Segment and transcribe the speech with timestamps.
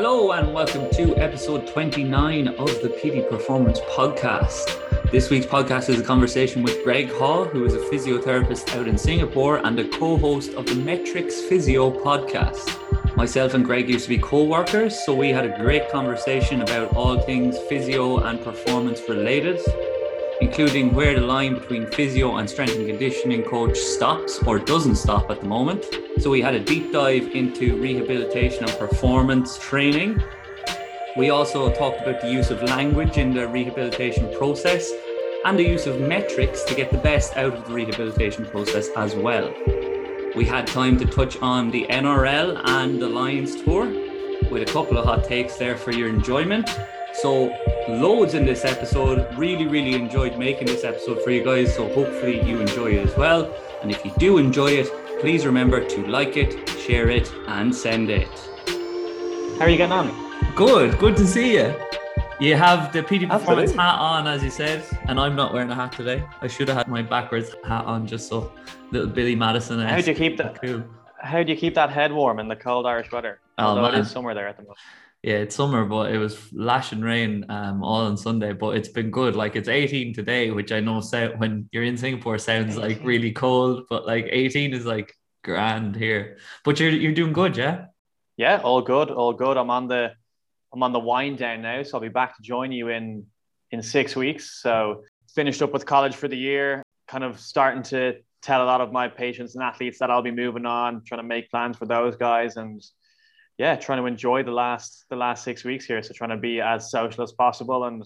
[0.00, 5.10] Hello, and welcome to episode 29 of the Petey Performance Podcast.
[5.10, 8.96] This week's podcast is a conversation with Greg Hawe, who is a physiotherapist out in
[8.96, 12.78] Singapore and a co host of the Metrics Physio podcast.
[13.16, 16.94] Myself and Greg used to be co workers, so we had a great conversation about
[16.94, 19.58] all things physio and performance related
[20.40, 25.30] including where the line between physio and strength and conditioning coach stops or doesn't stop
[25.30, 25.84] at the moment.
[26.18, 30.22] So we had a deep dive into rehabilitation and performance training.
[31.16, 34.90] We also talked about the use of language in the rehabilitation process
[35.44, 39.14] and the use of metrics to get the best out of the rehabilitation process as
[39.14, 39.52] well.
[40.36, 43.86] We had time to touch on the NRL and the Lions tour
[44.50, 46.68] with a couple of hot takes there for your enjoyment.
[47.20, 47.52] So,
[47.88, 49.26] loads in this episode.
[49.36, 51.74] Really, really enjoyed making this episode for you guys.
[51.74, 53.52] So, hopefully, you enjoy it as well.
[53.82, 54.88] And if you do enjoy it,
[55.20, 58.28] please remember to like it, share it, and send it.
[59.58, 60.54] How are you getting on?
[60.54, 61.74] Good, good to see you.
[62.38, 65.74] You have the Petey Performance hat on, as you said, and I'm not wearing a
[65.74, 66.22] hat today.
[66.40, 68.52] I should have had my backwards hat on just so
[68.92, 69.80] little Billy Madison.
[69.80, 70.62] How do you keep that?
[70.62, 70.84] Cool.
[71.20, 73.40] How do you keep that head warm in the cold Irish weather?
[73.58, 73.94] Oh, Although man.
[73.96, 74.78] it is summer there at the moment
[75.28, 78.54] yeah, it's summer, but it was lashing rain um, all on Sunday.
[78.54, 79.36] But it's been good.
[79.36, 81.02] Like it's 18 today, which I know
[81.36, 85.12] when you're in Singapore sounds like really cold, but like 18 is like
[85.44, 86.38] grand here.
[86.64, 87.86] But you're you're doing good, yeah.
[88.38, 89.58] Yeah, all good, all good.
[89.58, 90.12] I'm on the
[90.72, 93.26] I'm on the wind down now, so I'll be back to join you in
[93.70, 94.62] in six weeks.
[94.62, 98.80] So finished up with college for the year, kind of starting to tell a lot
[98.80, 101.84] of my patients and athletes that I'll be moving on, trying to make plans for
[101.84, 102.82] those guys and
[103.58, 106.02] yeah, trying to enjoy the last the last six weeks here.
[106.02, 108.04] So trying to be as social as possible and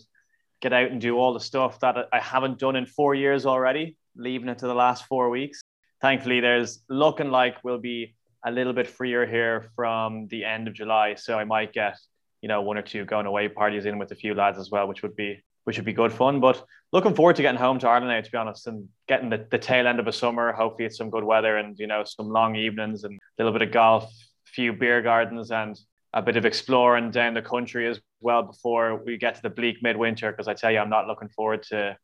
[0.62, 3.96] get out and do all the stuff that I haven't done in four years already,
[4.16, 5.60] leaving it to the last four weeks.
[6.00, 8.14] Thankfully, there's looking like we'll be
[8.44, 11.14] a little bit freer here from the end of July.
[11.14, 11.96] So I might get,
[12.40, 14.88] you know, one or two going away parties in with a few lads as well,
[14.88, 16.40] which would be which would be good fun.
[16.40, 19.46] But looking forward to getting home to Ireland now, to be honest, and getting the,
[19.50, 20.50] the tail end of a summer.
[20.50, 23.68] Hopefully it's some good weather and, you know, some long evenings and a little bit
[23.68, 24.10] of golf
[24.52, 25.78] few beer gardens and
[26.14, 29.82] a bit of exploring down the country as well before we get to the bleak
[29.82, 30.30] midwinter.
[30.30, 31.96] Because I tell you, I'm not looking forward to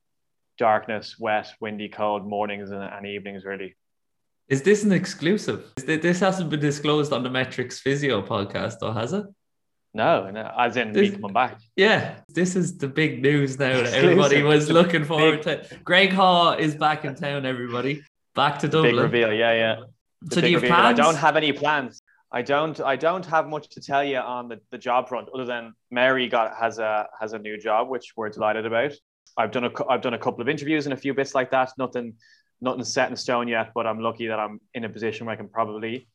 [0.56, 3.44] darkness, wet, windy, cold mornings and, and evenings.
[3.44, 3.76] Really.
[4.48, 5.70] Is this an exclusive?
[5.76, 9.26] This hasn't been disclosed on the Metrics Physio podcast, though, has it?
[9.94, 11.58] No, no, as in this, me coming back.
[11.76, 15.62] Yeah, this is the big news now that everybody was looking forward big.
[15.62, 15.78] to.
[15.82, 18.02] Greg Hawe is back in town, everybody.
[18.34, 18.94] Back to Dublin.
[18.94, 19.76] Big reveal, yeah, yeah.
[20.22, 21.00] The so do you have plans?
[21.00, 22.02] I don't have any plans.
[22.30, 25.46] I don't I don't have much to tell you on the, the job front other
[25.46, 28.92] than Mary got has a has a new job which we're delighted about.
[29.36, 31.72] I've done a I've done a couple of interviews and a few bits like that.
[31.78, 32.14] Nothing
[32.60, 35.36] nothing set in stone yet, but I'm lucky that I'm in a position where I
[35.36, 36.08] can probably,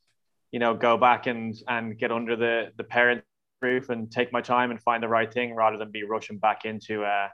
[0.52, 3.24] you know, go back and and get under the the parent
[3.62, 6.66] roof and take my time and find the right thing rather than be rushing back
[6.66, 7.30] into uh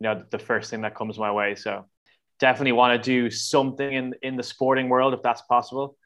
[0.00, 1.54] you know the first thing that comes my way.
[1.54, 1.84] So
[2.40, 5.96] definitely want to do something in in the sporting world if that's possible.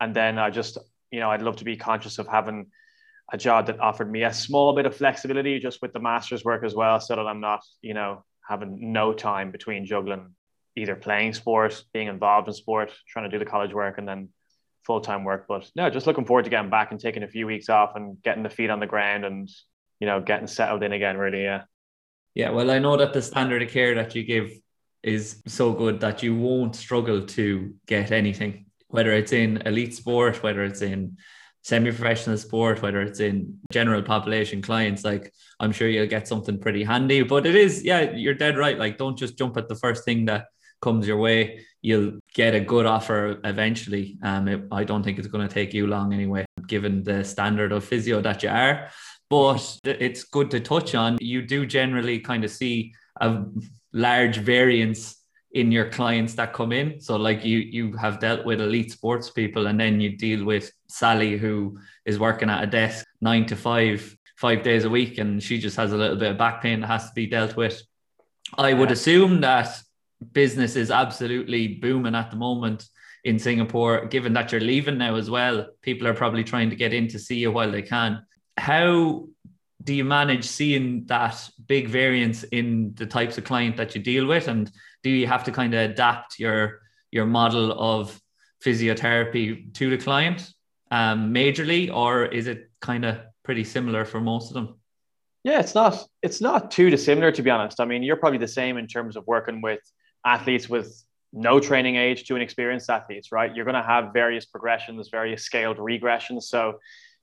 [0.00, 0.76] And then I just
[1.10, 2.66] you know, I'd love to be conscious of having
[3.32, 6.64] a job that offered me a small bit of flexibility just with the master's work
[6.64, 10.34] as well, so that I'm not, you know, having no time between juggling
[10.76, 14.28] either playing sport, being involved in sport, trying to do the college work, and then
[14.84, 15.46] full time work.
[15.48, 18.22] But no, just looking forward to getting back and taking a few weeks off and
[18.22, 19.48] getting the feet on the ground and,
[20.00, 21.42] you know, getting settled in again, really.
[21.42, 21.62] Yeah.
[22.34, 22.50] Yeah.
[22.50, 24.52] Well, I know that the standard of care that you give
[25.02, 30.42] is so good that you won't struggle to get anything whether it's in elite sport,
[30.42, 31.16] whether it's in
[31.62, 36.84] semi-professional sport, whether it's in general population clients, like I'm sure you'll get something pretty
[36.84, 37.22] handy.
[37.22, 38.78] But it is, yeah, you're dead right.
[38.78, 40.46] Like, don't just jump at the first thing that
[40.80, 41.66] comes your way.
[41.82, 44.18] You'll get a good offer eventually.
[44.22, 47.72] Um, it, I don't think it's going to take you long anyway, given the standard
[47.72, 48.88] of physio that you are.
[49.28, 51.18] But it's good to touch on.
[51.20, 53.44] You do generally kind of see a
[53.92, 55.17] large variance
[55.52, 57.00] in your clients that come in.
[57.00, 60.70] So like you you have dealt with elite sports people and then you deal with
[60.88, 65.42] Sally who is working at a desk nine to five, five days a week, and
[65.42, 67.82] she just has a little bit of back pain that has to be dealt with.
[68.56, 69.80] I would assume that
[70.32, 72.86] business is absolutely booming at the moment
[73.24, 75.66] in Singapore, given that you're leaving now as well.
[75.82, 78.24] People are probably trying to get in to see you while they can.
[78.56, 79.26] How
[79.84, 84.26] do you manage seeing that big variance in the types of client that you deal
[84.26, 84.70] with and
[85.02, 86.80] do you have to kind of adapt your
[87.10, 88.20] your model of
[88.64, 90.50] physiotherapy to the client
[90.90, 94.78] um, majorly, or is it kind of pretty similar for most of them?
[95.44, 97.80] Yeah, it's not it's not too dissimilar to be honest.
[97.80, 99.80] I mean, you're probably the same in terms of working with
[100.24, 101.02] athletes with
[101.32, 103.54] no training age to an experienced athletes, right?
[103.54, 106.44] You're going to have various progressions, various scaled regressions.
[106.44, 106.78] So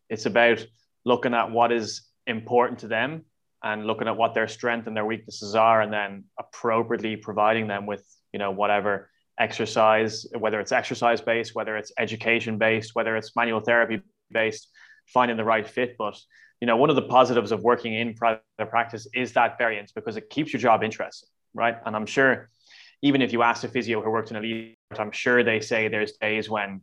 [0.09, 0.65] it's about
[1.05, 3.25] looking at what is important to them
[3.65, 7.85] and looking at what their strengths and their weaknesses are and then appropriately providing them
[7.85, 13.35] with you know whatever exercise whether it's exercise based whether it's education based whether it's
[13.35, 14.01] manual therapy
[14.31, 14.69] based
[15.07, 15.95] finding the right fit.
[15.97, 16.17] But
[16.61, 20.15] you know one of the positives of working in private practice is that variance because
[20.15, 21.77] it keeps your job interesting right?
[21.85, 22.49] And i'm sure
[23.01, 25.87] even if you ask a physio who worked in a elite i'm sure they say
[25.87, 26.81] there's days when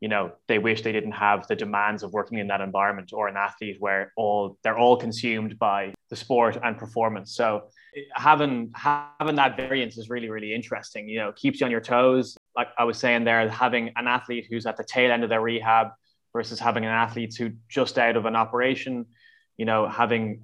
[0.00, 3.28] you know they wish they didn't have the demands of working in that environment or
[3.28, 7.34] an athlete where all they're all consumed by the sport and performance.
[7.34, 7.64] So
[8.14, 12.36] having having that variance is really really interesting you know keeps you on your toes.
[12.56, 15.40] Like i was saying there having an athlete who's at the tail end of their
[15.40, 15.88] rehab
[16.32, 19.06] versus having an athlete who just out of an operation
[19.56, 20.42] you know having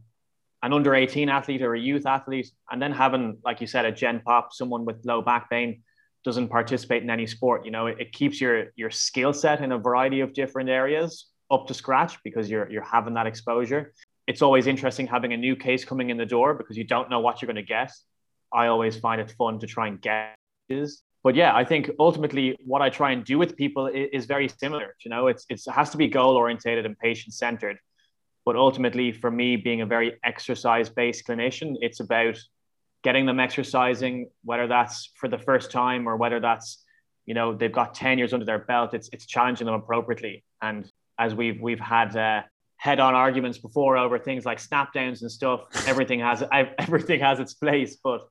[0.62, 3.92] an under 18 athlete or a youth athlete and then having like you said a
[3.92, 5.82] gen pop someone with low back pain
[6.24, 9.72] doesn't participate in any sport, you know, it, it keeps your your skill set in
[9.72, 13.92] a variety of different areas up to scratch because you're you're having that exposure.
[14.26, 17.20] It's always interesting having a new case coming in the door because you don't know
[17.20, 17.92] what you're going to get.
[18.52, 20.34] I always find it fun to try and get.
[21.22, 24.48] But yeah, I think ultimately what I try and do with people is, is very
[24.48, 24.94] similar.
[25.04, 27.76] You know, it's, it's it has to be goal orientated and patient centered.
[28.46, 32.38] But ultimately, for me, being a very exercise based clinician, it's about
[33.04, 36.82] getting them exercising, whether that's for the first time or whether that's,
[37.26, 40.42] you know, they've got 10 years under their belt, it's, it's challenging them appropriately.
[40.60, 42.42] And as we've, we've had uh,
[42.78, 46.42] head on arguments before over things like snap downs and stuff, everything has,
[46.78, 47.98] everything has its place.
[48.02, 48.22] But,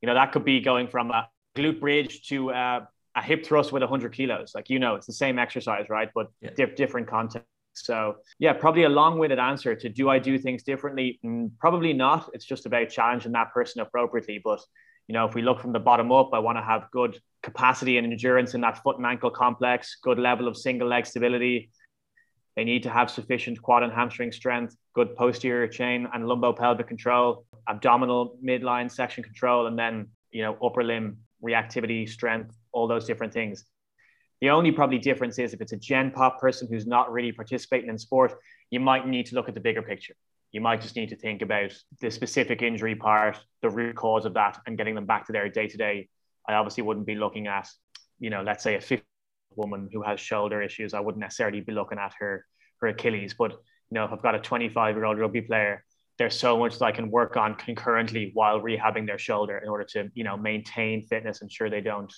[0.00, 3.72] you know, that could be going from a glute bridge to uh, a hip thrust
[3.72, 4.52] with 100 kilos.
[4.54, 6.08] Like, you know, it's the same exercise, right?
[6.14, 6.66] But yeah.
[6.76, 7.44] different content.
[7.84, 11.18] So yeah, probably a long-winded answer to do I do things differently?
[11.24, 12.30] Mm, probably not.
[12.32, 14.40] It's just about challenging that person appropriately.
[14.42, 14.60] But
[15.06, 17.96] you know, if we look from the bottom up, I want to have good capacity
[17.96, 21.70] and endurance in that foot and ankle complex, good level of single leg stability.
[22.56, 27.44] They need to have sufficient quad and hamstring strength, good posterior chain and lumbo-pelvic control,
[27.68, 33.32] abdominal midline section control, and then you know upper limb reactivity, strength, all those different
[33.32, 33.64] things.
[34.40, 37.90] The only probably difference is if it's a gen pop person who's not really participating
[37.90, 38.34] in sport,
[38.70, 40.14] you might need to look at the bigger picture.
[40.52, 44.34] You might just need to think about the specific injury part, the root cause of
[44.34, 46.08] that, and getting them back to their day to day.
[46.48, 47.68] I obviously wouldn't be looking at,
[48.18, 49.04] you know, let's say a 50
[49.56, 50.94] woman who has shoulder issues.
[50.94, 52.46] I wouldn't necessarily be looking at her
[52.80, 53.34] her Achilles.
[53.34, 55.84] But you know, if I've got a 25 year old rugby player,
[56.18, 59.84] there's so much that I can work on concurrently while rehabbing their shoulder in order
[59.92, 62.12] to, you know, maintain fitness, and ensure they don't,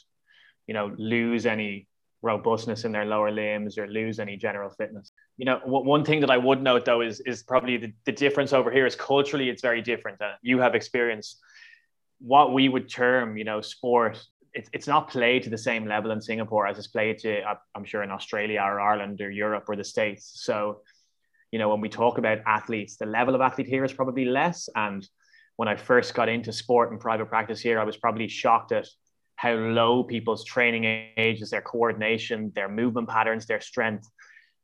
[0.66, 1.86] you know, lose any
[2.22, 5.12] robustness in their lower limbs or lose any general fitness.
[5.38, 8.12] You know, w- one thing that I would note though is is probably the, the
[8.12, 10.20] difference over here is culturally it's very different.
[10.20, 11.40] Uh, you have experienced
[12.20, 14.22] what we would term, you know, sport.
[14.52, 17.54] It's, it's not played to the same level in Singapore as it's played to, uh,
[17.74, 20.32] I'm sure, in Australia or Ireland or Europe or the States.
[20.34, 20.82] So,
[21.52, 24.68] you know, when we talk about athletes, the level of athlete here is probably less.
[24.74, 25.08] And
[25.56, 28.86] when I first got into sport and private practice here, I was probably shocked at
[29.40, 30.84] how low people's training
[31.16, 34.06] age is, their coordination, their movement patterns, their strength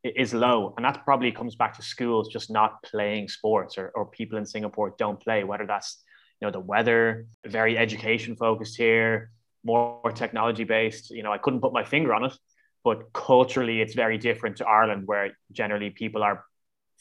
[0.04, 0.74] is low.
[0.76, 4.44] And that probably comes back to schools just not playing sports or, or people in
[4.44, 6.04] Singapore don't play, whether that's
[6.42, 9.30] you know the weather, very education focused here,
[9.64, 11.10] more technology based.
[11.10, 12.34] You know, I couldn't put my finger on it,
[12.84, 16.44] but culturally it's very different to Ireland, where generally people are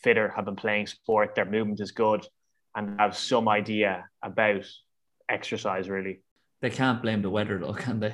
[0.02, 2.26] fitter, have been playing sport, their movement is good,
[2.74, 4.66] and have some idea about
[5.28, 6.22] exercise really
[6.66, 8.14] they can't blame the weather though, can they?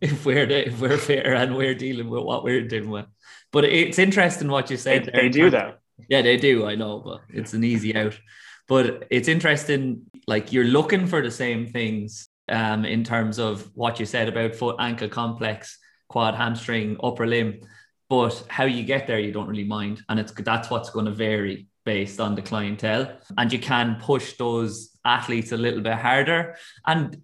[0.00, 3.06] if we're the, if we're fair and we're dealing with what we're dealing with.
[3.52, 5.10] But it's interesting what you said.
[5.12, 5.78] They, they do that.
[6.08, 6.66] Yeah, they do.
[6.66, 8.18] I know, but it's an easy out.
[8.66, 14.00] But it's interesting, like you're looking for the same things um, in terms of what
[14.00, 17.60] you said about foot ankle complex, quad hamstring, upper limb.
[18.08, 20.02] But how you get there, you don't really mind.
[20.08, 23.18] And it's that's what's going to vary based on the clientele.
[23.36, 26.56] And you can push those athletes a little bit harder.
[26.86, 27.20] And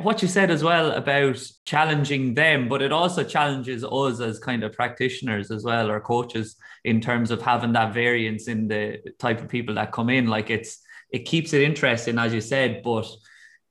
[0.00, 4.62] what you said as well about challenging them, but it also challenges us as kind
[4.64, 9.40] of practitioners as well, or coaches, in terms of having that variance in the type
[9.40, 10.26] of people that come in.
[10.26, 12.82] Like it's it keeps it interesting, as you said.
[12.82, 13.08] But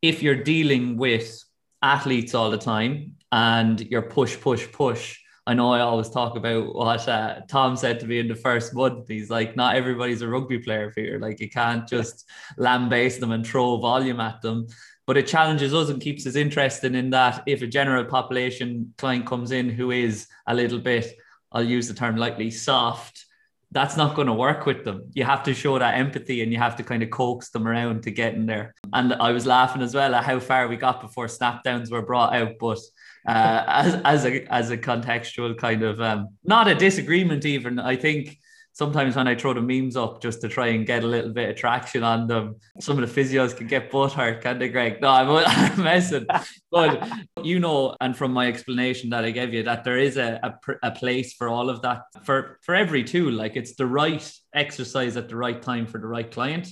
[0.02, 1.44] if you're dealing with
[1.82, 5.20] athletes all the time and you're push, push, push.
[5.48, 8.74] I know I always talk about what uh, Tom said to me in the first
[8.74, 9.08] month.
[9.08, 11.20] He's like, not everybody's a rugby player here.
[11.20, 14.66] Like, you can't just lambaste them and throw volume at them
[15.08, 19.26] but it challenges us and keeps us interested in that if a general population client
[19.26, 21.16] comes in who is a little bit
[21.52, 23.26] i'll use the term lightly soft
[23.72, 25.10] that's not going to work with them.
[25.14, 28.04] You have to show that empathy and you have to kind of coax them around
[28.04, 28.74] to get in there.
[28.94, 32.02] And i was laughing as well at how far we got before snap downs were
[32.02, 32.80] brought out but
[33.28, 37.96] uh, as, as a as a contextual kind of um, not a disagreement even i
[37.96, 38.40] think
[38.76, 41.50] sometimes when I throw the memes up just to try and get a little bit
[41.50, 45.02] of traction on them, some of the physios can get butt hurt, can't they, Greg?
[45.02, 46.28] No, I'm, I'm messing.
[46.70, 47.10] but
[47.42, 50.90] you know, and from my explanation that I gave you, that there is a, a,
[50.90, 53.32] a place for all of that for, for every tool.
[53.32, 56.68] Like it's the right exercise at the right time for the right client.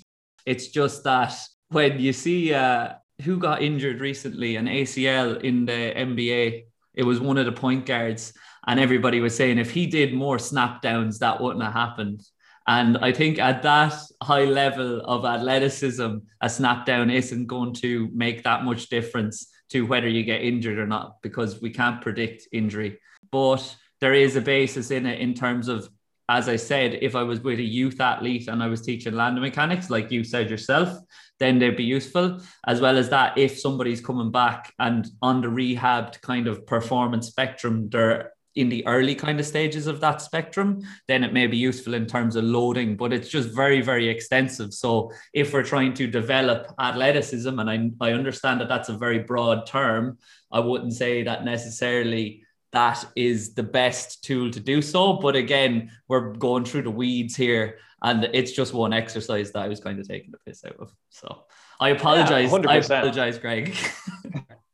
[0.45, 1.33] It's just that
[1.69, 7.22] when you see uh, who got injured recently, an ACL in the NBA, it was
[7.22, 8.33] one of the point guards
[8.67, 12.22] and everybody was saying if he did more snap downs, that wouldn't have happened.
[12.65, 18.10] And I think at that high level of athleticism, a snap down isn't going to
[18.13, 22.48] make that much difference to whether you get injured or not, because we can't predict
[22.53, 23.00] injury.
[23.32, 25.89] But there is a basis in it in terms of,
[26.29, 29.41] as I said, if I was with a youth athlete and I was teaching landing
[29.43, 30.98] mechanics, like you said yourself,
[31.39, 32.39] then they'd be useful.
[32.65, 37.27] As well as that, if somebody's coming back and on the rehabbed kind of performance
[37.27, 41.57] spectrum, they're in the early kind of stages of that spectrum, then it may be
[41.57, 44.74] useful in terms of loading, but it's just very, very extensive.
[44.74, 49.19] So if we're trying to develop athleticism, and I, I understand that that's a very
[49.19, 50.17] broad term,
[50.51, 52.43] I wouldn't say that necessarily
[52.74, 55.13] that is the best tool to do so.
[55.13, 59.67] But again, we're going through the weeds here, and it's just one exercise that I
[59.67, 60.91] was kind of taking the piss out of.
[61.10, 61.45] So
[61.79, 62.51] I apologize.
[62.51, 63.75] Yeah, I apologize, Greg.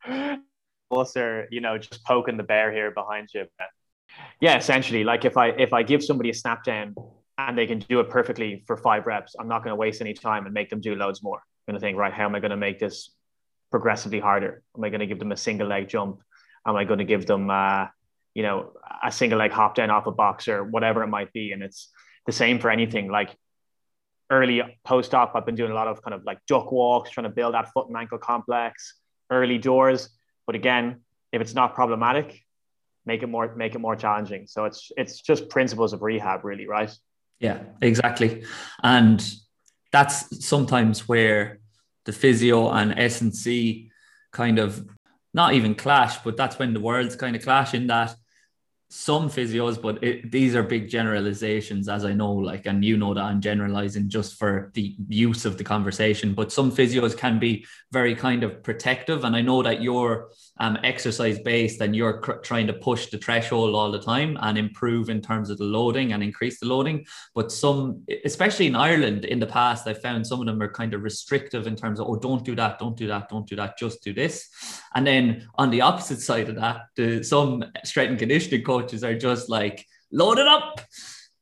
[0.92, 3.46] us are, you know, just poking the bear here behind you.
[4.42, 6.96] Yeah, essentially, like if I if I give somebody a snap down
[7.38, 10.14] and they can do it perfectly for five reps, I'm not going to waste any
[10.14, 11.38] time and make them do loads more.
[11.38, 13.12] I'm going to think, right, how am I going to make this
[13.72, 14.64] progressively harder?
[14.76, 16.22] Am I going to give them a single leg jump?
[16.66, 17.88] Am I going to give them, uh,
[18.34, 21.52] you know, a single leg hop down off a box or whatever it might be?
[21.52, 21.90] And it's
[22.26, 23.10] the same for anything.
[23.10, 23.36] Like
[24.30, 27.26] early post op, I've been doing a lot of kind of like duck walks, trying
[27.26, 28.96] to build that foot and ankle complex.
[29.32, 30.10] Early doors,
[30.50, 31.02] but again,
[31.32, 32.44] if it's not problematic,
[33.06, 34.48] make it more make it more challenging.
[34.48, 36.92] So it's it's just principles of rehab, really, right?
[37.40, 38.46] Yeah, exactly.
[38.82, 39.24] And
[39.92, 41.60] that's sometimes where
[42.06, 43.92] the physio and S&C
[44.34, 44.90] kind of
[45.36, 48.16] not even clash, but that's when the worlds kind of clash in that
[48.92, 53.14] some physios, but it, these are big generalizations, as I know, like, and you know
[53.14, 56.34] that I'm generalizing just for the use of the conversation.
[56.34, 60.30] But some physios can be very kind of protective, and I know that you're
[60.60, 64.58] um, exercise based and you're cr- trying to push the threshold all the time and
[64.58, 67.06] improve in terms of the loading and increase the loading.
[67.34, 70.94] But some, especially in Ireland, in the past, I found some of them are kind
[70.94, 73.78] of restrictive in terms of, oh, don't do that, don't do that, don't do that,
[73.78, 74.50] just do this.
[74.96, 78.64] And then on the opposite side of that, the, some strength and conditioning
[79.04, 80.82] are just like, load it up,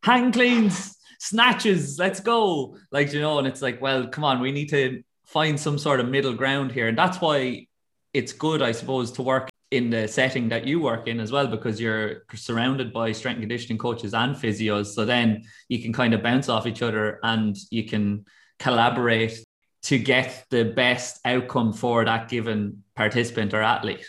[0.04, 2.78] hang cleans, snatches, let's go.
[2.92, 6.00] Like, you know, and it's like, well, come on, we need to find some sort
[6.00, 6.88] of middle ground here.
[6.88, 7.68] And that's why
[8.14, 11.46] it's good, I suppose, to work in the setting that you work in as well
[11.48, 16.24] because you're surrounded by strength conditioning coaches and physios so then you can kind of
[16.24, 18.24] bounce off each other and you can
[18.60, 19.38] collaborate
[19.82, 24.06] to get the best outcome for that given participant or athlete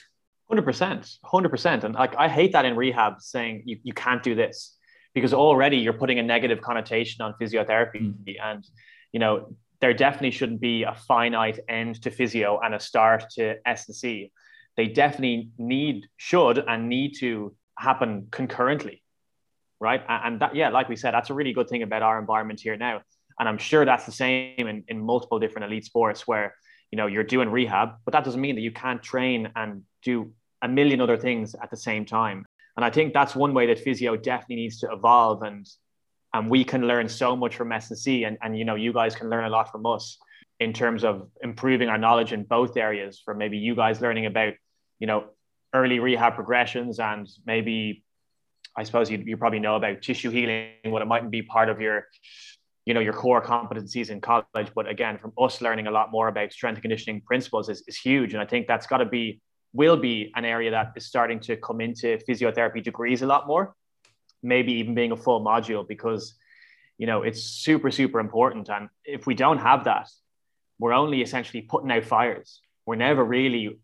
[0.51, 4.77] 100% 100% and like i hate that in rehab saying you, you can't do this
[5.15, 8.37] because already you're putting a negative connotation on physiotherapy mm.
[8.43, 8.67] and
[9.13, 9.49] you know
[9.81, 14.33] there definitely shouldn't be a finite end to physio and a start to S&C.
[14.77, 19.03] They definitely need, should, and need to happen concurrently,
[19.81, 20.03] right?
[20.09, 22.77] And that, yeah, like we said, that's a really good thing about our environment here
[22.77, 23.03] now.
[23.39, 26.55] And I'm sure that's the same in, in multiple different elite sports where,
[26.91, 30.33] you know, you're doing rehab, but that doesn't mean that you can't train and do
[30.63, 32.45] a million other things at the same time.
[32.77, 35.67] And I think that's one way that physio definitely needs to evolve and
[36.35, 39.31] and we can learn so much from S&C and, and you know you guys can
[39.31, 40.19] learn a lot from us
[40.61, 44.55] in terms of improving our knowledge in both areas from maybe you guys learning about
[44.99, 45.25] you know
[45.75, 48.05] early rehab progressions and maybe
[48.77, 51.81] I suppose you, you probably know about tissue healing what it mightn't be part of
[51.81, 52.07] your
[52.87, 56.29] you know your core competencies in college but again from us learning a lot more
[56.29, 59.41] about strength and conditioning principles is, is huge and I think that's got to be
[59.73, 63.75] will be an area that is starting to come into physiotherapy degrees a lot more
[64.43, 66.35] maybe even being a full module because
[66.97, 68.69] you know it's super super important.
[68.69, 70.09] And if we don't have that
[70.79, 72.61] we're only essentially putting out fires.
[72.87, 73.81] We're never really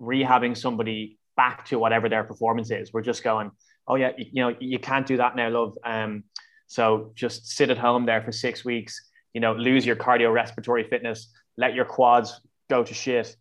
[0.00, 2.92] rehabbing somebody back to whatever their performance is.
[2.92, 3.50] We're just going
[3.88, 5.76] oh yeah you, know you can't do that now love.
[5.84, 6.24] Um
[6.68, 11.32] so just sit at home there for six weeks you know lose your cardiorespiratory fitness
[11.56, 13.36] let your quads go to shit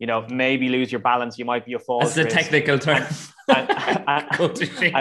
[0.00, 3.06] you know maybe lose your balance you might be a fall that's the technical term
[3.48, 4.26] and, and,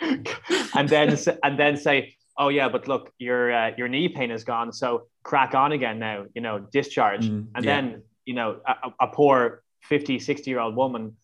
[0.00, 0.28] and,
[0.74, 4.44] and then and then say, oh yeah, but look, your uh, your knee pain is
[4.44, 6.26] gone, so crack on again now.
[6.34, 7.80] You know, discharge, mm, and yeah.
[7.80, 11.16] then you know a, a, poor 50, 60 year old woman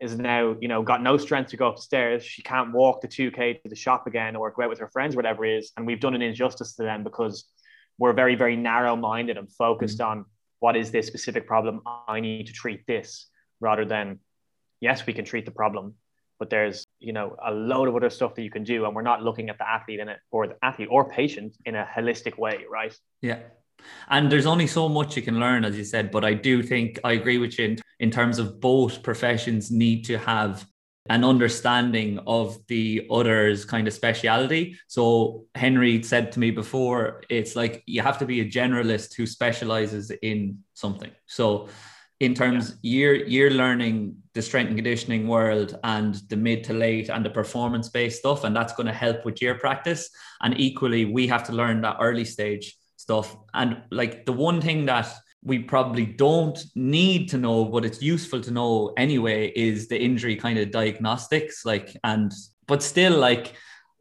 [0.00, 2.24] is now, you know, got no strength to go upstairs.
[2.24, 5.16] She can't walk the 2K to the shop again or go out with her friends,
[5.16, 5.72] whatever it is.
[5.76, 7.44] And we've done an injustice to them because
[7.96, 10.18] we're very, very narrow minded and focused mm-hmm.
[10.18, 10.24] on
[10.60, 11.82] what is this specific problem?
[12.08, 13.26] I need to treat this
[13.60, 14.20] rather than,
[14.80, 15.94] yes, we can treat the problem,
[16.38, 18.84] but there's, you know, a load of other stuff that you can do.
[18.84, 21.74] And we're not looking at the athlete in it or the athlete or patient in
[21.74, 22.96] a holistic way, right?
[23.22, 23.40] Yeah.
[24.08, 26.10] And there's only so much you can learn, as you said.
[26.10, 30.04] But I do think I agree with you in, in terms of both professions need
[30.06, 30.66] to have
[31.10, 34.78] an understanding of the other's kind of speciality.
[34.86, 39.26] So Henry said to me before, it's like you have to be a generalist who
[39.26, 41.10] specializes in something.
[41.26, 41.68] So
[42.20, 42.98] in terms yeah.
[42.98, 47.30] you're you're learning the strength and conditioning world and the mid to late and the
[47.30, 50.08] performance based stuff and that's going to help with your practice
[50.40, 53.36] and equally we have to learn that early stage stuff.
[53.52, 55.12] And like the one thing that
[55.44, 60.36] we probably don't need to know, but it's useful to know anyway, is the injury
[60.36, 61.64] kind of diagnostics.
[61.64, 62.32] Like, and
[62.66, 63.54] but still, like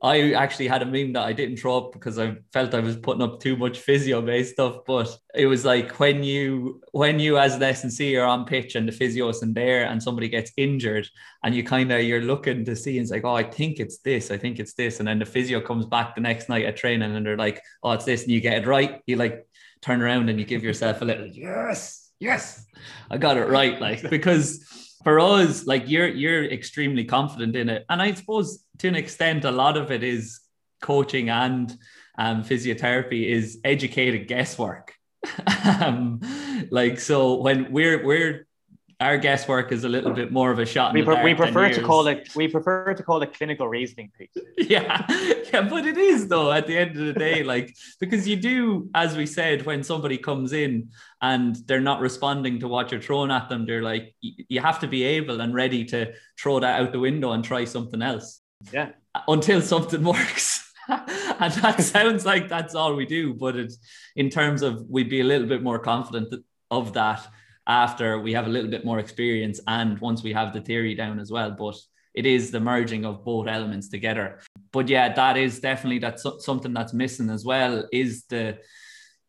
[0.03, 2.97] I actually had a meme that I didn't throw up because I felt I was
[2.97, 4.79] putting up too much physio based stuff.
[4.85, 8.85] But it was like when you when you as an S&C are on pitch and
[8.85, 11.07] the physio isn't there and somebody gets injured
[11.45, 13.99] and you kind of you're looking to see and it's like, oh, I think it's
[13.99, 14.99] this, I think it's this.
[14.99, 17.91] And then the physio comes back the next night at training and they're like, oh,
[17.91, 19.01] it's this, and you get it right.
[19.07, 19.47] You like
[19.83, 22.65] turn around and you give yourself a little yes, yes,
[23.11, 23.79] I got it right.
[23.79, 24.65] Like because
[25.03, 29.45] for us, like you're you're extremely confident in it, and I suppose to an extent,
[29.45, 30.39] a lot of it is
[30.81, 31.75] coaching and
[32.17, 34.93] um, physiotherapy is educated guesswork.
[35.81, 36.19] um,
[36.71, 38.47] like so, when we're we're
[39.03, 40.93] our guesswork is a little bit more of a shot.
[40.93, 44.29] We, we prefer to call it we prefer to call it clinical reasoning piece.
[44.57, 45.05] Yeah,
[45.51, 48.89] yeah, but it is though at the end of the day, like because you do,
[48.95, 50.89] as we said, when somebody comes in
[51.21, 54.87] and they're not responding to what you're throwing at them, they're like you have to
[54.87, 58.41] be able and ready to throw that out the window and try something else.
[58.71, 58.91] Yeah,
[59.27, 60.71] until something works.
[60.87, 63.77] and that sounds like that's all we do, but it's
[64.15, 66.33] in terms of we'd be a little bit more confident
[66.71, 67.27] of that
[67.67, 71.19] after we have a little bit more experience and once we have the theory down
[71.19, 71.51] as well.
[71.51, 71.75] But
[72.13, 74.39] it is the merging of both elements together.
[74.71, 77.87] But yeah, that is definitely that's something that's missing as well.
[77.91, 78.59] Is the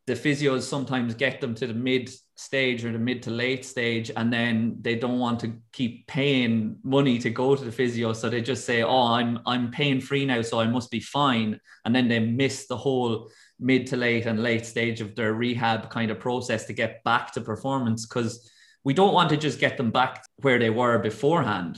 [0.07, 4.11] the physios sometimes get them to the mid stage or the mid to late stage
[4.15, 8.29] and then they don't want to keep paying money to go to the physio so
[8.29, 11.95] they just say oh i'm i'm paying free now so i must be fine and
[11.95, 16.11] then they miss the whole mid to late and late stage of their rehab kind
[16.11, 18.51] of process to get back to performance because
[18.83, 21.77] we don't want to just get them back where they were beforehand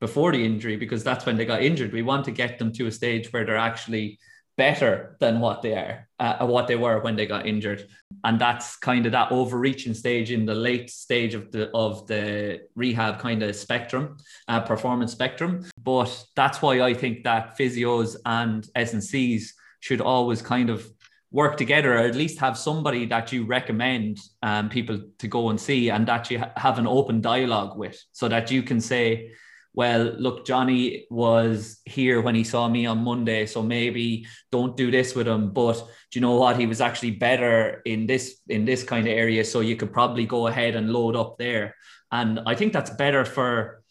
[0.00, 1.92] before the injury because that's when they got injured.
[1.92, 4.18] We want to get them to a stage where they're actually
[4.56, 7.86] better than what they are uh, what they were when they got injured.
[8.24, 12.62] And that's kind of that overreaching stage in the late stage of the of the
[12.74, 14.16] rehab kind of spectrum
[14.48, 15.66] uh, performance spectrum.
[15.82, 20.88] But that's why i think that physios and S&Cs should always kind of
[21.30, 25.60] work together or at least have somebody that you recommend um, people to go and
[25.60, 29.32] see and that you ha- have an open dialogue with so that you can say
[29.74, 34.90] well look johnny was here when he saw me on monday so maybe don't do
[34.90, 35.86] this with him but
[36.16, 36.58] do you know what?
[36.58, 40.24] He was actually better in this in this kind of area so you could probably
[40.24, 41.74] go ahead and load up there.
[42.10, 43.82] And i think that's better for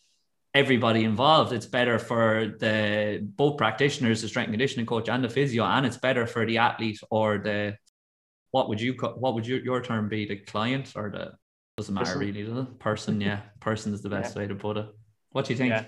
[0.55, 1.51] everybody involved.
[1.51, 5.85] It's better for the both practitioners, the strength and conditioning coach and the physio, and
[5.85, 7.77] it's better for the athlete or the
[8.51, 10.25] what would you what would your, your term be?
[10.25, 11.33] The client or the
[11.77, 12.19] doesn't matter person.
[12.19, 12.79] really, does it?
[12.79, 13.41] Person, yeah.
[13.59, 14.41] Person is the best yeah.
[14.41, 14.87] way to put it.
[15.31, 15.71] What do you think?
[15.71, 15.85] Yeah.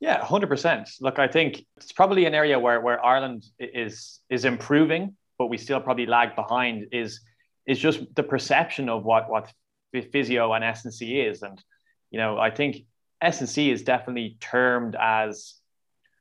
[0.00, 0.90] Yeah, hundred percent.
[1.00, 5.56] Look, I think it's probably an area where, where Ireland is is improving, but we
[5.58, 6.88] still probably lag behind.
[6.92, 7.20] Is
[7.66, 9.52] is just the perception of what what
[10.12, 11.60] physio and S&C is, and
[12.10, 12.84] you know, I think
[13.20, 15.54] S&C is definitely termed as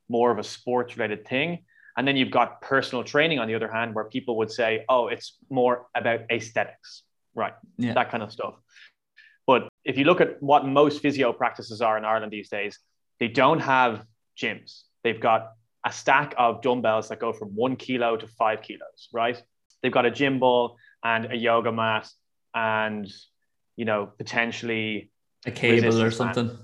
[0.09, 1.65] more of a sports related thing.
[1.95, 5.07] And then you've got personal training on the other hand, where people would say, oh,
[5.07, 7.53] it's more about aesthetics, right?
[7.77, 7.93] Yeah.
[7.93, 8.55] That kind of stuff.
[9.47, 12.77] But if you look at what most physio practices are in Ireland these days,
[13.19, 14.05] they don't have
[14.39, 14.83] gyms.
[15.03, 15.53] They've got
[15.85, 19.41] a stack of dumbbells that go from one kilo to five kilos, right?
[19.81, 22.09] They've got a gym ball and a yoga mat
[22.53, 23.11] and,
[23.75, 25.11] you know, potentially
[25.45, 26.47] a cable or something.
[26.47, 26.59] Band,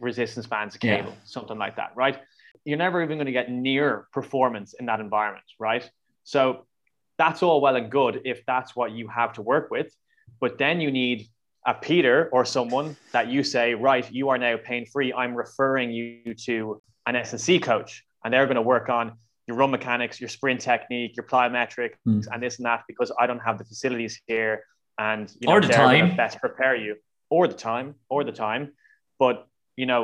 [0.00, 1.16] resistance bands, a cable, yeah.
[1.24, 2.18] something like that, right?
[2.64, 5.88] You're never even going to get near performance in that environment, right?
[6.24, 6.66] So
[7.18, 9.92] that's all well and good if that's what you have to work with.
[10.40, 11.28] But then you need
[11.66, 15.12] a Peter or someone that you say, right, you are now pain free.
[15.12, 19.12] I'm referring you to an S&C coach, and they're going to work on
[19.46, 22.26] your run mechanics, your sprint technique, your plyometrics, mm.
[22.32, 24.64] and this and that because I don't have the facilities here,
[24.98, 26.96] and you know, or the time best prepare you
[27.34, 28.72] or the time or the time
[29.18, 29.36] but
[29.76, 30.02] you know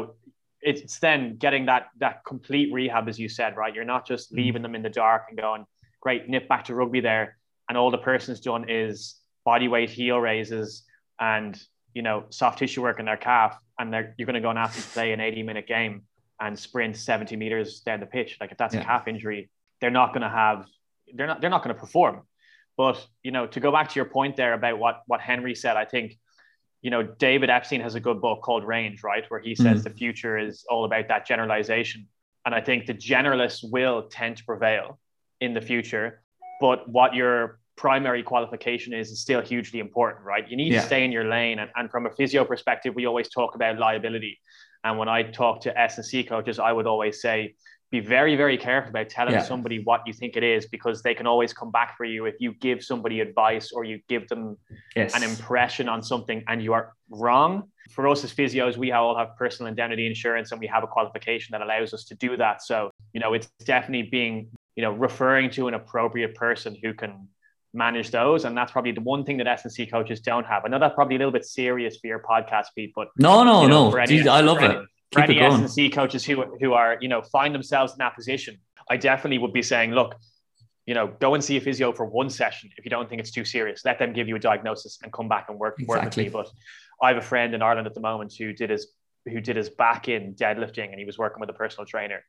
[0.62, 3.75] it's then getting that that complete rehab, as you said, right?
[3.75, 4.37] You're not just mm.
[4.37, 5.64] leaving them in the dark and going,
[6.01, 7.38] great, nip back to rugby there,
[7.69, 10.83] and all the person's done is body weight heel raises
[11.19, 11.61] and
[11.95, 14.59] you know soft tissue work in their calf, and they're, you're going to go and
[14.59, 16.03] ask them to play an 80 minute game
[16.40, 18.37] and sprint 70 meters down the pitch.
[18.40, 18.81] Like if that's yeah.
[18.81, 20.66] a calf injury, they're not going to have,
[21.14, 22.23] they're not, they're not going to perform.
[22.77, 25.77] But you know, to go back to your point there about what what Henry said,
[25.77, 26.19] I think
[26.83, 29.25] you know, David Epstein has a good book called Range, right?
[29.29, 29.85] Where he says mm.
[29.85, 32.07] the future is all about that generalization.
[32.47, 34.99] And I think the generalists will tend to prevail
[35.40, 36.23] in the future.
[36.61, 40.49] But what your primary qualification is is still hugely important, right?
[40.49, 40.81] You need yeah.
[40.81, 41.59] to stay in your lane.
[41.59, 44.38] And, and from a physio perspective, we always talk about liability.
[44.85, 47.55] And when I talk to S and C coaches, I would always say,
[47.90, 49.42] be very, very careful about telling yeah.
[49.42, 52.37] somebody what you think it is because they can always come back for you if
[52.38, 54.57] you give somebody advice or you give them
[54.94, 55.14] yes.
[55.16, 57.64] an impression on something and you are wrong.
[57.90, 61.53] For us as physios, we all have personal indemnity insurance and we have a qualification
[61.53, 62.62] that allows us to do that.
[62.62, 67.26] So, you know, it's definitely being, you know, referring to an appropriate person who can
[67.74, 68.44] manage those.
[68.44, 70.64] And that's probably the one thing that S&C coaches don't have.
[70.64, 73.62] I know that's probably a little bit serious for your podcast, Pete, but no, no,
[73.62, 73.96] you know, no.
[73.96, 74.79] Any, I love it
[75.12, 78.96] for any S&C coaches who, who are, you know, find themselves in that position, I
[78.96, 80.14] definitely would be saying, look,
[80.87, 83.31] you know, go and see a physio for one session if you don't think it's
[83.31, 83.83] too serious.
[83.85, 85.94] Let them give you a diagnosis and come back and work, exactly.
[85.94, 86.29] work with me.
[86.29, 86.49] But
[87.03, 88.88] I have a friend in Ireland at the moment who did his
[89.29, 92.25] who did his back in deadlifting and he was working with a personal trainer.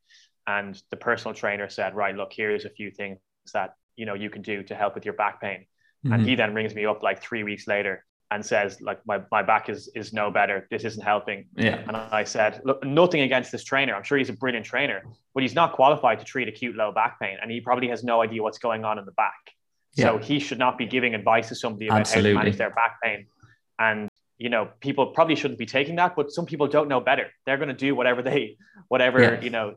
[0.45, 3.19] And the personal trainer said, Right, look, here's a few things
[3.53, 5.65] that you know you can do to help with your back pain.
[6.05, 6.13] Mm-hmm.
[6.13, 9.43] And he then rings me up like three weeks later and says like my, my
[9.43, 10.67] back is is no better.
[10.71, 11.45] This isn't helping.
[11.55, 11.83] Yeah.
[11.87, 13.93] And i said look nothing against this trainer.
[13.93, 17.19] I'm sure he's a brilliant trainer but he's not qualified to treat acute low back
[17.19, 19.51] pain and he probably has no idea what's going on in the back.
[19.95, 20.05] Yeah.
[20.05, 22.31] so he should not be giving advice to somebody about Absolutely.
[22.31, 23.27] how to manage their back pain.
[23.77, 27.27] And you know people probably shouldn't be taking that but some people don't know better.
[27.45, 29.41] They're going to do whatever they whatever yeah.
[29.41, 29.75] you know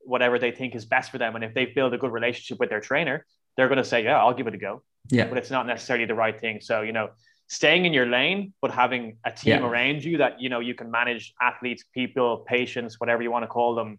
[0.00, 1.34] whatever they think is best for them.
[1.34, 4.18] And if they build a good relationship with their trainer they're going to say yeah
[4.18, 4.82] i'll give it a go.
[5.10, 5.26] Yeah.
[5.26, 6.60] But it's not necessarily the right thing.
[6.62, 7.10] So you know
[7.50, 9.66] staying in your lane, but having a team yeah.
[9.66, 13.48] around you that you know you can manage athletes, people, patients, whatever you want to
[13.48, 13.98] call them,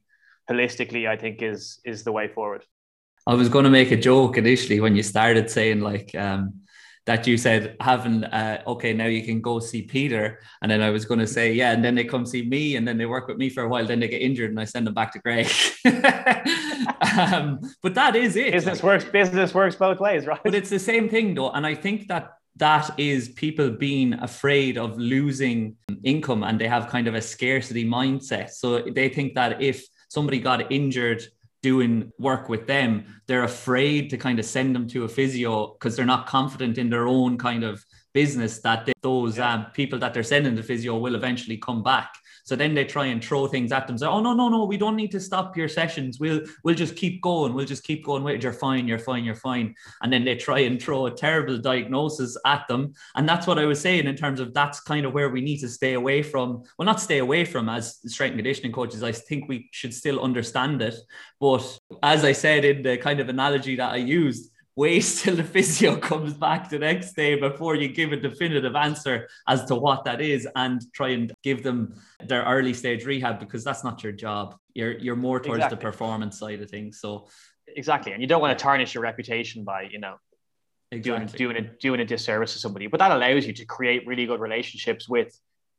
[0.49, 1.07] holistically.
[1.07, 2.65] I think is is the way forward.
[3.27, 6.61] I was going to make a joke initially when you started saying like um,
[7.05, 10.89] that you said having uh, okay now you can go see Peter and then I
[10.89, 13.27] was going to say yeah and then they come see me and then they work
[13.27, 15.19] with me for a while then they get injured and I send them back to
[15.19, 15.47] Greg
[17.17, 20.69] um, but that is it business like, works business works both ways right but it's
[20.69, 25.75] the same thing though and I think that that is people being afraid of losing
[26.03, 28.49] income and they have kind of a scarcity mindset.
[28.49, 31.23] So they think that if somebody got injured
[31.61, 35.95] doing work with them, they're afraid to kind of send them to a physio because
[35.95, 39.53] they're not confident in their own kind of business that they, those yeah.
[39.53, 42.13] um, people that they're sending to physio will eventually come back.
[42.43, 43.97] So then they try and throw things at them.
[43.97, 46.19] Say, oh no, no, no, we don't need to stop your sessions.
[46.19, 47.53] We'll we'll just keep going.
[47.53, 48.23] We'll just keep going.
[48.23, 49.75] Wait, you're fine, you're fine, you're fine.
[50.01, 52.93] And then they try and throw a terrible diagnosis at them.
[53.15, 55.59] And that's what I was saying in terms of that's kind of where we need
[55.59, 56.63] to stay away from.
[56.77, 59.03] Well, not stay away from as strength and conditioning coaches.
[59.03, 60.95] I think we should still understand it.
[61.39, 64.51] But as I said in the kind of analogy that I used,
[64.81, 69.15] wait till the physio comes back the next day before you give a definitive answer
[69.47, 71.77] as to what that is and try and give them
[72.31, 74.55] their early stage rehab because that's not your job.
[74.73, 75.77] You're you're more towards exactly.
[75.77, 76.99] the performance side of things.
[77.03, 77.27] So
[77.81, 78.11] exactly.
[78.13, 80.15] And you don't want to tarnish your reputation by, you know,
[80.91, 81.37] exactly.
[81.37, 82.87] doing doing a doing a disservice to somebody.
[82.87, 85.29] But that allows you to create really good relationships with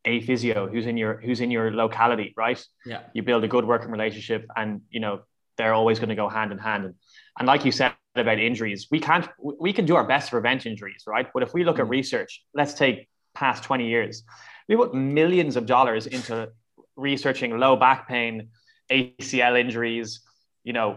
[0.04, 2.60] a physio who's in your who's in your locality, right?
[2.86, 3.00] Yeah.
[3.14, 5.14] You build a good working relationship and you know
[5.58, 6.84] they're always going to go hand in hand.
[6.84, 6.94] And,
[7.38, 10.66] and like you said about injuries, we can't, we can do our best to prevent
[10.66, 11.26] injuries, right?
[11.32, 11.80] But if we look mm.
[11.80, 14.24] at research, let's take past 20 years,
[14.68, 16.50] we put millions of dollars into
[16.96, 18.48] researching low back pain,
[18.90, 20.20] ACL injuries,
[20.64, 20.96] you know,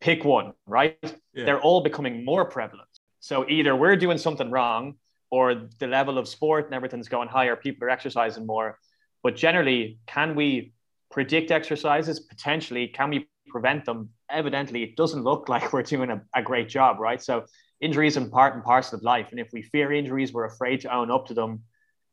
[0.00, 0.98] pick one, right?
[1.32, 1.44] Yeah.
[1.44, 2.88] They're all becoming more prevalent.
[3.20, 4.94] So either we're doing something wrong
[5.30, 8.78] or the level of sport and everything's going higher, people are exercising more.
[9.22, 10.72] But generally, can we
[11.10, 12.18] predict exercises?
[12.18, 16.68] Potentially, can we prevent them, evidently it doesn't look like we're doing a, a great
[16.68, 17.22] job, right?
[17.22, 17.44] So
[17.80, 19.28] injuries are part and parcel of life.
[19.30, 21.62] And if we fear injuries, we're afraid to own up to them,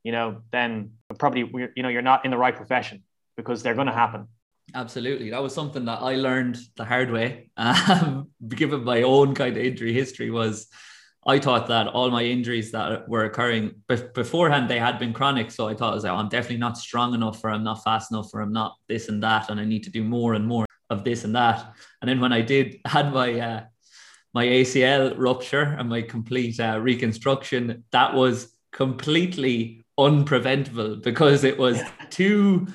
[0.03, 3.03] you know, then probably you know, you're not in the right profession
[3.37, 4.27] because they're going to happen.
[4.75, 5.31] Absolutely.
[5.31, 7.49] That was something that I learned the hard way.
[7.57, 10.67] Um, given my own kind of injury history was
[11.25, 15.51] I thought that all my injuries that were occurring beforehand, they had been chronic.
[15.51, 17.83] So I thought, I was like, oh, I'm definitely not strong enough or I'm not
[17.83, 19.49] fast enough or I'm not this and that.
[19.49, 21.73] And I need to do more and more of this and that.
[22.01, 23.63] And then when I did had my uh,
[24.33, 31.81] my ACL rupture and my complete uh, reconstruction, that was completely unpreventable because it was
[32.09, 32.67] two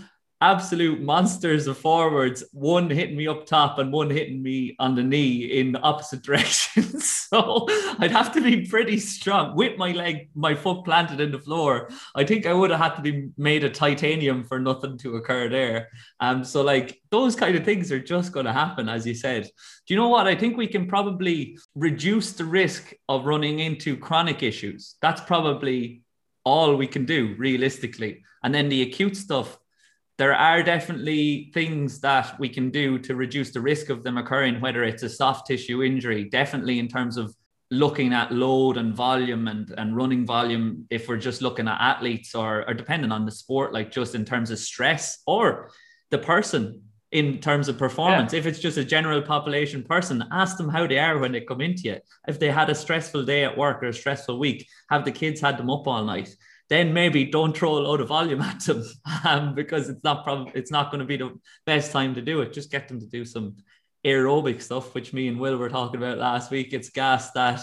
[0.44, 5.02] absolute monsters of forwards, one hitting me up top and one hitting me on the
[5.02, 7.08] knee in opposite directions.
[7.08, 7.66] so
[7.98, 11.88] I'd have to be pretty strong with my leg, my foot planted in the floor.
[12.14, 15.48] I think I would have had to be made of titanium for nothing to occur
[15.48, 15.88] there.
[16.20, 19.44] Um, so like those kind of things are just going to happen, as you said.
[19.86, 20.26] Do you know what?
[20.26, 24.96] I think we can probably reduce the risk of running into chronic issues.
[25.00, 26.02] That's probably
[26.44, 28.24] all we can do realistically.
[28.42, 29.58] And then the acute stuff,
[30.16, 34.60] there are definitely things that we can do to reduce the risk of them occurring,
[34.60, 37.34] whether it's a soft tissue injury, definitely in terms of
[37.70, 42.34] looking at load and volume and, and running volume if we're just looking at athletes
[42.34, 45.70] or, or depending on the sport, like just in terms of stress or
[46.10, 48.32] the person in terms of performance.
[48.32, 48.40] Yeah.
[48.40, 51.60] If it's just a general population person, ask them how they are when they come
[51.60, 52.04] into it.
[52.28, 55.40] If they had a stressful day at work or a stressful week, have the kids
[55.40, 56.34] had them up all night?
[56.74, 58.84] Then maybe don't throw a load of volume at them
[59.24, 61.32] um, because it's not probably it's not going to be the
[61.64, 62.52] best time to do it.
[62.52, 63.56] Just get them to do some
[64.04, 66.72] aerobic stuff, which me and Will were talking about last week.
[66.72, 67.60] It's gas that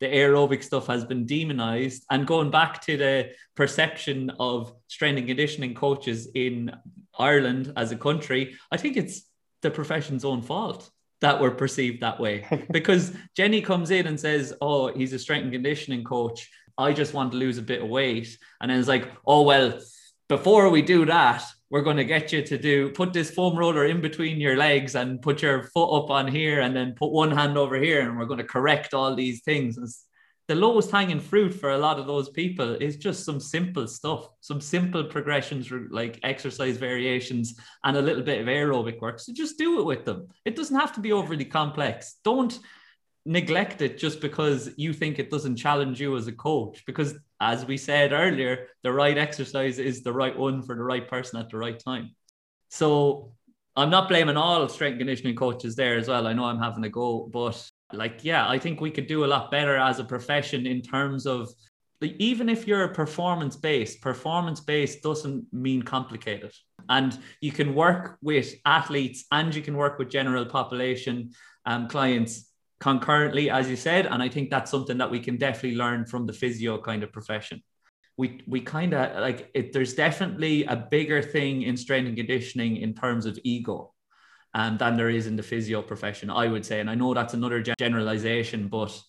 [0.00, 2.04] the aerobic stuff has been demonized.
[2.10, 6.72] And going back to the perception of strength and conditioning coaches in
[7.18, 9.22] Ireland as a country, I think it's
[9.60, 12.66] the profession's own fault that we're perceived that way.
[12.70, 16.50] because Jenny comes in and says, Oh, he's a strength and conditioning coach.
[16.78, 18.36] I just want to lose a bit of weight.
[18.60, 19.80] And then it's like, oh, well,
[20.28, 23.86] before we do that, we're going to get you to do put this foam roller
[23.86, 27.30] in between your legs and put your foot up on here and then put one
[27.30, 28.08] hand over here.
[28.08, 29.78] And we're going to correct all these things.
[29.78, 29.88] And
[30.48, 34.28] the lowest hanging fruit for a lot of those people is just some simple stuff,
[34.40, 37.54] some simple progressions like exercise variations
[37.84, 39.20] and a little bit of aerobic work.
[39.20, 40.28] So just do it with them.
[40.44, 42.16] It doesn't have to be overly complex.
[42.24, 42.58] Don't
[43.24, 46.82] neglect it just because you think it doesn't challenge you as a coach.
[46.86, 51.06] Because as we said earlier, the right exercise is the right one for the right
[51.08, 52.10] person at the right time.
[52.68, 53.32] So
[53.76, 56.26] I'm not blaming all strength conditioning coaches there as well.
[56.26, 59.26] I know I'm having a go, but like, yeah, I think we could do a
[59.26, 61.48] lot better as a profession in terms of
[62.00, 66.52] even if you're performance based, performance based doesn't mean complicated.
[66.88, 71.30] And you can work with athletes and you can work with general population
[71.64, 72.51] um, clients
[72.82, 74.06] concurrently, as you said.
[74.06, 77.12] And I think that's something that we can definitely learn from the physio kind of
[77.12, 77.62] profession.
[78.16, 82.78] We, we kind of like it, there's definitely a bigger thing in strength and conditioning
[82.78, 83.94] in terms of ego
[84.52, 86.80] um, than there is in the physio profession, I would say.
[86.80, 89.00] And I know that's another generalization, but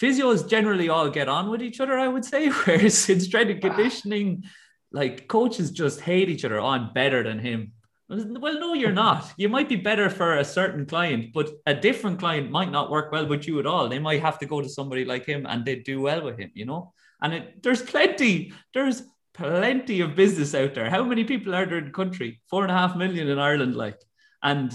[0.00, 2.48] physios generally all get on with each other, I would say.
[2.64, 4.44] Whereas in strength and conditioning,
[4.92, 6.60] like coaches just hate each other.
[6.60, 7.72] Oh, I'm better than him.
[8.08, 9.32] Well, no, you're not.
[9.36, 13.10] You might be better for a certain client, but a different client might not work
[13.10, 13.88] well with you at all.
[13.88, 16.52] They might have to go to somebody like him and they do well with him,
[16.54, 16.92] you know?
[17.20, 19.02] And it, there's plenty, there's
[19.34, 20.88] plenty of business out there.
[20.88, 22.40] How many people are there in the country?
[22.48, 24.00] Four and a half million in Ireland, like.
[24.42, 24.72] And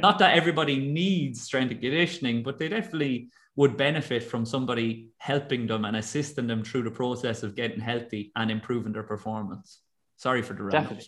[0.00, 5.66] not that everybody needs strength and conditioning, but they definitely would benefit from somebody helping
[5.66, 9.80] them and assisting them through the process of getting healthy and improving their performance.
[10.16, 11.06] Sorry for the definitely.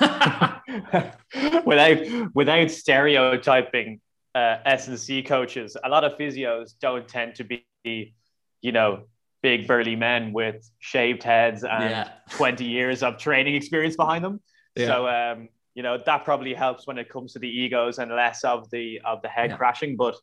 [1.64, 4.00] without without stereotyping
[4.34, 8.14] uh, S and C coaches, a lot of physios don't tend to be,
[8.62, 9.04] you know,
[9.42, 12.10] big burly men with shaved heads and yeah.
[12.30, 14.40] 20 years of training experience behind them.
[14.74, 14.86] Yeah.
[14.86, 18.42] So um, you know, that probably helps when it comes to the egos and less
[18.44, 19.56] of the of the head yeah.
[19.56, 19.96] crashing.
[19.96, 20.16] But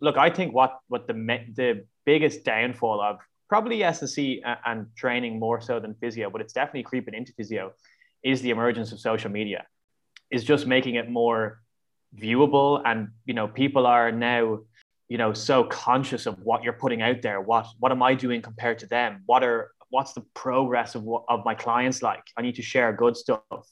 [0.00, 1.14] look, I think what what the
[1.54, 6.40] the biggest downfall of probably S and C and training more so than physio, but
[6.40, 7.72] it's definitely creeping into physio
[8.26, 9.64] is the emergence of social media
[10.32, 11.60] is just making it more
[12.14, 12.82] viewable.
[12.84, 14.60] And you know people are now
[15.08, 17.40] you know so conscious of what you're putting out there.
[17.40, 19.22] What what am i doing compared to them?
[19.26, 22.24] What are what's the progress of of my clients like?
[22.36, 23.64] I need to share good stuff.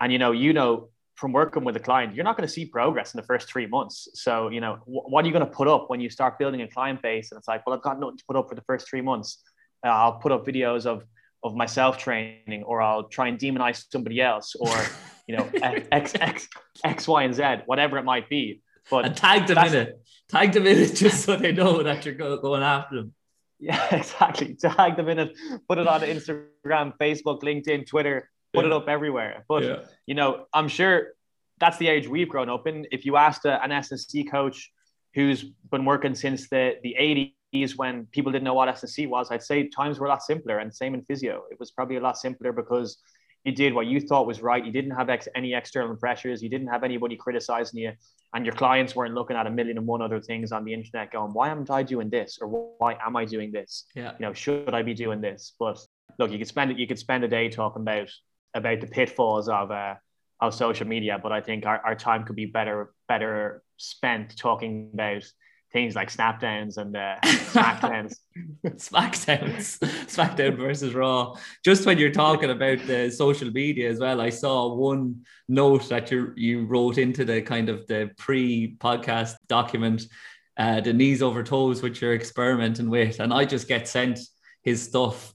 [0.00, 2.64] And you know you know from working with a client you're not going to see
[2.66, 4.08] progress in the first three months.
[4.14, 6.68] So you know what are you going to put up when you start building a
[6.68, 7.32] client base?
[7.32, 9.42] And it's like well i've got nothing to put up for the first three months.
[9.84, 11.02] Uh, i'll put up videos of
[11.42, 14.74] of myself training or I'll try and demonize somebody else or
[15.26, 15.48] you know
[15.90, 16.48] X X
[16.84, 18.62] X Y and Z whatever it might be.
[18.90, 20.02] But and tag them in it.
[20.28, 23.14] Tag them in it just so they know that you're going after them.
[23.60, 24.54] Yeah exactly.
[24.54, 25.36] Tag them in it.
[25.68, 28.28] Put it on Instagram Facebook LinkedIn Twitter.
[28.52, 28.72] Put yeah.
[28.72, 29.44] it up everywhere.
[29.48, 29.76] But yeah.
[30.04, 31.10] you know I'm sure
[31.60, 32.86] that's the age we've grown up in.
[32.90, 34.72] If you asked a, an S&C coach
[35.14, 37.34] who's been working since the the 80s
[37.76, 40.58] when people didn't know what S&C was, I'd say times were a lot simpler.
[40.58, 42.98] And same in physio, it was probably a lot simpler because
[43.44, 44.64] you did what you thought was right.
[44.64, 46.42] You didn't have ex- any external pressures.
[46.42, 47.92] You didn't have anybody criticizing you,
[48.34, 51.10] and your clients weren't looking at a million and one other things on the internet,
[51.10, 52.46] going, "Why am I doing this?" or
[52.78, 54.12] "Why am I doing this?" Yeah.
[54.12, 55.54] You know, should I be doing this?
[55.58, 55.84] But
[56.18, 56.78] look, you could spend it.
[56.78, 58.08] You could spend a day talking about
[58.54, 59.96] about the pitfalls of uh,
[60.40, 64.90] of social media, but I think our, our time could be better better spent talking
[64.94, 65.24] about
[65.72, 68.16] things like snapdowns and uh, smackdowns.
[68.64, 71.36] Smackdowns, Smackdown versus Raw.
[71.64, 76.10] Just when you're talking about the social media as well, I saw one note that
[76.10, 80.06] you you wrote into the kind of the pre-podcast document,
[80.56, 84.20] uh, the knees over toes, which you're experimenting with, and I just get sent
[84.62, 85.32] his stuff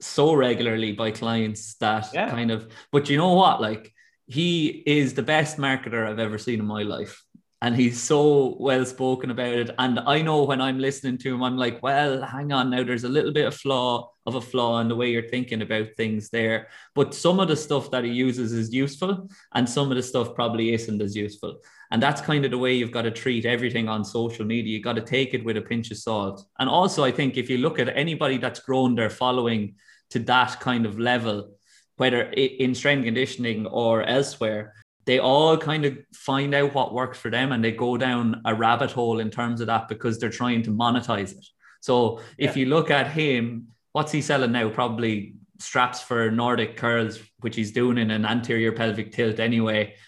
[0.00, 2.30] so regularly by clients that yeah.
[2.30, 2.72] kind of.
[2.92, 3.92] But you know what, like.
[4.28, 7.22] He is the best marketer I've ever seen in my life
[7.62, 9.70] and he's so well spoken about it.
[9.78, 13.04] And I know when I'm listening to him, I'm like, well, hang on now, there's
[13.04, 16.28] a little bit of flaw of a flaw in the way you're thinking about things
[16.28, 16.66] there.
[16.96, 20.34] But some of the stuff that he uses is useful, and some of the stuff
[20.34, 21.58] probably isn't as useful.
[21.92, 24.74] And that's kind of the way you've got to treat everything on social media.
[24.74, 26.44] you've got to take it with a pinch of salt.
[26.58, 29.76] And also, I think if you look at anybody that's grown their following
[30.10, 31.56] to that kind of level,
[31.96, 37.30] whether in strength conditioning or elsewhere, they all kind of find out what works for
[37.30, 40.62] them and they go down a rabbit hole in terms of that because they're trying
[40.62, 41.46] to monetize it.
[41.80, 42.60] So if yeah.
[42.60, 44.68] you look at him, what's he selling now?
[44.68, 49.94] Probably straps for Nordic curls, which he's doing in an anterior pelvic tilt anyway.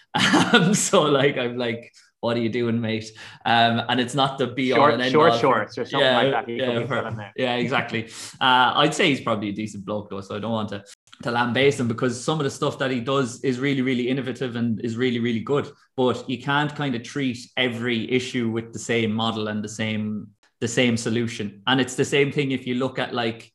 [0.53, 3.11] Um, so like I'm like, what are you doing, mate?
[3.45, 5.39] Um, and it's not the be short, all and end short all.
[5.39, 6.49] shorts or something yeah, like that.
[6.49, 8.05] yeah, for, yeah, exactly.
[8.39, 10.83] Uh, I'd say he's probably a decent bloke though, so I don't want to
[11.23, 14.55] to lambaste him because some of the stuff that he does is really, really innovative
[14.55, 15.69] and is really, really good.
[15.95, 20.27] But you can't kind of treat every issue with the same model and the same
[20.61, 21.61] the same solution.
[21.67, 23.51] And it's the same thing if you look at like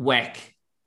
[0.00, 0.36] Weck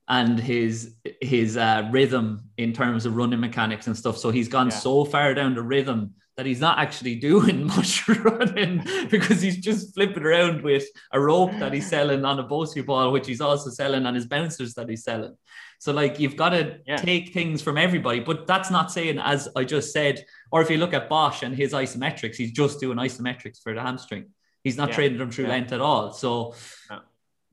[0.08, 4.18] and his his uh, rhythm in terms of running mechanics and stuff.
[4.18, 4.78] So he's gone yeah.
[4.78, 9.94] so far down the rhythm that he's not actually doing much running because he's just
[9.94, 13.70] flipping around with a rope that he's selling on a Bosu ball, which he's also
[13.70, 15.36] selling on his bouncers that he's selling.
[15.80, 16.98] So like you've got to yeah.
[16.98, 20.78] take things from everybody, but that's not saying as I just said, or if you
[20.78, 24.26] look at Bosch and his isometrics, he's just doing isometrics for the hamstring.
[24.64, 24.96] He's not yeah.
[24.96, 25.52] trading them through yeah.
[25.52, 26.12] length at all.
[26.14, 26.56] So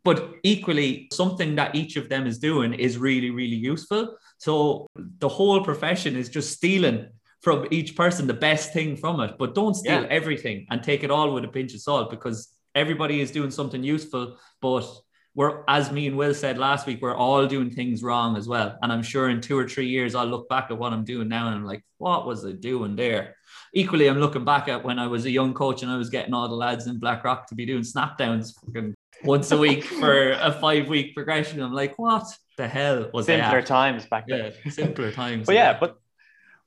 [0.04, 4.86] but equally something that each of them is doing is really really useful so
[5.18, 7.08] the whole profession is just stealing
[7.40, 11.10] from each person the best thing from it but don't steal everything and take it
[11.10, 14.86] all with a pinch of salt because everybody is doing something useful but
[15.34, 18.78] we're as me and Will said last week, we're all doing things wrong as well.
[18.82, 21.28] And I'm sure in two or three years I'll look back at what I'm doing
[21.28, 23.36] now and I'm like, what was I doing there?
[23.72, 26.32] Equally, I'm looking back at when I was a young coach and I was getting
[26.32, 28.56] all the lads in Blackrock to be doing snap downs
[29.24, 31.60] once a week for a five week progression.
[31.60, 33.40] I'm like, what the hell was that?
[33.40, 34.52] simpler times back then?
[34.64, 35.46] Yeah, simpler times.
[35.46, 35.98] but yeah, but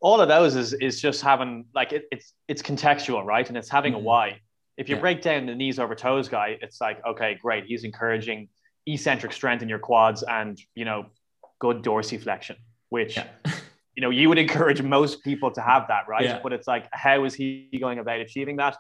[0.01, 3.47] all of those is is just having like it, it's it's contextual, right?
[3.47, 4.01] And it's having mm-hmm.
[4.01, 4.41] a why.
[4.75, 5.01] If you yeah.
[5.01, 7.65] break down the knees over toes guy, it's like, okay, great.
[7.65, 8.49] He's encouraging
[8.87, 11.05] eccentric strength in your quads and you know
[11.59, 12.55] good dorsiflexion
[12.89, 13.27] which yeah.
[13.95, 16.39] you know you would encourage most people to have that right yeah.
[16.41, 18.77] but it's like how is he going about achieving that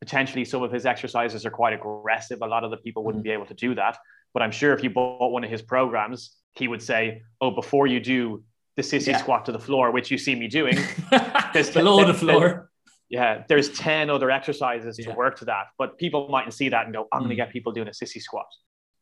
[0.00, 3.30] potentially some of his exercises are quite aggressive a lot of the people wouldn't be
[3.30, 3.96] able to do that
[4.32, 7.86] but i'm sure if you bought one of his programs he would say oh before
[7.86, 8.42] you do
[8.76, 9.16] the sissy yeah.
[9.16, 10.78] squat to the floor which you see me doing
[11.52, 12.70] there's below the floor
[13.10, 16.94] yeah, there's 10 other exercises to work to that, but people mightn't see that and
[16.94, 17.22] go, I'm mm.
[17.22, 18.46] going to get people doing a sissy squat.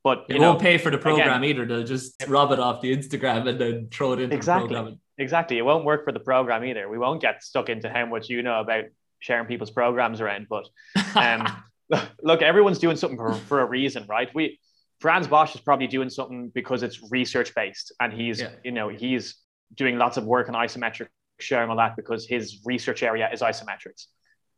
[0.06, 1.66] But you won't pay for the program again, either.
[1.66, 5.00] They'll just rob it off the Instagram and then throw it into exactly, the program.
[5.18, 5.58] Exactly.
[5.58, 6.88] It won't work for the program either.
[6.88, 8.84] We won't get stuck into how much you know about
[9.18, 10.46] sharing people's programs around.
[10.48, 10.68] But
[11.16, 11.44] um,
[12.22, 14.32] look, everyone's doing something for, for a reason, right?
[14.32, 14.60] We
[15.00, 18.50] Frans Bosch is probably doing something because it's research based, and he's yeah.
[18.62, 19.34] you know he's
[19.74, 21.08] doing lots of work on isometric
[21.40, 24.06] sharing all that because his research area is isometrics.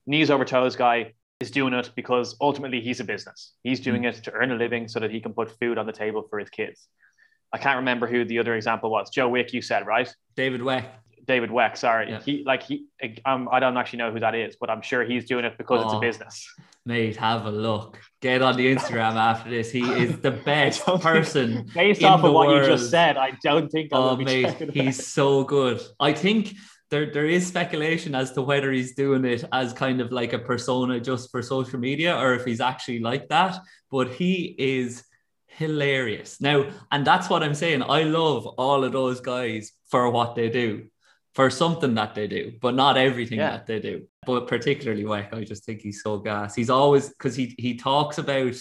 [0.06, 3.54] Knees over toes guy is doing it because ultimately he's a business.
[3.62, 4.08] He's doing mm.
[4.08, 6.38] it to earn a living so that he can put food on the table for
[6.38, 6.88] his kids.
[7.52, 9.10] I can't remember who the other example was.
[9.10, 10.12] Joe Wick, you said, right?
[10.36, 10.84] David Weck.
[11.26, 12.10] David Weck, sorry.
[12.10, 12.20] Yeah.
[12.20, 12.86] He like he
[13.24, 15.82] um, I don't actually know who that is, but I'm sure he's doing it because
[15.82, 16.54] oh, it's a oh, business.
[16.86, 17.98] Mate, have a look.
[18.20, 19.70] Get on the Instagram after this.
[19.70, 21.70] He is the best person.
[21.74, 22.66] Based off of what world.
[22.66, 25.82] you just said, I don't think I oh, mate, he's so good.
[26.00, 26.54] I think
[26.90, 30.38] there there is speculation as to whether he's doing it as kind of like a
[30.38, 33.58] persona just for social media or if he's actually like that.
[33.90, 35.04] But he is
[35.46, 37.82] hilarious now, and that's what I'm saying.
[37.82, 40.86] I love all of those guys for what they do,
[41.34, 43.50] for something that they do, but not everything yeah.
[43.50, 44.06] that they do.
[44.26, 46.54] But particularly Weck, I just think he's so gas.
[46.54, 48.54] He's always because he he talks about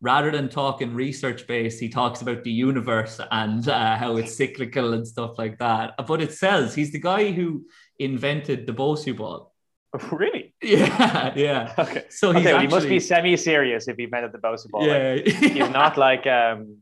[0.00, 4.92] rather than talking research based, he talks about the universe and uh, how it's cyclical
[4.92, 5.94] and stuff like that.
[6.06, 7.66] But it says he's the guy who
[7.98, 9.54] invented the Bosu ball.
[10.12, 10.54] Really?
[10.62, 11.74] Yeah, yeah.
[11.78, 12.04] Okay.
[12.10, 12.60] So okay, actually...
[12.60, 14.86] he must be semi-serious if he invented the Bosu ball.
[14.86, 16.78] Yeah, like, he's not like um,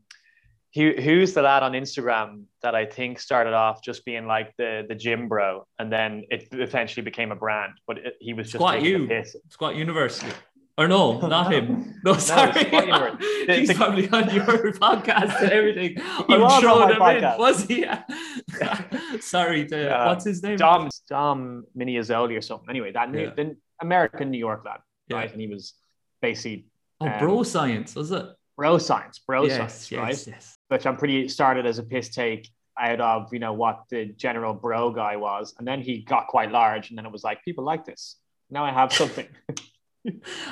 [0.75, 4.85] Who, who's the lad on Instagram that I think started off just being like the
[4.89, 7.73] the gym bro, and then it eventually became a brand.
[7.87, 9.09] But it, he was just Squat you,
[9.49, 10.33] Squat University.
[10.77, 11.95] Or no, not him.
[12.03, 12.69] No, sorry.
[12.71, 13.17] No,
[13.47, 15.97] He's the, probably on your podcast and everything.
[16.29, 17.33] I'm was throwing him podcast.
[17.33, 17.39] in.
[17.39, 17.81] Was he?
[17.81, 19.19] Yeah.
[19.19, 19.65] sorry.
[19.67, 20.57] To, uh, what's his name?
[20.57, 22.69] Dom Dom Miniazzoli or something.
[22.69, 23.33] Anyway, that new, yeah.
[23.35, 24.79] the American New York lad,
[25.11, 25.25] right?
[25.25, 25.31] Yeah.
[25.31, 25.73] And he was
[26.21, 26.67] basically.
[27.01, 28.25] Oh, um, bro science was it?
[28.55, 30.27] Bro science, bro yes, science, yes, right?
[30.27, 30.57] Yes.
[30.69, 32.49] Which I'm pretty started as a piss take
[32.79, 36.51] out of you know what the general bro guy was, and then he got quite
[36.51, 38.17] large, and then it was like people like this.
[38.49, 39.27] Now I have something.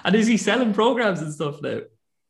[0.03, 1.81] And is he selling programs and stuff now?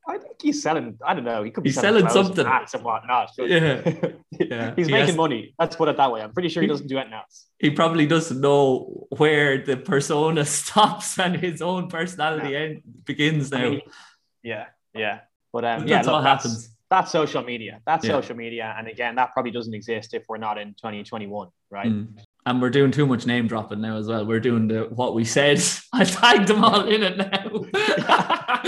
[0.07, 0.99] I think he's selling.
[1.03, 1.41] I don't know.
[1.43, 3.31] He could be he's selling, selling something and whatnot.
[3.39, 3.81] yeah,
[4.39, 4.73] yeah.
[4.75, 5.55] he's he making has, money.
[5.57, 6.21] Let's put it that way.
[6.21, 7.47] I'm pretty sure he, doesn't do anything else.
[7.57, 12.59] He probably doesn't know where the persona stops and his own personality yeah.
[12.59, 13.57] end, begins now.
[13.57, 13.81] I mean,
[14.43, 15.21] yeah, yeah.
[15.51, 16.69] But um, yeah, that's look, what that's, happens.
[16.91, 17.81] That's social media.
[17.87, 18.11] That's yeah.
[18.11, 21.87] social media, and again, that probably doesn't exist if we're not in 2021, right?
[21.87, 22.15] Mm
[22.45, 24.25] and we're doing too much name dropping now as well.
[24.25, 25.61] We're doing the what we said.
[25.93, 27.65] I tagged them all in it now.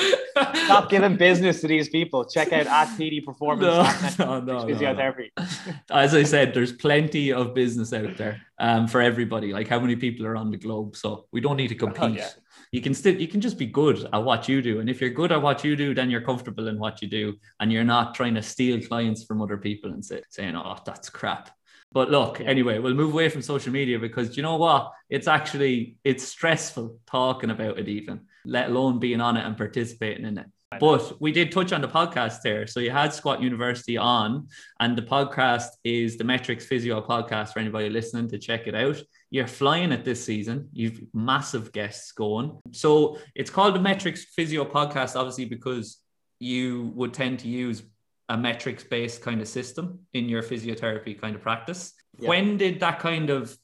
[0.66, 2.26] Stop giving business to these people.
[2.26, 4.18] Check out at PD Performance.
[4.18, 5.30] No, no, no, physiotherapy.
[5.38, 5.74] No.
[5.92, 9.54] As I said, there's plenty of business out there um, for everybody.
[9.54, 12.20] Like how many people are on the globe, so we don't need to oh, compete.
[12.20, 12.30] Oh, yeah.
[12.72, 15.12] You can still you can just be good at what you do, and if you're
[15.12, 18.14] good at what you do, then you're comfortable in what you do, and you're not
[18.16, 21.52] trying to steal clients from other people and say, saying, "Oh, that's crap."
[21.92, 24.92] But look, anyway, we'll move away from social media because you know what?
[25.10, 30.26] It's actually it's stressful talking about it even, let alone being on it and participating
[30.26, 30.48] in it.
[30.80, 32.68] But we did touch on the podcast there.
[32.68, 34.48] So you had Squat University on,
[34.82, 39.02] and the podcast is the Metrix Physio podcast for anybody listening to check it out.
[39.30, 40.68] You're flying it this season.
[40.74, 42.60] You've massive guests going.
[42.74, 46.00] So it's called the Metrix Physio podcast, obviously, because
[46.40, 47.84] you would tend to use
[48.30, 51.94] a metrics based kind of system in your physiotherapy kind of practice.
[52.20, 52.30] Yeah.
[52.30, 53.58] When did that kind of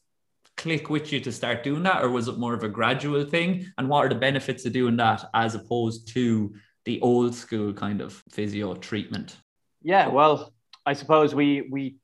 [0.56, 3.66] click with you to start doing that, or was it more of a gradual thing?
[3.78, 6.54] And what are the benefits of doing that as opposed to
[6.86, 9.38] the old school kind of physio treatment?
[9.82, 10.54] Yeah, well,
[10.86, 11.98] I suppose we we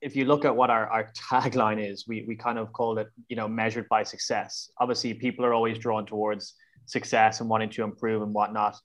[0.00, 3.08] if you look at what our, our tagline is, we we kind of call it,
[3.28, 4.70] you know, measured by success.
[4.78, 6.54] Obviously, people are always drawn towards
[6.86, 8.76] success and wanting to improve and whatnot.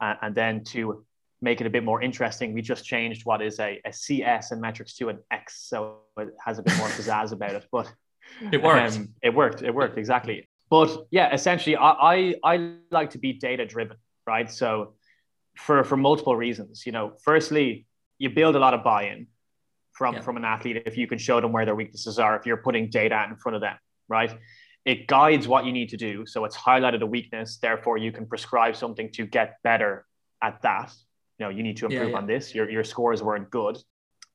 [0.00, 1.04] And, and then to
[1.44, 4.60] make it a bit more interesting, we just changed what is a, a CS and
[4.60, 7.66] metrics to an X, so it has a bit more pizzazz about it.
[7.70, 7.92] But
[8.50, 8.96] it worked.
[8.96, 9.62] Um, it worked.
[9.62, 10.48] It worked exactly.
[10.70, 14.50] But yeah, essentially, I, I I like to be data driven, right?
[14.50, 14.94] So
[15.56, 17.86] for for multiple reasons, you know, firstly,
[18.18, 19.28] you build a lot of buy-in
[19.92, 20.20] from yeah.
[20.22, 22.36] from an athlete if you can show them where their weaknesses are.
[22.36, 23.76] If you're putting data in front of them,
[24.08, 24.36] right?
[24.84, 26.26] It guides what you need to do.
[26.26, 27.56] So it's highlighted a weakness.
[27.56, 30.04] Therefore, you can prescribe something to get better
[30.42, 30.92] at that
[31.38, 32.16] you know, you need to improve yeah, yeah.
[32.16, 32.54] on this.
[32.54, 33.78] Your your scores weren't good.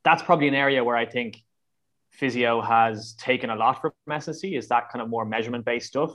[0.03, 1.37] That's probably an area where I think
[2.11, 6.13] physio has taken a lot from S&C is that kind of more measurement based stuff.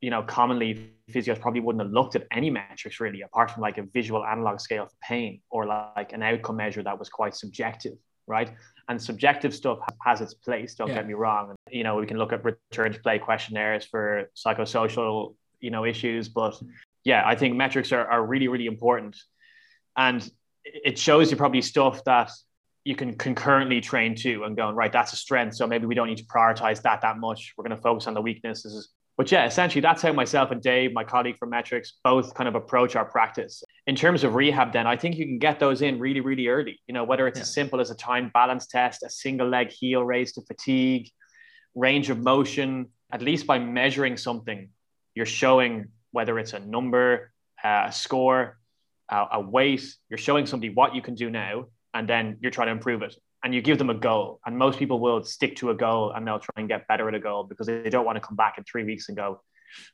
[0.00, 3.78] You know, commonly physios probably wouldn't have looked at any metrics really, apart from like
[3.78, 7.94] a visual analog scale for pain or like an outcome measure that was quite subjective,
[8.26, 8.52] right?
[8.88, 10.74] And subjective stuff has its place.
[10.74, 10.96] Don't yeah.
[10.96, 11.54] get me wrong.
[11.70, 16.28] You know, we can look at return to play questionnaires for psychosocial, you know, issues,
[16.28, 16.60] but
[17.04, 19.16] yeah, I think metrics are, are really, really important
[19.96, 20.28] and
[20.64, 22.30] it shows you probably stuff that
[22.84, 25.56] you can concurrently train to and going right that's a strength.
[25.56, 27.54] So maybe we don't need to prioritize that that much.
[27.56, 28.90] We're going to focus on the weaknesses.
[29.16, 32.54] But yeah essentially that's how myself and dave my colleague from Metrix both kind of
[32.54, 33.64] approach our practice.
[33.86, 36.78] In terms of rehab then i think you can get those in really really early.
[36.86, 37.42] You know whether it's yeah.
[37.42, 41.08] as simple as a time balance test a single leg heel raise to fatigue
[41.74, 44.68] range of motion at least by measuring something
[45.14, 47.32] you're showing whether it's a number
[47.64, 48.58] uh, a score
[49.08, 52.68] uh, a weight, you're showing somebody what you can do now, and then you're trying
[52.68, 53.14] to improve it.
[53.44, 54.40] And you give them a goal.
[54.44, 57.14] And most people will stick to a goal and they'll try and get better at
[57.14, 59.40] a goal because they don't want to come back in three weeks and go,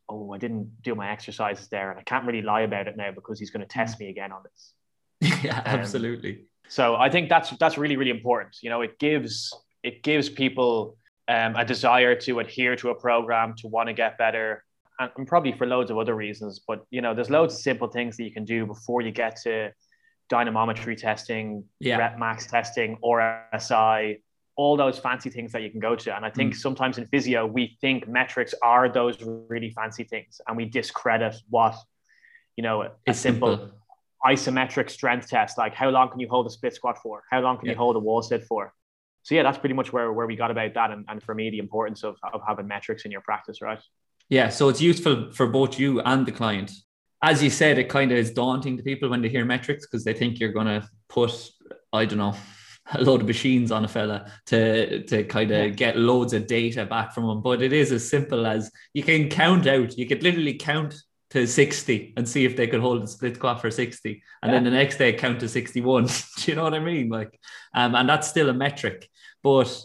[0.09, 1.91] Oh, I didn't do my exercises there.
[1.91, 4.33] And I can't really lie about it now because he's going to test me again
[4.33, 4.73] on this.
[5.45, 6.47] yeah, um, absolutely.
[6.69, 8.57] So I think that's that's really, really important.
[8.63, 9.53] You know, it gives
[9.83, 10.97] it gives people
[11.29, 14.65] um, a desire to adhere to a program, to want to get better,
[14.99, 16.61] and probably for loads of other reasons.
[16.67, 19.37] But you know, there's loads of simple things that you can do before you get
[19.43, 19.73] to
[20.31, 21.97] dynamometry testing, yeah.
[21.97, 24.21] rep max testing, RSI,
[24.57, 26.15] all those fancy things that you can go to.
[26.15, 26.57] And I think mm.
[26.57, 31.77] sometimes in physio, we think metrics are those really fancy things, and we discredit what
[32.57, 33.73] you know a simple, simple,
[34.25, 37.23] isometric strength test, like how long can you hold a split squat for?
[37.31, 37.73] How long can yeah.
[37.73, 38.73] you hold a wall sit for?
[39.25, 40.91] So yeah, that's pretty much where, where we got about that.
[40.91, 43.81] And, and for me, the importance of, of having metrics in your practice, right?
[44.33, 46.73] Yeah, so it's useful for both you and the client.
[47.23, 50.05] As you said, it kind of is daunting to people when they hear metrics because
[50.05, 51.51] they think you're going to put,
[51.93, 52.35] I don't know,
[52.95, 55.69] a load of machines on a fella to to kind of yeah.
[55.69, 57.43] get loads of data back from him.
[57.43, 59.99] But it is as simple as you can count out.
[59.99, 60.95] You could literally count
[61.33, 64.55] to 60 and see if they could hold a split squat for 60 and yeah.
[64.55, 66.13] then the next day count to 61 do
[66.45, 67.41] you know what i mean like
[67.75, 69.09] um, and that's still a metric
[69.43, 69.83] but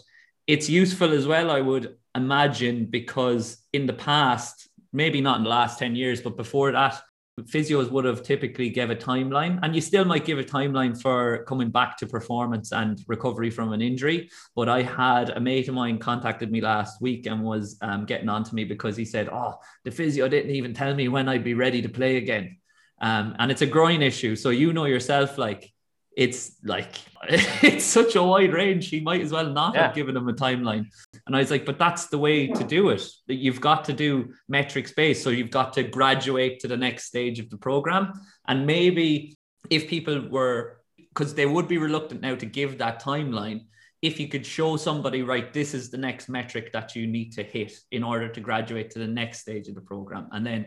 [0.48, 5.50] it's useful as well i would imagine because in the past maybe not in the
[5.50, 7.00] last 10 years but before that
[7.42, 11.44] physios would have typically give a timeline and you still might give a timeline for
[11.44, 14.30] coming back to performance and recovery from an injury.
[14.56, 18.28] But i had a mate of mine contacted me last week and was um, getting
[18.28, 21.44] on to me because he said oh the physio didn't even tell me when i'd
[21.44, 22.56] be ready to play again.
[23.00, 25.72] Um, and it's a groin issue so you know yourself like
[26.18, 26.96] it's like
[27.28, 28.88] it's such a wide range.
[28.88, 29.86] He might as well not yeah.
[29.86, 30.86] have given him a timeline.
[31.26, 33.08] And I was like, but that's the way to do it.
[33.28, 35.22] That you've got to do metrics based.
[35.22, 38.12] So you've got to graduate to the next stage of the program.
[38.48, 39.38] And maybe
[39.70, 43.66] if people were, because they would be reluctant now to give that timeline,
[44.02, 47.44] if you could show somebody, right, this is the next metric that you need to
[47.44, 50.28] hit in order to graduate to the next stage of the program.
[50.32, 50.66] And then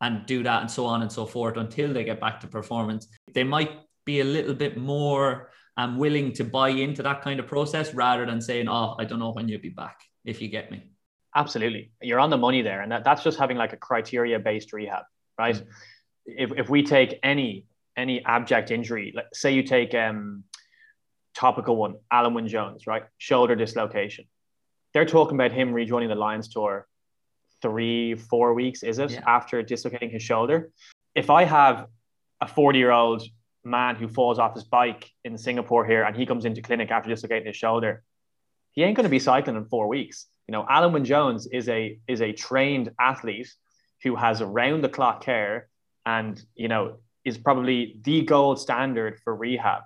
[0.00, 3.08] and do that and so on and so forth until they get back to performance.
[3.32, 3.70] They might
[4.06, 8.24] be a little bit more um, willing to buy into that kind of process rather
[8.24, 10.84] than saying, oh, I don't know when you'll be back, if you get me.
[11.34, 11.90] Absolutely.
[12.00, 12.80] You're on the money there.
[12.80, 15.04] And that, that's just having like a criteria based rehab,
[15.38, 15.56] right?
[15.56, 16.32] Mm-hmm.
[16.38, 20.44] If, if we take any any abject injury, like say you take um
[21.34, 23.04] topical one, Alun Wyn Jones, right?
[23.18, 24.24] Shoulder dislocation.
[24.92, 26.86] They're talking about him rejoining the Lions tour
[27.62, 29.22] three, four weeks, is it, yeah.
[29.26, 30.70] after dislocating his shoulder?
[31.14, 31.86] If I have
[32.40, 33.22] a 40 year old
[33.66, 37.10] man who falls off his bike in Singapore here and he comes into clinic after
[37.10, 38.02] dislocating his shoulder,
[38.72, 40.26] he ain't going to be cycling in four weeks.
[40.48, 43.52] You know, Alun Wyn Jones is a is a trained athlete
[44.04, 45.68] who has around the clock care
[46.04, 49.82] and you know is probably the gold standard for rehab.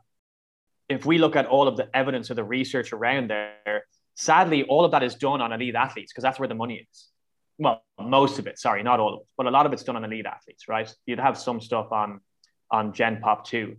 [0.89, 4.85] If we look at all of the evidence or the research around there, sadly, all
[4.85, 7.09] of that is done on elite athletes because that's where the money is.
[7.59, 9.97] Well, most of it, sorry, not all of it, but a lot of it's done
[9.97, 10.93] on elite athletes, right?
[11.07, 12.21] You'd have some stuff on
[12.71, 13.77] on Gen Pop 2.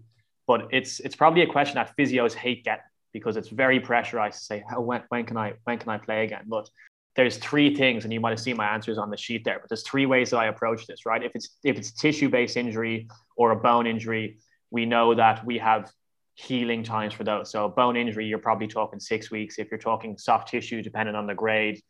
[0.48, 2.84] But it's it's probably a question that physios hate getting
[3.14, 6.24] because it's very pressurized to say, how when, when can I when can I play
[6.24, 6.44] again?
[6.48, 6.70] But
[7.16, 9.70] there's three things, and you might have seen my answers on the sheet there, but
[9.70, 11.22] there's three ways that I approach this, right?
[11.22, 14.40] If it's if it's tissue-based injury or a bone injury,
[14.72, 15.92] we know that we have
[16.36, 17.52] healing times for those.
[17.52, 19.60] So bone injury, you're probably talking six weeks.
[19.60, 21.82] If you're talking soft tissue, depending on the grade,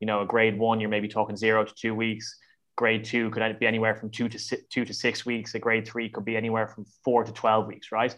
[0.00, 2.38] you know, a grade one, you're maybe talking zero to two weeks
[2.78, 5.54] grade two could be anywhere from two to six, two to six weeks.
[5.56, 8.16] A grade three could be anywhere from four to 12 weeks, right?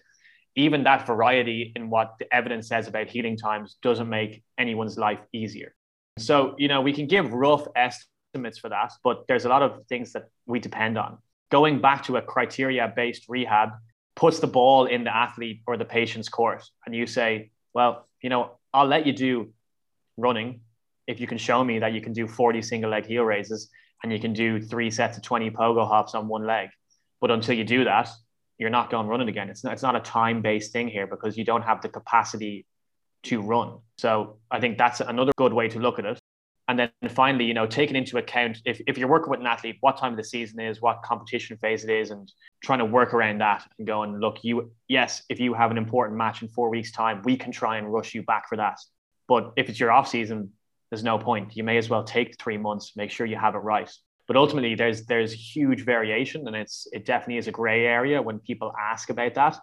[0.54, 5.20] Even that variety in what the evidence says about healing times doesn't make anyone's life
[5.32, 5.74] easier.
[6.18, 9.86] So, you know, we can give rough estimates for that, but there's a lot of
[9.86, 11.16] things that we depend on.
[11.50, 13.70] Going back to a criteria based rehab
[14.14, 16.62] puts the ball in the athlete or the patient's court.
[16.84, 19.54] And you say, well, you know, I'll let you do
[20.18, 20.60] running
[21.06, 23.70] if you can show me that you can do 40 single leg heel raises
[24.02, 26.70] and you can do three sets of 20 pogo hops on one leg.
[27.20, 28.08] But until you do that,
[28.58, 29.48] you're not going running again.
[29.48, 32.66] It's not, it's not a time based thing here because you don't have the capacity
[33.24, 33.78] to run.
[33.98, 36.18] So I think that's another good way to look at it.
[36.68, 39.78] And then finally, you know, taking into account if, if you're working with an athlete,
[39.80, 42.30] what time of the season is, what competition phase it is, and
[42.62, 46.16] trying to work around that and going, look, you, yes, if you have an important
[46.16, 48.78] match in four weeks' time, we can try and rush you back for that.
[49.26, 50.52] But if it's your off season,
[50.90, 51.56] there's no point.
[51.56, 53.90] You may as well take three months, make sure you have it right.
[54.26, 58.38] But ultimately, there's there's huge variation, and it's it definitely is a gray area when
[58.38, 59.58] people ask about that.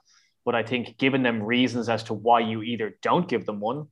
[0.45, 3.88] But I think giving them reasons as to why you either don't give them one,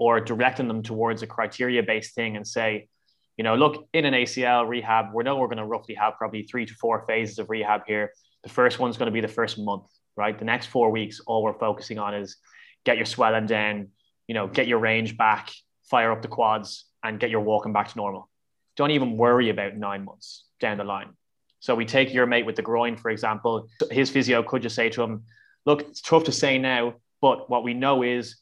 [0.00, 2.88] or directing them towards a criteria based thing and say,
[3.36, 6.44] you know, look in an ACL rehab, we know we're going to roughly have probably
[6.44, 8.12] three to four phases of rehab here.
[8.42, 9.84] The first one's going to be the first month,
[10.16, 10.38] right?
[10.38, 12.38] The next four weeks, all we're focusing on is
[12.84, 13.88] get your swelling down,
[14.26, 15.50] you know, get your range back,
[15.90, 18.28] fire up the quads, and get your walking back to normal.
[18.76, 21.10] Don't even worry about nine months down the line.
[21.58, 23.68] So we take your mate with the groin, for example.
[23.90, 25.24] His physio could just say to him,
[25.66, 28.40] "Look, it's tough to say now, but what we know is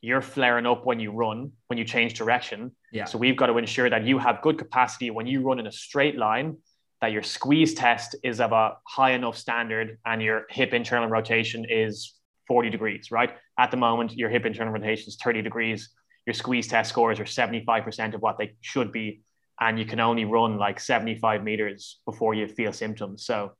[0.00, 2.72] you're flaring up when you run, when you change direction.
[2.92, 3.04] Yeah.
[3.04, 5.72] So we've got to ensure that you have good capacity when you run in a
[5.72, 6.56] straight line,
[7.00, 11.66] that your squeeze test is of a high enough standard, and your hip internal rotation
[11.68, 12.14] is
[12.46, 13.34] 40 degrees, right?
[13.58, 15.90] At the moment, your hip internal rotation is 30 degrees
[16.28, 19.22] your squeeze test scores are 75% of what they should be.
[19.58, 23.24] And you can only run like 75 meters before you feel symptoms.
[23.24, 23.52] So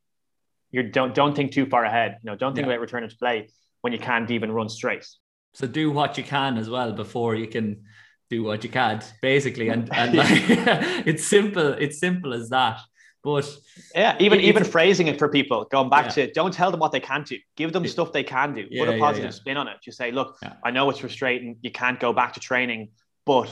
[0.71, 2.19] you don't don't think too far ahead.
[2.23, 2.75] You know, don't think yeah.
[2.75, 3.49] about returning to play
[3.81, 5.07] when you can't even run straight.
[5.55, 7.85] So do what you can as well before you can
[8.29, 9.71] do what you can't, basically.
[9.71, 10.29] And and like,
[11.11, 12.81] it's simple, it's simple as that.
[13.35, 13.57] But
[13.95, 16.27] yeah, even even phrasing it for people, going back yeah.
[16.27, 17.37] to don't tell them what they can't do.
[17.57, 18.67] Give them stuff they can do.
[18.71, 19.77] Yeah, Put a positive spin on it.
[19.83, 21.59] Just say, look, I know it's frustrating.
[21.61, 22.89] You can't go back to training,
[23.27, 23.51] but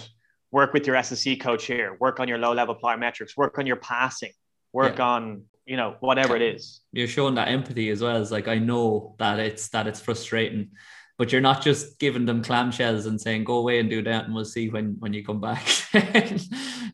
[0.50, 1.94] work with your SSC coach here.
[2.00, 3.36] Work on your low level plyometrics.
[3.36, 4.32] Work on your passing.
[4.72, 6.80] Work on you know whatever it is.
[6.92, 8.20] You're showing that empathy as well.
[8.22, 10.70] It's like I know that it's that it's frustrating
[11.18, 14.34] but you're not just giving them clamshells and saying go away and do that and
[14.34, 16.38] we'll see when when you come back do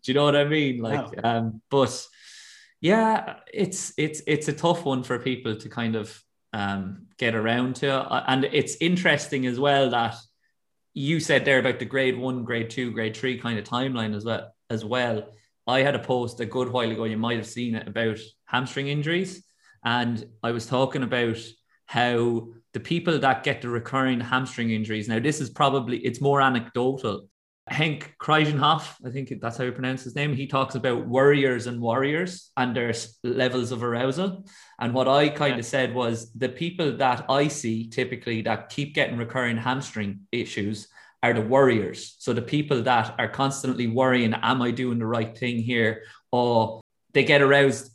[0.05, 1.28] you know what i mean like no.
[1.28, 2.07] um but
[2.83, 6.22] yeah it's it's it's a tough one for people to kind of
[6.53, 7.91] um get around to.
[8.28, 10.16] And it's interesting as well that
[10.93, 14.24] you said there about the grade one grade two grade three kind of timeline as
[14.24, 15.28] well as well.
[15.68, 18.89] I had a post a good while ago you might have seen it about hamstring
[18.89, 19.45] injuries.
[19.85, 21.39] And i was talking about
[21.87, 26.41] how the people that get the recurring hamstring injuries now this is probably it's more
[26.41, 27.28] anecdotal
[27.71, 30.35] Henk Kraaijenhof, I think that's how you pronounce his name.
[30.35, 32.93] He talks about worriers and warriors and their
[33.23, 34.45] levels of arousal.
[34.81, 35.59] And what I kind yeah.
[35.61, 40.89] of said was the people that I see typically that keep getting recurring hamstring issues
[41.23, 42.17] are the worriers.
[42.19, 46.03] So the people that are constantly worrying, am I doing the right thing here?
[46.33, 46.81] Or
[47.13, 47.93] they get aroused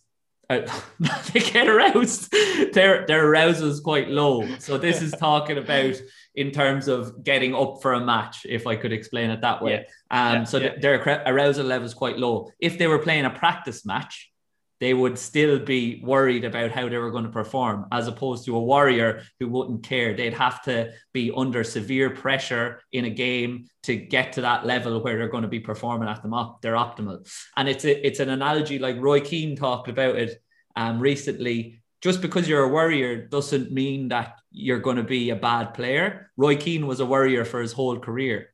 [0.49, 0.61] uh,
[1.33, 2.31] they get aroused.
[2.73, 4.47] Their their arousal is quite low.
[4.59, 5.95] So this is talking about
[6.37, 9.85] in terms of getting up for a match, if I could explain it that way.
[10.11, 10.29] Yeah.
[10.29, 10.69] Um, yeah, so yeah.
[10.69, 12.51] Th- their arousal level is quite low.
[12.59, 14.31] If they were playing a practice match,
[14.79, 18.55] they would still be worried about how they were going to perform, as opposed to
[18.55, 20.13] a warrior who wouldn't care.
[20.15, 25.01] They'd have to be under severe pressure in a game to get to that level
[25.01, 27.27] where they're going to be performing at them op- their optimal.
[27.55, 30.39] And it's a, it's an analogy like Roy Keane talked about it
[30.75, 31.81] um, recently.
[32.01, 36.31] Just because you're a warrior doesn't mean that you're going to be a bad player.
[36.37, 38.49] Roy Keane was a warrior for his whole career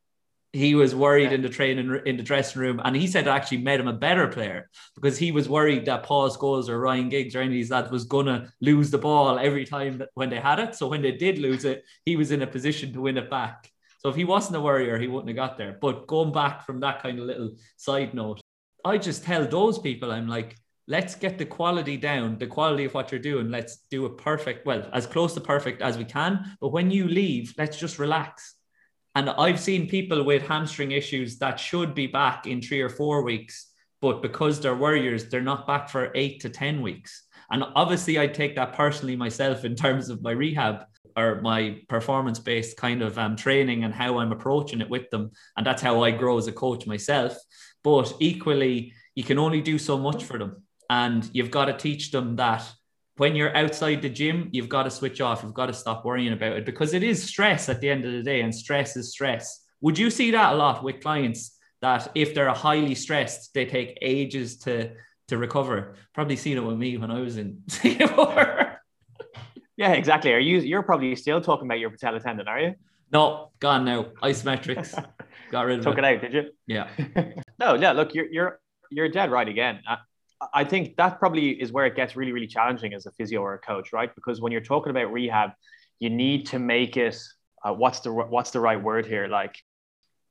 [0.53, 1.35] he was worried yeah.
[1.35, 3.93] in the training in the dressing room, and he said it actually made him a
[3.93, 7.53] better player because he was worried that Paul Scholes or Ryan Giggs or any of
[7.53, 10.75] these lads was gonna lose the ball every time that when they had it.
[10.75, 13.69] So when they did lose it, he was in a position to win it back.
[13.97, 15.75] So if he wasn't a warrior, he wouldn't have got there.
[15.81, 18.39] But going back from that kind of little side note,
[18.85, 20.55] I just tell those people, I'm like,
[20.87, 23.49] let's get the quality down, the quality of what you're doing.
[23.49, 26.57] Let's do it perfect, well, as close to perfect as we can.
[26.59, 28.55] But when you leave, let's just relax
[29.15, 33.21] and I've seen people with hamstring issues that should be back in three or four
[33.21, 33.69] weeks,
[34.01, 37.23] but because they're warriors, they're not back for eight to 10 weeks.
[37.51, 42.39] And obviously, I take that personally myself in terms of my rehab or my performance
[42.39, 45.29] based kind of um, training and how I'm approaching it with them.
[45.55, 47.37] And that's how I grow as a coach myself.
[47.83, 50.62] But equally, you can only do so much for them.
[50.89, 52.69] And you've got to teach them that
[53.17, 55.43] when you're outside the gym, you've got to switch off.
[55.43, 58.11] You've got to stop worrying about it because it is stress at the end of
[58.11, 59.65] the day, and stress is stress.
[59.81, 63.97] Would you see that a lot with clients that if they're highly stressed, they take
[64.01, 64.91] ages to
[65.27, 65.95] to recover?
[66.13, 68.79] Probably seen it with me when I was in Singapore.
[69.77, 70.33] yeah, exactly.
[70.33, 72.75] Are you you're probably still talking about your patella tendon, are you?
[73.11, 74.05] No, gone now.
[74.23, 74.93] Isometrics.
[75.51, 76.01] Got rid of Took it.
[76.01, 76.51] Took it out, did you?
[76.65, 76.87] Yeah.
[77.59, 78.59] no, yeah, look, you're you're
[78.89, 79.81] you're dead right again.
[80.53, 83.53] I think that probably is where it gets really, really challenging as a physio or
[83.53, 84.13] a coach, right?
[84.15, 85.51] Because when you're talking about rehab,
[85.99, 87.17] you need to make it
[87.63, 89.55] uh, what's the what's the right word here, like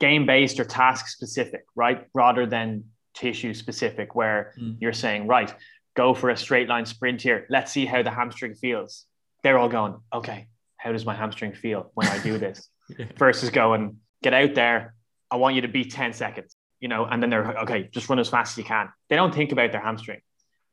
[0.01, 2.07] game based or task specific, right?
[2.15, 2.85] Rather than
[3.15, 4.77] tissue specific, where mm.
[4.81, 5.55] you're saying, right,
[5.95, 7.47] go for a straight line sprint here.
[7.49, 9.07] Let's see how the hamstring feels.
[9.43, 12.69] They're all going, okay, how does my hamstring feel when I do this?
[12.99, 13.07] yeah.
[13.17, 14.95] Versus going, get out there.
[15.31, 18.19] I want you to beat 10 seconds you know, and then they're okay, just run
[18.19, 18.93] as fast as you can.
[19.09, 20.21] They don't think about their hamstring.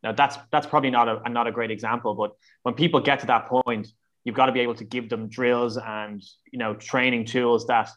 [0.02, 2.32] Now that's that's probably not a not a great example, but
[2.64, 3.88] when people get to that point,
[4.24, 7.90] you've got to be able to give them drills and you know training tools that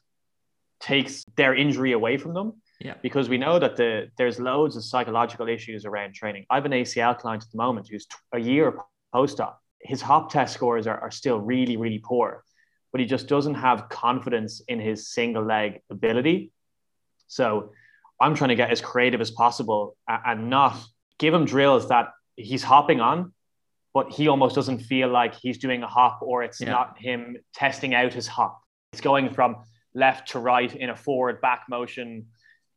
[0.79, 2.61] takes their injury away from them.
[2.81, 2.95] Yeah.
[3.01, 6.45] Because we know that the there's loads of psychological issues around training.
[6.51, 8.79] I have an ACL client at the moment who's a year
[9.15, 9.59] post-op.
[9.81, 12.45] His hop test scores are, are still really, really poor,
[12.93, 16.53] but he just doesn't have confidence in his single leg ability.
[17.27, 17.73] So
[18.23, 20.79] I'm trying to get as creative as possible and not
[21.18, 23.33] give him drills that he's hopping on,
[23.93, 26.70] but he almost doesn't feel like he's doing a hop or it's yeah.
[26.70, 28.61] not him testing out his hop.
[28.93, 29.57] It's going from
[29.93, 32.27] left to right in a forward back motion,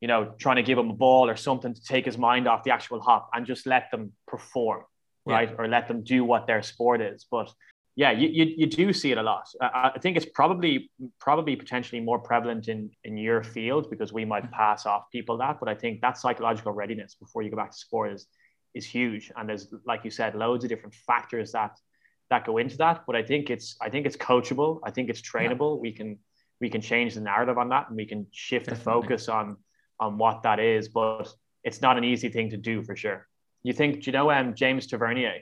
[0.01, 2.63] you know, trying to give him a ball or something to take his mind off
[2.63, 4.81] the actual hop and just let them perform,
[5.27, 5.49] right?
[5.49, 5.55] Yeah.
[5.59, 7.25] Or let them do what their sport is.
[7.29, 7.53] But
[7.97, 9.47] yeah, you, you, you do see it a lot.
[9.61, 14.25] I, I think it's probably probably potentially more prevalent in in your field because we
[14.25, 17.71] might pass off people that, but I think that psychological readiness before you go back
[17.71, 18.27] to sport is
[18.73, 19.31] is huge.
[19.37, 21.77] And there's like you said, loads of different factors that
[22.29, 23.03] that go into that.
[23.07, 24.81] But I think it's I think it's coachable.
[24.83, 25.77] I think it's trainable.
[25.77, 25.81] Yeah.
[25.81, 26.19] We can
[26.59, 28.79] we can change the narrative on that and we can shift Definitely.
[28.79, 29.57] the focus on
[30.01, 30.89] on what that is.
[30.89, 31.33] But
[31.63, 33.25] it's not an easy thing to do for sure.
[33.63, 35.41] You think, do you know um, James Tavernier,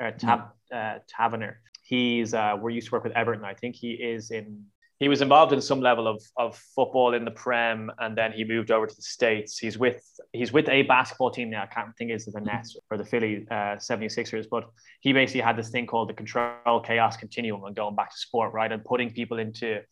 [0.00, 0.42] uh, Tab,
[0.72, 1.60] uh, Taverner?
[1.94, 3.44] He's uh, we used to work with Everton.
[3.44, 4.64] I think he is in.
[5.00, 8.42] He was involved in some level of, of football in the Prem, and then he
[8.44, 9.58] moved over to the States.
[9.58, 11.62] He's with he's with a basketball team now.
[11.62, 14.64] I can't think is the Nets or the Philly uh, 76ers, but
[15.00, 18.52] he basically had this thing called the control chaos continuum and going back to sport,
[18.52, 18.72] right?
[18.72, 19.82] And putting people into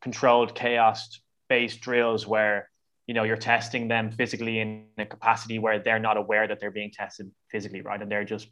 [0.00, 2.70] controlled chaos based drills where
[3.06, 6.78] you know you're testing them physically in a capacity where they're not aware that they're
[6.80, 8.48] being tested physically right and they're just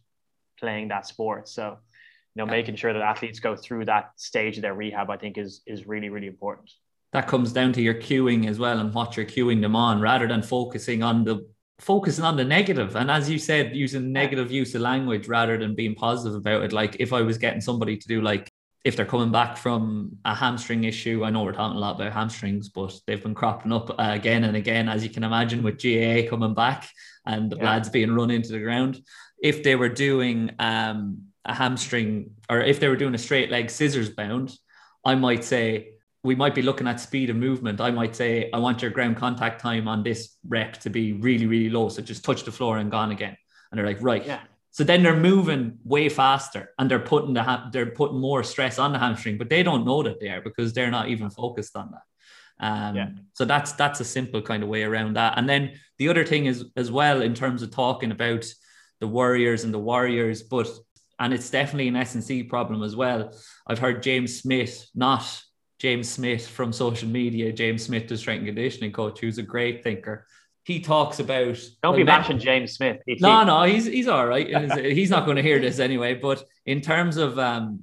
[0.59, 1.79] playing that sport so
[2.35, 5.39] you know making sure that athletes go through that stage of their rehab i think
[5.39, 6.71] is is really really important
[7.13, 10.29] that comes down to your cueing as well and what you're cueing them on rather
[10.29, 11.47] than focusing on the
[11.81, 12.95] focusing on the negative.
[12.95, 16.73] and as you said using negative use of language rather than being positive about it
[16.73, 18.51] like if i was getting somebody to do like
[18.85, 22.13] if they're coming back from a hamstring issue, I know we're talking a lot about
[22.13, 25.83] hamstrings, but they've been cropping up uh, again and again, as you can imagine, with
[25.83, 26.89] GAA coming back
[27.27, 27.65] and the yeah.
[27.65, 28.99] lads being run into the ground.
[29.43, 33.71] If they were doing um, a hamstring or if they were doing a straight leg
[33.71, 34.55] scissors bound,
[35.05, 37.81] I might say we might be looking at speed of movement.
[37.81, 41.47] I might say I want your ground contact time on this rep to be really,
[41.47, 41.89] really low.
[41.89, 43.37] So just touch the floor and gone again.
[43.71, 44.41] And they're like, right, yeah.
[44.73, 48.79] So then they're moving way faster and they're putting the ha- they're putting more stress
[48.79, 51.75] on the hamstring, but they don't know that they are because they're not even focused
[51.75, 52.03] on that.
[52.61, 53.09] Um, yeah.
[53.33, 55.39] So that's that's a simple kind of way around that.
[55.39, 58.47] And then the other thing is as well in terms of talking about
[59.01, 60.69] the warriors and the warriors, but
[61.21, 63.33] and it's definitely an S&C problem as well.
[63.67, 65.41] I've heard James Smith, not
[65.79, 69.85] James Smith from social media, James Smith, the strength and conditioning coach, who's a great
[69.85, 70.27] thinker
[70.65, 71.59] he talks about.
[71.83, 72.99] Don't be bashing James Smith.
[73.07, 74.47] No, no, he's he's all right.
[74.79, 76.15] he's not going to hear this anyway.
[76.15, 77.81] But in terms of um,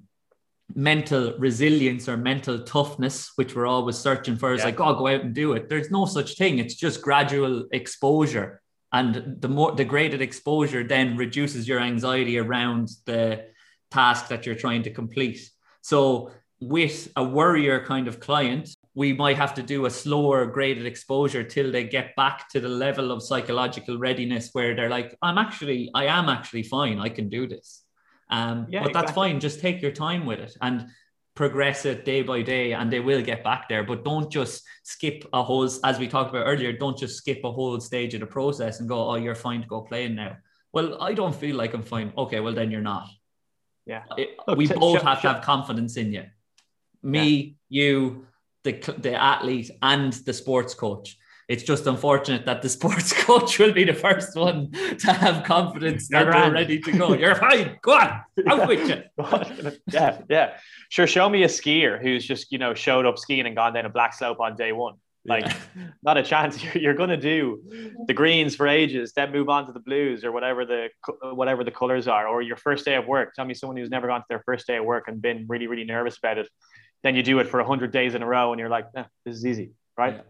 [0.75, 4.65] mental resilience or mental toughness, which we're always searching for, is yeah.
[4.65, 5.69] like, oh, go out and do it.
[5.69, 6.59] There's no such thing.
[6.59, 8.61] It's just gradual exposure,
[8.93, 13.45] and the more the graded exposure, then reduces your anxiety around the
[13.91, 15.49] task that you're trying to complete.
[15.81, 20.85] So with a worrier kind of client, we might have to do a slower graded
[20.85, 25.38] exposure till they get back to the level of psychological readiness where they're like, I'm
[25.38, 26.99] actually, I am actually fine.
[26.99, 27.83] I can do this.
[28.29, 29.39] Um, yeah, but that's fine.
[29.39, 30.88] Just take your time with it and
[31.38, 33.83] progress it day by day, and they will get back there.
[33.83, 37.51] But don't just skip a whole, as we talked about earlier, don't just skip a
[37.51, 40.35] whole stage of the process and go, oh, you're fine to go playing now.
[40.73, 42.11] Well, I don't feel like I'm fine.
[42.17, 43.07] Okay, well, then you're not.
[43.85, 44.03] Yeah.
[44.17, 46.25] It, Look, we both sh- have sh- to have confidence in you.
[47.03, 47.83] Me, yeah.
[47.83, 48.25] you,
[48.63, 51.17] the, the athlete and the sports coach.
[51.47, 56.09] It's just unfortunate that the sports coach will be the first one to have confidence
[56.09, 57.13] that they're ready to go.
[57.13, 57.77] You're fine.
[57.81, 58.21] Go on.
[58.47, 59.03] Out with you.
[59.91, 60.57] yeah, yeah.
[60.89, 61.07] Sure.
[61.07, 63.89] Show me a skier who's just, you know, showed up skiing and gone down a
[63.89, 64.95] black slope on day one.
[65.25, 65.87] Like, yeah.
[66.03, 66.61] not a chance.
[66.63, 67.61] You're, you're going to do
[68.07, 70.89] the greens for ages, then move on to the blues or whatever the
[71.21, 72.27] whatever the colors are.
[72.27, 73.33] Or your first day of work.
[73.33, 75.67] Tell me someone who's never gone to their first day of work and been really,
[75.67, 76.49] really nervous about it
[77.03, 79.35] then you do it for 100 days in a row and you're like, eh, this
[79.35, 80.15] is easy, right?
[80.15, 80.21] Yeah.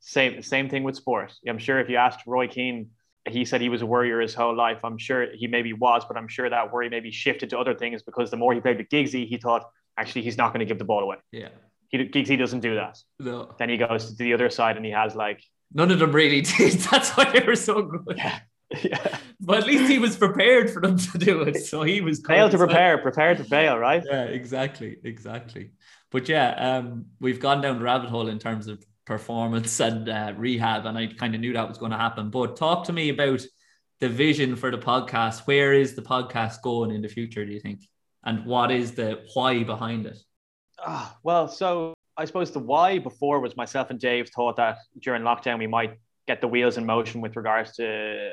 [0.00, 1.38] Same, same thing with sports.
[1.46, 2.90] I'm sure if you asked Roy Keane,
[3.28, 4.80] he said he was a worrier his whole life.
[4.82, 8.02] I'm sure he maybe was, but I'm sure that worry maybe shifted to other things
[8.02, 10.78] because the more he played with Giggsy, he thought actually he's not going to give
[10.78, 11.16] the ball away.
[11.30, 11.50] Yeah.
[11.88, 12.98] He, Giggsy doesn't do that.
[13.18, 13.54] No.
[13.58, 15.42] Then he goes to the other side and he has like.
[15.72, 16.72] None of them really did.
[16.72, 18.16] That's why they were so good.
[18.16, 18.38] Yeah.
[18.84, 19.18] Yeah.
[19.40, 21.56] But at least he was prepared for them to do it.
[21.56, 24.00] So he was fail to prepare, prepared to fail, right?
[24.06, 24.96] Yeah, exactly.
[25.02, 25.72] Exactly.
[26.12, 30.32] But yeah, um, we've gone down the rabbit hole in terms of performance and uh,
[30.36, 32.30] rehab, and I kind of knew that was going to happen.
[32.30, 33.44] But talk to me about
[33.98, 35.48] the vision for the podcast.
[35.48, 37.44] Where is the podcast going in the future?
[37.44, 37.80] Do you think,
[38.22, 40.16] and what is the why behind it?
[40.78, 45.22] Uh, well, so I suppose the why before was myself and Dave thought that during
[45.22, 45.98] lockdown we might
[46.28, 48.30] get the wheels in motion with regards to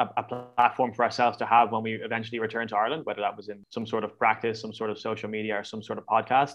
[0.00, 3.36] a, a, platform for ourselves to have when we eventually return to Ireland, whether that
[3.36, 6.06] was in some sort of practice, some sort of social media, or some sort of
[6.06, 6.54] podcast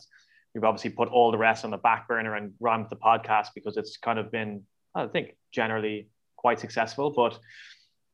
[0.53, 3.77] we've obviously put all the rest on the back burner and run the podcast because
[3.77, 4.63] it's kind of been,
[4.95, 7.11] I think, generally quite successful.
[7.15, 7.39] But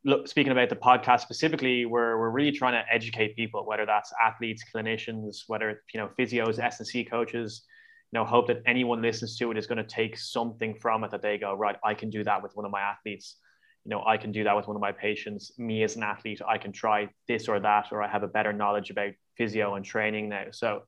[0.03, 4.11] look, speaking about the podcast specifically, we're, we're really trying to educate people, whether that's
[4.23, 7.63] athletes, clinicians, whether you know physios, S and C coaches.
[8.11, 11.11] You know, hope that anyone listens to it is going to take something from it
[11.11, 13.37] that they go, right, I can do that with one of my athletes.
[13.83, 15.51] You know, I can do that with one of my patients.
[15.57, 18.53] Me as an athlete, I can try this or that, or I have a better
[18.53, 20.45] knowledge about physio and training now.
[20.51, 20.83] So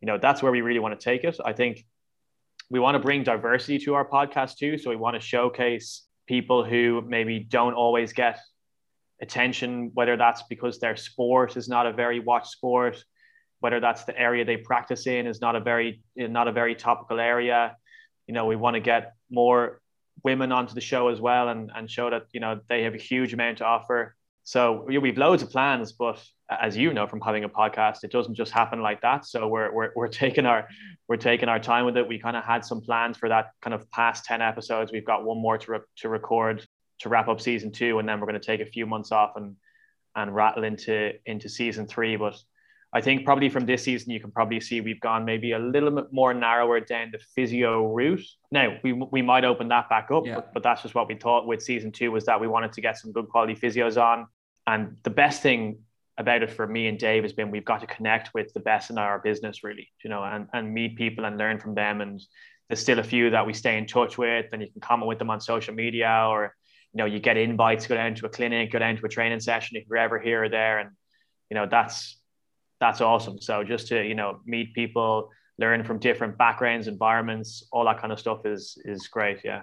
[0.00, 1.38] you know that's where we really want to take it.
[1.44, 1.84] I think
[2.70, 4.78] we want to bring diversity to our podcast too.
[4.78, 8.38] So we want to showcase people who maybe don't always get
[9.20, 13.02] attention whether that's because their sport is not a very watched sport
[13.60, 17.18] whether that's the area they practice in is not a very not a very topical
[17.18, 17.76] area.
[18.26, 19.80] You know we want to get more
[20.24, 22.98] women onto the show as well and, and show that you know they have a
[22.98, 24.14] huge amount to offer.
[24.44, 28.34] So we've loads of plans, but as you know from having a podcast, it doesn't
[28.34, 29.26] just happen like that.
[29.26, 30.68] So we're we're, we're taking our
[31.08, 32.08] we're taking our time with it.
[32.08, 34.92] We kind of had some plans for that kind of past ten episodes.
[34.92, 36.66] We've got one more to re- to record
[37.00, 39.32] to wrap up season two, and then we're going to take a few months off
[39.36, 39.56] and
[40.16, 42.16] and rattle into into season three.
[42.16, 42.40] But
[42.92, 45.90] I think probably from this season, you can probably see we've gone maybe a little
[45.90, 48.24] bit more narrower down the physio route.
[48.50, 50.36] Now we, we might open that back up, yeah.
[50.36, 52.80] but, but that's just what we thought with season two was that we wanted to
[52.80, 54.26] get some good quality physios on.
[54.66, 55.80] And the best thing
[56.18, 58.90] about it for me and Dave has been we've got to connect with the best
[58.90, 62.00] in our business, really, you know, and, and meet people and learn from them.
[62.00, 62.20] And
[62.68, 65.18] there's still a few that we stay in touch with, and you can comment with
[65.18, 66.54] them on social media, or
[66.92, 69.40] you know, you get invites, go down to a clinic, go down to a training
[69.40, 70.90] session if you're ever here or there, and
[71.50, 72.18] you know that's
[72.80, 73.40] that's awesome.
[73.40, 78.12] So just to you know meet people, learn from different backgrounds, environments, all that kind
[78.12, 79.40] of stuff is is great.
[79.44, 79.62] Yeah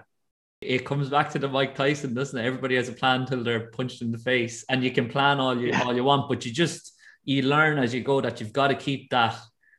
[0.60, 2.44] it comes back to the Mike Tyson, doesn't it?
[2.44, 5.58] Everybody has a plan until they're punched in the face, and you can plan all
[5.58, 5.82] you yeah.
[5.82, 6.94] all you want, but you just
[7.24, 9.36] you learn as you go that you've got to keep that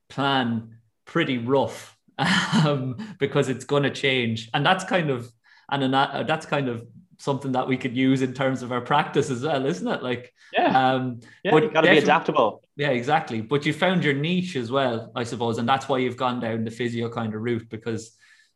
[0.10, 1.98] plan pretty rough
[2.66, 5.32] um, because it's going to change, and that's kind of
[5.70, 6.86] and that's kind of
[7.20, 10.04] something that we could use in terms of our practice as well, isn't it?
[10.04, 12.64] Like, yeah, um, yeah, but you got to be adaptable.
[12.76, 13.42] Yeah, exactly.
[13.42, 16.64] But you found your niche as well, I suppose, and that's why you've gone down
[16.64, 18.16] the physio kind of route because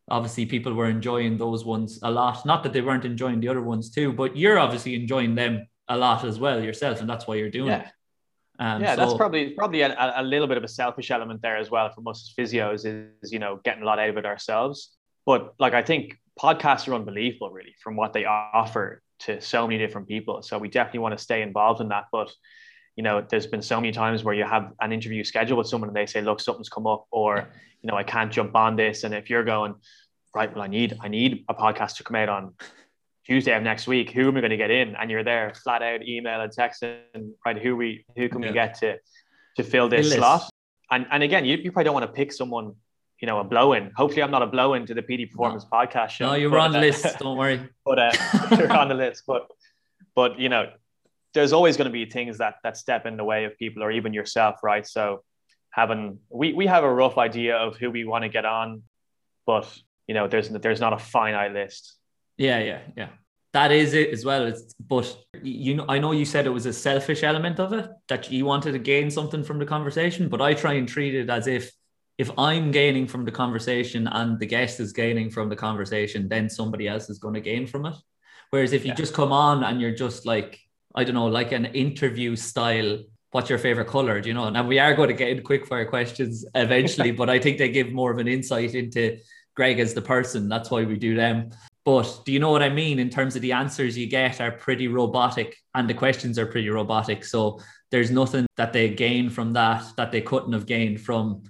[0.09, 2.45] obviously people were enjoying those ones a lot.
[2.45, 5.97] Not that they weren't enjoying the other ones too, but you're obviously enjoying them a
[5.97, 7.81] lot as well yourself, and that's why you're doing yeah.
[7.81, 7.87] it.
[8.59, 11.57] Um, yeah, so, that's probably probably a, a, little bit of a selfish element there
[11.57, 14.91] as well for most physios is you know getting a lot out of it ourselves.
[15.25, 19.79] But like I think podcasts are unbelievable, really, from what they offer to so many
[19.79, 20.41] different people.
[20.41, 22.05] So we definitely want to stay involved in that.
[22.11, 22.31] But
[23.01, 25.89] you know, there's been so many times where you have an interview scheduled with someone
[25.89, 27.49] and they say, "Look, something's come up," or
[27.81, 29.03] you know, I can't jump on this.
[29.03, 29.73] And if you're going,
[30.35, 32.53] right, well, I need I need a podcast to come out on
[33.25, 34.11] Tuesday of next week.
[34.11, 34.95] Who am I going to get in?
[34.95, 37.57] And you're there, flat out email and texting, and right?
[37.57, 38.49] Who we who can yeah.
[38.49, 38.99] we get to
[39.57, 40.47] to fill this slot?
[40.91, 42.75] And and again, you, you probably don't want to pick someone,
[43.19, 43.89] you know, a blow in.
[43.95, 45.75] Hopefully, I'm not a blow in to the PD Performance no.
[45.75, 46.27] podcast show.
[46.27, 47.17] No, you're but, on the uh, list.
[47.17, 47.67] Don't worry.
[47.83, 48.11] But uh,
[48.51, 49.23] you're on the list.
[49.25, 49.47] But
[50.13, 50.69] but you know,
[51.33, 53.91] there's always going to be things that that step in the way of people, or
[53.91, 54.85] even yourself, right?
[54.85, 55.23] So
[55.71, 58.83] having we we have a rough idea of who we want to get on,
[59.45, 59.67] but
[60.07, 61.95] you know, there's there's not a finite list.
[62.37, 63.09] Yeah, yeah, yeah.
[63.53, 64.45] That is it as well.
[64.47, 67.89] It's, but you know, I know you said it was a selfish element of it
[68.07, 71.29] that you wanted to gain something from the conversation, but I try and treat it
[71.29, 71.71] as if
[72.17, 76.49] if I'm gaining from the conversation and the guest is gaining from the conversation, then
[76.49, 77.95] somebody else is going to gain from it.
[78.51, 78.95] Whereas if you yeah.
[78.95, 80.59] just come on and you're just like,
[80.95, 82.99] I don't know, like an interview style,
[83.31, 84.21] what's your favorite color?
[84.21, 84.49] Do you know?
[84.49, 87.69] now we are going to get into quick fire questions eventually, but I think they
[87.69, 89.17] give more of an insight into
[89.55, 90.49] Greg as the person.
[90.49, 91.51] That's why we do them.
[91.83, 92.99] But do you know what I mean?
[92.99, 96.69] In terms of the answers you get are pretty robotic and the questions are pretty
[96.69, 97.25] robotic.
[97.25, 101.43] So there's nothing that they gain from that that they couldn't have gained from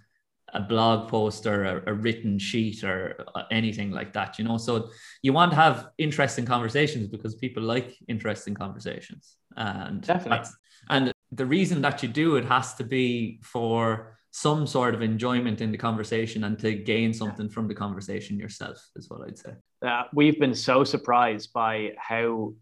[0.54, 4.58] a blog post or a, a, written sheet or uh, anything like that, you know.
[4.58, 4.90] So
[5.22, 9.38] you want to have interesting conversations because people like interesting conversations.
[9.56, 10.50] And definitely.
[10.90, 15.62] And the reason that you do it has to be for some sort of enjoyment
[15.62, 19.52] in the conversation and to gain something from the conversation yourself is what I'd say.
[19.86, 22.54] Uh, we've been so surprised by how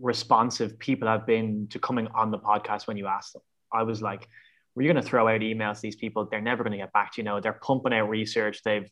[0.00, 3.42] responsive people have been to coming on the podcast when you ask them.
[3.72, 4.28] I was like,
[4.74, 6.26] we're going to throw out emails to these people.
[6.30, 7.24] They're never going to get back to you.
[7.24, 8.62] know, they're pumping out research.
[8.64, 8.88] They've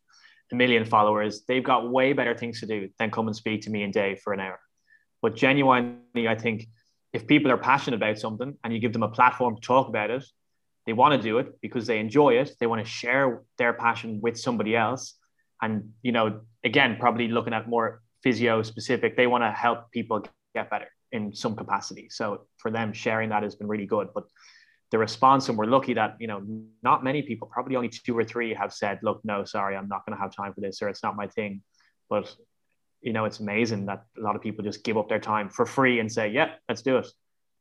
[0.52, 1.42] a million followers.
[1.46, 4.20] They've got way better things to do than come and speak to me and Dave
[4.20, 4.58] for an hour.
[5.22, 6.66] But genuinely, I think
[7.12, 10.10] if people are passionate about something and you give them a platform to talk about
[10.10, 10.24] it,
[10.86, 12.52] they want to do it because they enjoy it.
[12.58, 15.14] They want to share their passion with somebody else.
[15.62, 20.24] And, you know, again, probably looking at more physio specific, they want to help people
[20.54, 22.08] get better in some capacity.
[22.10, 24.08] So for them, sharing that has been really good.
[24.14, 24.24] But
[24.90, 26.42] the response, and we're lucky that, you know,
[26.82, 30.04] not many people, probably only two or three have said, look, no, sorry, I'm not
[30.04, 31.62] going to have time for this, or it's not my thing.
[32.08, 32.34] But,
[33.00, 35.64] you know, it's amazing that a lot of people just give up their time for
[35.64, 37.06] free and say, yeah, let's do it.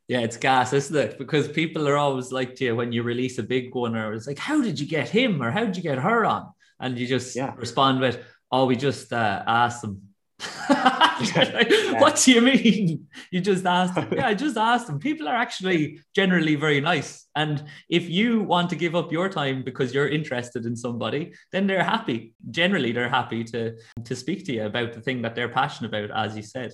[0.07, 1.17] Yeah, it's gas, isn't it?
[1.19, 4.25] Because people are always like to you when you release a big one, or it's
[4.25, 6.51] like, how did you get him, or how did you get her on?
[6.79, 7.53] And you just yeah.
[7.57, 8.19] respond with,
[8.51, 10.01] oh, we just uh, asked them.
[10.69, 11.99] Like, yeah.
[11.99, 13.07] What do you mean?
[13.31, 13.97] You just asked.
[14.11, 14.99] Yeah, I just asked them.
[14.99, 17.27] People are actually generally very nice.
[17.35, 21.67] And if you want to give up your time because you're interested in somebody, then
[21.67, 22.33] they're happy.
[22.51, 23.75] Generally, they're happy to,
[24.05, 26.71] to speak to you about the thing that they're passionate about, as you said.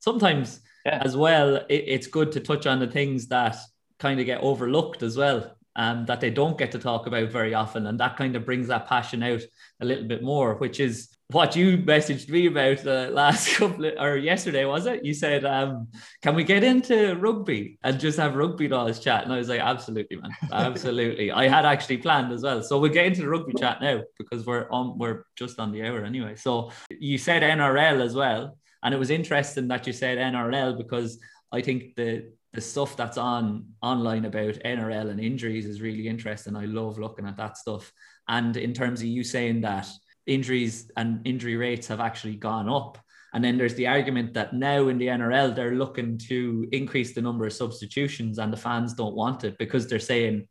[0.00, 1.00] Sometimes yeah.
[1.04, 3.56] as well, it, it's good to touch on the things that
[3.98, 7.54] kind of get overlooked as well um, that they don't get to talk about very
[7.54, 7.86] often.
[7.86, 9.42] And that kind of brings that passion out
[9.80, 13.94] a little bit more, which is what you messaged me about the last couple of,
[13.98, 15.04] or yesterday was it?
[15.04, 15.88] You said, um,
[16.22, 19.60] "Can we get into rugby and just have rugby dolls chat?" And I was like,
[19.60, 23.52] "Absolutely, man, absolutely." I had actually planned as well, so we'll get into the rugby
[23.54, 26.36] chat now because we're on we're just on the hour anyway.
[26.36, 31.18] So you said NRL as well, and it was interesting that you said NRL because
[31.50, 36.54] I think the the stuff that's on online about NRL and injuries is really interesting.
[36.54, 37.92] I love looking at that stuff.
[38.28, 39.88] And in terms of you saying that
[40.26, 42.98] injuries and injury rates have actually gone up.
[43.32, 47.22] And then there's the argument that now in the NRL, they're looking to increase the
[47.22, 50.46] number of substitutions and the fans don't want it because they're saying,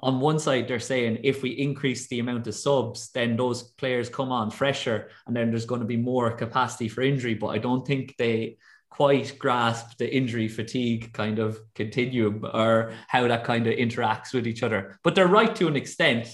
[0.00, 4.08] on one side, they're saying if we increase the amount of subs, then those players
[4.08, 7.34] come on fresher and then there's going to be more capacity for injury.
[7.34, 8.56] But I don't think they
[8.90, 14.46] quite grasp the injury fatigue kind of continuum or how that kind of interacts with
[14.46, 14.98] each other.
[15.02, 16.28] But they're right to an extent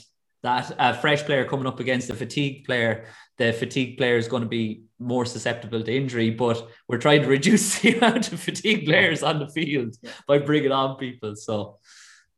[0.46, 4.44] that a fresh player coming up against a fatigue player, the fatigue player is going
[4.44, 6.30] to be more susceptible to injury.
[6.30, 9.96] But we're trying to reduce the amount of fatigue players on the field
[10.28, 11.34] by bringing on people.
[11.34, 11.78] So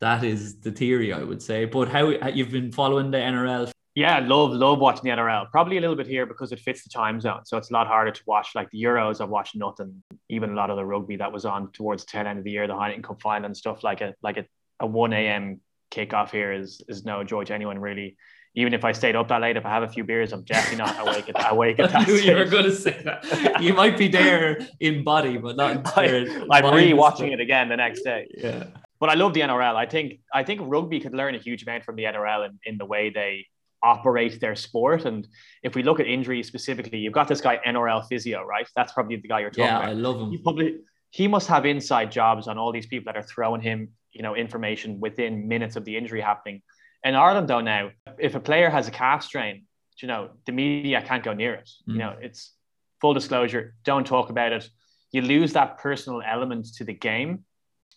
[0.01, 1.67] that is the theory, I would say.
[1.67, 3.71] But how you've been following the NRL?
[3.95, 5.51] Yeah, love love watching the NRL.
[5.51, 7.89] Probably a little bit here because it fits the time zone, so it's a lot
[7.89, 8.55] harder to watch.
[8.55, 10.03] Like the Euros, I've watched nothing.
[10.29, 12.53] Even a lot of the rugby that was on towards the tail end of the
[12.53, 14.47] year, the Heineken Cup final and stuff like a like a,
[14.79, 18.16] a one a.m kickoff here is is no joy to anyone really.
[18.55, 20.78] Even if I stayed up that late, if I have a few beers, I'm definitely
[20.78, 22.09] not awake at awake at that.
[22.09, 23.62] you were going to say that.
[23.62, 26.49] You might be there in body, but not in spirit.
[26.51, 28.26] I, am re-watching it again the next day.
[28.36, 28.64] Yeah.
[28.99, 29.76] But I love the NRL.
[29.76, 32.78] I think I think rugby could learn a huge amount from the NRL in, in
[32.78, 33.47] the way they
[33.82, 35.05] operate their sport.
[35.05, 35.28] And
[35.62, 38.66] if we look at injuries specifically, you've got this guy NRL physio, right?
[38.74, 39.89] That's probably the guy you're talking yeah, about.
[39.89, 40.30] Yeah, I love him.
[40.30, 40.78] He probably
[41.11, 44.35] he must have inside jobs on all these people that are throwing him you know
[44.35, 46.61] information within minutes of the injury happening.
[47.05, 49.64] In Ireland, though, now if a player has a calf strain,
[50.03, 51.71] you know the media can't go near it.
[51.89, 51.93] Mm.
[51.93, 52.53] You know it's
[53.01, 53.75] full disclosure.
[53.85, 54.69] Don't talk about it.
[55.12, 57.45] You lose that personal element to the game.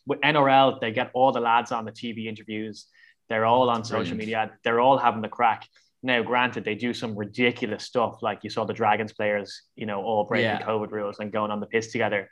[0.05, 2.86] With NRL, they get all the lads on the TV interviews.
[3.30, 4.51] They're all on social media.
[4.63, 5.67] They're all having the crack.
[6.03, 10.01] Now, granted, they do some ridiculous stuff, like you saw the Dragons players, you know,
[10.01, 10.61] all breaking yeah.
[10.63, 12.30] COVID rules and going on the piss together.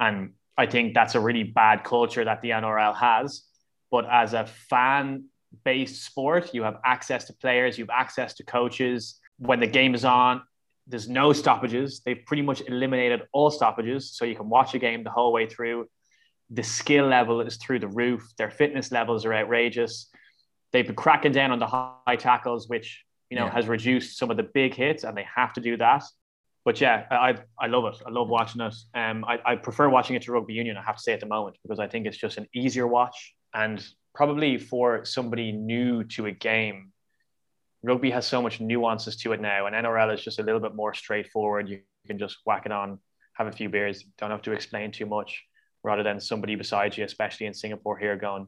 [0.00, 3.42] And I think that's a really bad culture that the NRL has.
[3.90, 5.26] But as a fan
[5.64, 9.20] based sport, you have access to players, you have access to coaches.
[9.38, 10.42] When the game is on,
[10.86, 12.00] there's no stoppages.
[12.04, 14.12] They've pretty much eliminated all stoppages.
[14.12, 15.88] So you can watch a game the whole way through.
[16.50, 18.22] The skill level is through the roof.
[18.36, 20.10] Their fitness levels are outrageous.
[20.72, 23.52] They've been cracking down on the high tackles, which you know yeah.
[23.52, 26.02] has reduced some of the big hits, and they have to do that
[26.64, 28.02] but yeah, I I love it.
[28.06, 28.74] I love watching it.
[28.94, 30.76] Um, I, I prefer watching it to rugby union.
[30.76, 33.34] I have to say at the moment because I think it's just an easier watch
[33.54, 33.84] and
[34.14, 36.92] probably for somebody new to a game,
[37.82, 40.74] rugby has so much nuances to it now, and NRL is just a little bit
[40.74, 41.68] more straightforward.
[41.68, 42.98] You can just whack it on,
[43.34, 45.42] have a few beers, don't have to explain too much,
[45.82, 48.42] rather than somebody beside you, especially in Singapore here, going,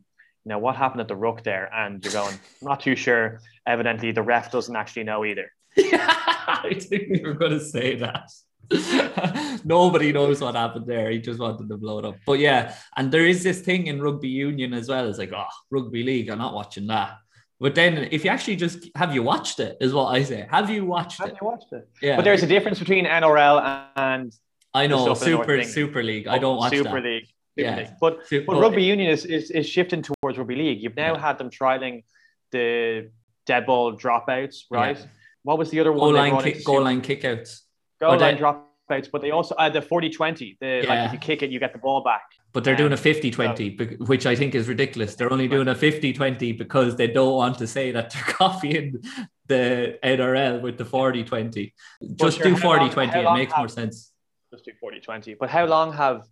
[0.44, 1.70] you know, what happened at the ruck there?
[1.74, 3.40] And you're going, I'm not too sure.
[3.66, 5.50] Evidently, the ref doesn't actually know either.
[5.76, 8.30] I think you were going to say that.
[9.64, 11.10] Nobody knows what happened there.
[11.10, 12.16] He just wanted to blow it up.
[12.26, 15.08] But yeah, and there is this thing in rugby union as well.
[15.08, 17.18] It's like, oh, rugby league, I'm not watching that.
[17.60, 20.46] But then if you actually just have you watched it, is what I say.
[20.50, 21.36] Have you watched have it?
[21.40, 21.88] you watched it?
[22.02, 22.16] Yeah.
[22.16, 24.34] But there's a difference between NRL and
[24.72, 26.26] I know Super Super League.
[26.26, 27.04] I oh, don't watch Super that.
[27.04, 27.26] League.
[27.26, 27.76] Super yeah.
[27.76, 27.88] League.
[28.00, 30.82] But, Super, but rugby union is, is, is shifting towards rugby league.
[30.82, 31.20] You've now yeah.
[31.20, 32.02] had them trialing
[32.50, 33.10] the
[33.46, 34.98] dead ball dropouts, right?
[34.98, 35.06] Yeah
[35.44, 36.14] what was the other goal one?
[36.14, 37.60] Line kick, goal line kickouts.
[38.00, 40.58] Goal line dropouts, but they also uh, the 40-20.
[40.58, 40.88] The yeah.
[40.88, 42.22] like if you kick it, you get the ball back.
[42.52, 45.16] But they're um, doing a 50-20, so, which I think is ridiculous.
[45.16, 49.02] They're only doing a 50-20 because they don't want to say that they're copying
[49.46, 51.72] the NRL with the 40-20.
[52.14, 53.14] Just do 40-20.
[53.14, 54.12] It makes have, more sense.
[54.50, 55.36] Just do 40-20.
[55.38, 56.22] But how long have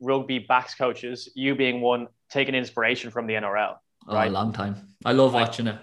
[0.00, 3.76] rugby backs coaches, you being one, taken inspiration from the NRL?
[4.08, 4.28] Right?
[4.28, 4.94] Oh, a long time.
[5.04, 5.78] I love watching it.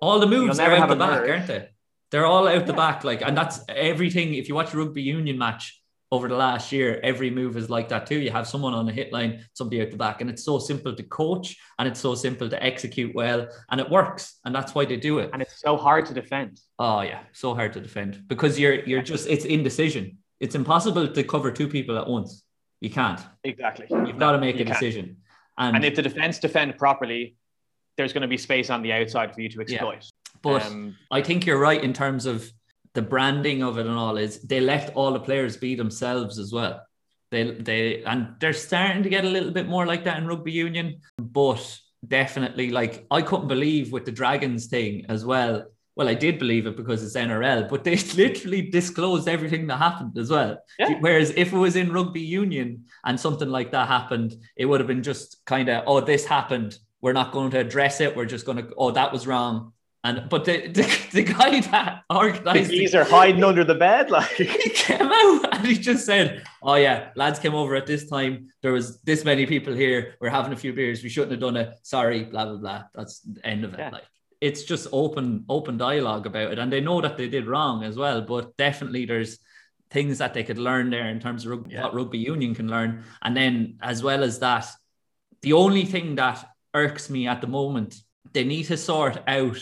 [0.00, 1.68] All the moves are out the back, aren't they?
[2.12, 4.34] They're all out the back, like, and that's everything.
[4.34, 5.82] If you watch a rugby union match
[6.12, 8.20] over the last year, every move is like that too.
[8.20, 10.94] You have someone on the hit line, somebody out the back, and it's so simple
[10.94, 14.84] to coach and it's so simple to execute well, and it works, and that's why
[14.84, 15.30] they do it.
[15.32, 16.60] And it's so hard to defend.
[16.78, 20.18] Oh yeah, so hard to defend because you're you're just it's indecision.
[20.38, 22.44] It's impossible to cover two people at once.
[22.82, 23.20] You can't.
[23.42, 23.86] Exactly.
[23.88, 25.16] You've got to make you a decision.
[25.56, 27.36] And, and if the defense defend properly,
[27.96, 30.02] there's going to be space on the outside for you to exploit.
[30.02, 30.21] Yeah.
[30.42, 32.50] But um, I think you're right in terms of
[32.94, 36.52] the branding of it and all is they let all the players be themselves as
[36.52, 36.82] well.
[37.30, 40.52] They they and they're starting to get a little bit more like that in rugby
[40.52, 45.64] union, but definitely like I couldn't believe with the Dragons thing as well.
[45.96, 50.18] well, I did believe it because it's NRL, but they literally disclosed everything that happened
[50.18, 50.58] as well.
[50.78, 50.98] Yeah.
[51.00, 54.86] Whereas if it was in rugby union and something like that happened, it would have
[54.86, 56.78] been just kind of, oh, this happened.
[57.00, 58.16] We're not going to address it.
[58.16, 59.72] We're just going to, oh, that was wrong.
[60.04, 60.82] And but the the,
[61.12, 65.66] the guy that organized These are hiding under the bed, like he came out and
[65.66, 68.48] he just said, "Oh yeah, lads came over at this time.
[68.62, 70.16] There was this many people here.
[70.20, 71.02] We're having a few beers.
[71.02, 71.78] We shouldn't have done it.
[71.82, 72.82] Sorry, blah blah blah.
[72.94, 73.78] That's the end of it.
[73.78, 73.90] Yeah.
[73.90, 74.04] Like
[74.40, 77.96] it's just open open dialogue about it, and they know that they did wrong as
[77.96, 78.22] well.
[78.22, 79.38] But definitely, there's
[79.90, 81.84] things that they could learn there in terms of rug- Yeah.
[81.84, 84.66] what rugby union can learn, and then as well as that,
[85.42, 86.44] the only thing that
[86.74, 87.94] irks me at the moment,
[88.32, 89.60] they need to sort out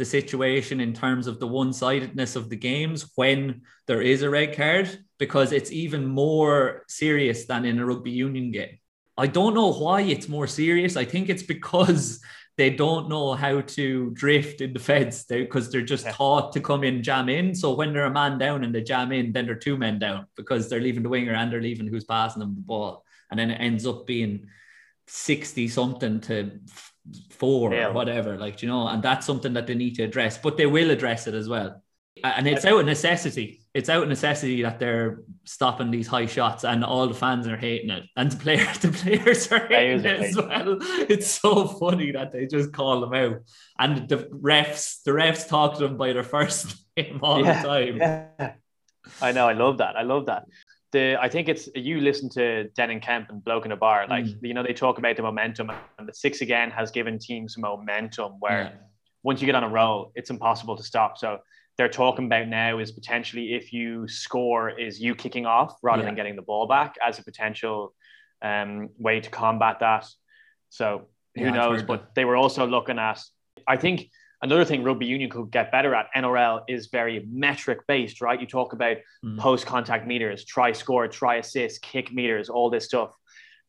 [0.00, 4.56] the situation in terms of the one-sidedness of the games when there is a red
[4.56, 4.88] card
[5.18, 8.78] because it's even more serious than in a rugby union game.
[9.18, 10.96] I don't know why it's more serious.
[10.96, 12.18] I think it's because
[12.56, 16.82] they don't know how to drift in the feds because they're just taught to come
[16.82, 17.54] in, jam in.
[17.54, 20.28] So when they're a man down and they jam in, then they're two men down
[20.34, 23.04] because they're leaving the winger and they're leaving who's passing them the ball.
[23.30, 24.46] And then it ends up being
[25.08, 26.52] 60 something to
[27.30, 27.88] four Yeah.
[27.88, 30.66] or whatever, like, you know, and that's something that they need to address, but they
[30.66, 31.82] will address it as well.
[32.22, 33.62] And it's out of necessity.
[33.72, 37.56] It's out of necessity that they're stopping these high shots, and all the fans are
[37.56, 40.76] hating it, and the player, the players are hating it as well.
[41.08, 43.36] It's so funny that they just call them out,
[43.78, 47.68] and the refs, the refs talk to them by their first name all Yeah, the
[47.68, 47.96] time.
[47.96, 48.52] Yeah,
[49.22, 49.48] I know.
[49.48, 49.96] I love that.
[49.96, 50.44] I love that.
[50.92, 54.24] The I think it's you listen to Denan Kemp and Bloke in a Bar, like
[54.24, 54.38] Mm.
[54.42, 58.32] you know they talk about the momentum, and the six again has given teams momentum
[58.40, 58.72] where Yeah.
[59.22, 61.16] once you get on a roll, it's impossible to stop.
[61.18, 61.38] So
[61.76, 66.14] they're talking about now is potentially if you score is you kicking off rather than
[66.16, 67.94] getting the ball back as a potential
[68.42, 70.06] um, way to combat that.
[70.70, 71.82] So who Yeah, knows?
[71.84, 72.14] But that.
[72.16, 73.20] they were also looking at.
[73.68, 74.10] I think
[74.42, 76.06] another thing rugby union could get better at.
[76.16, 78.40] NRL is very metric based, right?
[78.40, 79.38] You talk about Mm.
[79.38, 83.14] post contact meters, try score, try assist, kick meters, all this stuff.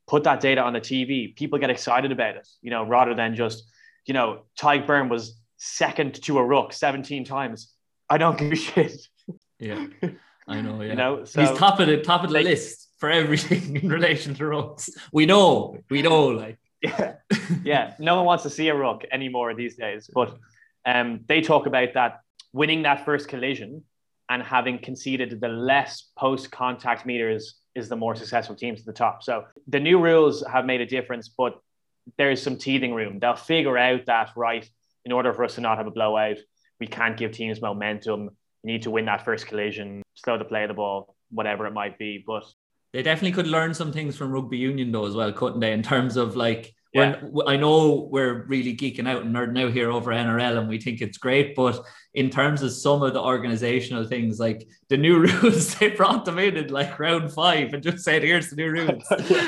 [0.08, 1.36] Put that data on the TV.
[1.36, 3.64] People get excited about it, you know, rather than just,
[4.06, 7.74] you know, Tadhg Beirne was second to a rook 17 times.
[8.10, 8.94] I don't give a shit.
[9.60, 9.86] Yeah,
[10.48, 10.82] I know.
[10.82, 13.90] Yeah, You know, so he's top of the top of the list for everything in
[13.90, 14.90] relation to rucks.
[15.12, 16.28] We know, we know.
[16.28, 17.16] Like, yeah,
[17.64, 17.94] yeah.
[18.00, 20.10] No one wants to see a rook anymore these days.
[20.14, 20.36] But
[20.86, 22.22] um, they talk about that
[22.54, 23.84] winning that first collision
[24.30, 28.94] and having conceded the less post contact meters is the more successful teams at the
[28.94, 29.24] top.
[29.24, 31.60] So the new rules have made a difference, but
[32.18, 33.20] there's some teething room.
[33.20, 34.70] They'll figure out that right
[35.06, 36.38] in order for us to not have a blowout,
[36.80, 38.30] we can't give teams momentum.
[38.64, 41.74] You need to win that first collision, slow the play of the ball, whatever it
[41.74, 42.24] might be.
[42.26, 42.44] But
[42.94, 45.74] They definitely could learn some things from rugby union though as well, couldn't they?
[45.74, 47.16] In terms of like, Yeah.
[47.22, 50.78] when I know we're really geeking out and nerding out here over NRL and we
[50.78, 51.82] think it's great, but
[52.14, 56.38] in terms of some of the organizational things, like the new rules, they brought them
[56.38, 59.04] in in like round five and just said, "Here's the new rules,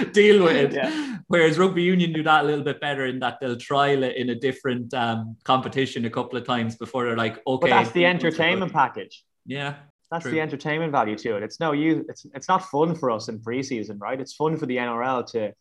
[0.14, 1.18] deal with it." Yeah.
[1.28, 4.30] Whereas rugby union do that a little bit better in that they'll trial it in
[4.30, 8.04] a different um, competition a couple of times before they're like, "Okay." but that's the
[8.06, 9.24] these rules are good." entertainment package.
[9.46, 9.76] Yeah,
[10.10, 10.32] That's True.
[10.32, 11.44] the entertainment value to it.
[11.44, 12.06] It's no you.
[12.08, 14.22] It's it's not fun for us in preseason, right?
[14.22, 15.52] It's fun for the NRL to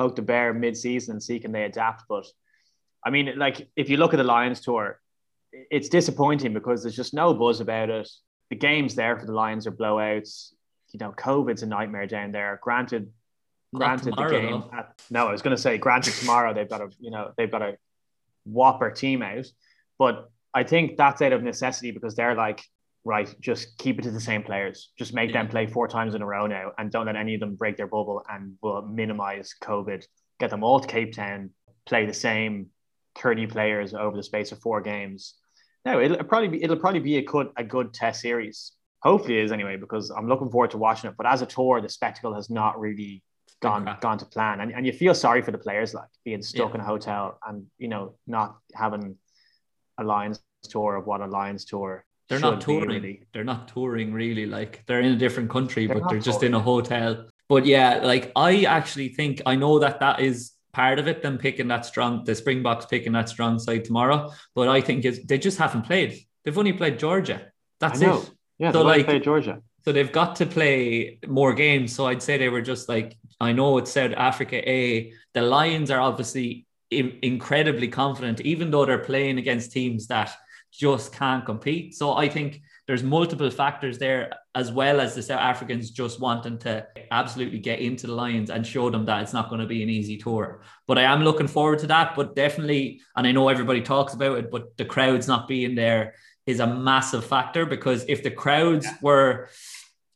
[0.00, 2.04] poke the bear mid-season and see can they adapt.
[2.08, 2.26] But
[3.04, 4.98] I mean, like if you look at the Lions tour,
[5.52, 8.08] it's disappointing because there's just no buzz about it.
[8.48, 10.54] The games there for the Lions are blowouts.
[10.92, 12.58] You know, COVID's a nightmare down there.
[12.62, 13.12] Granted,
[13.74, 14.64] granted tomorrow, the game.
[14.72, 17.50] At, no, I was going to say granted tomorrow they've got a you know they've
[17.50, 17.76] got a
[18.46, 19.46] whopper team out,
[19.98, 22.64] but I think that's out of necessity because they're like
[23.04, 24.90] right, just keep it to the same players.
[24.98, 27.40] Just make them play four times in a row now, and don't let any of
[27.40, 30.04] them break their bubble, and we'll minimize COVID.
[30.38, 31.50] Get them all to Cape Town,
[31.86, 32.66] play the same
[33.18, 35.34] thirty players over the space of four games.
[35.84, 38.72] No, it'll probably be it'll probably be a good a good test series.
[39.02, 41.16] Hopefully, it is anyway because I'm looking forward to watching it.
[41.16, 43.22] But as a tour, the spectacle has not really
[43.62, 44.00] gone crap.
[44.02, 46.74] gone to plan, and and you feel sorry for the players like being stuck Yeah.
[46.76, 49.16] in a hotel and you know not having
[49.98, 52.04] a Lions tour of what a Lions tour.
[52.30, 52.88] They're should not touring.
[52.88, 53.26] really.
[53.34, 54.46] They're not touring really.
[54.46, 57.26] Like they're in a different country, They're but they're just in a hotel.
[57.48, 61.20] But yeah, like I actually think I know that that is part of it.
[61.20, 64.30] Them picking that strong, the Springboks picking that strong side tomorrow.
[64.54, 66.24] But I think it's, they just haven't played.
[66.44, 67.50] They've only played Georgia.
[67.80, 68.22] That's I know.
[68.22, 68.30] it.
[68.58, 69.60] Yeah, So, so like like- play Georgia.
[69.84, 71.94] So they've got to play more games.
[71.94, 75.12] So I'd say they were just like, I know it said Africa A.
[75.32, 80.34] The Lions are obviously incredibly confident, even though they're playing against teams that
[80.72, 81.94] just can't compete.
[81.94, 86.58] So I think there's multiple factors there, as well as the South Africans just wanting
[86.58, 89.82] to absolutely get into the Lions and show them that it's not going to be
[89.82, 90.62] an easy tour.
[90.86, 92.16] But I am looking forward to that.
[92.16, 96.14] But definitely, and I know everybody talks about it, but the crowds not being there
[96.46, 98.96] is a massive factor because if the crowds yeah.
[99.02, 99.48] were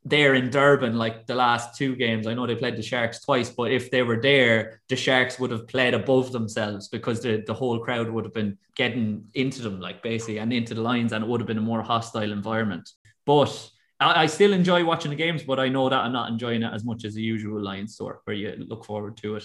[0.04, 3.48] there in Durban, like the last two games, I know they played the Sharks twice,
[3.48, 7.54] but if they were there, the Sharks would have played above themselves because the, the
[7.54, 11.24] whole crowd would have been getting into them, like basically, and into the lines, and
[11.24, 12.90] it would have been a more hostile environment.
[13.24, 16.62] But I, I still enjoy watching the games, but I know that I'm not enjoying
[16.62, 19.44] it as much as the usual Lions tour, where you look forward to it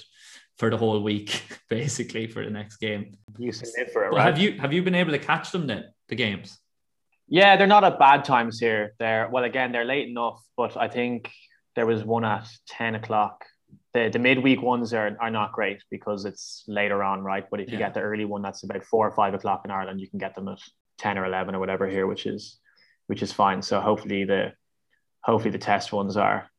[0.58, 3.14] for the whole week, basically, for the next game.
[3.38, 4.26] You live for it, right?
[4.26, 6.60] Have you have you been able to catch them then, the games?
[7.30, 8.94] Yeah, they're not at bad times here.
[9.00, 11.30] They're well, again, they're late enough, but I think
[11.76, 13.46] there was one at ten o'clock.
[13.94, 17.46] The the midweek ones are are not great because it's later on, right?
[17.50, 20.02] But if you get the early one, that's about four or five o'clock in Ireland,
[20.02, 20.60] you can get them at
[20.98, 22.60] ten or eleven or whatever here, which is
[23.08, 23.62] which is fine.
[23.62, 24.54] So hopefully the
[25.22, 26.50] hopefully the test ones are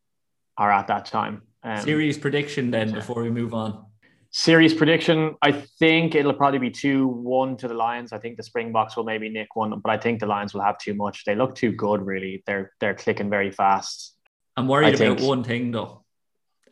[0.56, 1.42] are at that time.
[1.62, 3.86] Um, Series prediction then before we move on.
[4.32, 8.12] Series prediction, I think it'll probably be 2 1 to the Lions.
[8.12, 10.78] I think the Springboks will maybe nick one, but I think the Lions will have
[10.78, 11.24] too much.
[11.24, 12.44] They look too good, really.
[12.46, 14.14] They're they're clicking very fast.
[14.56, 15.28] I'm worried I about think.
[15.28, 16.04] one thing though,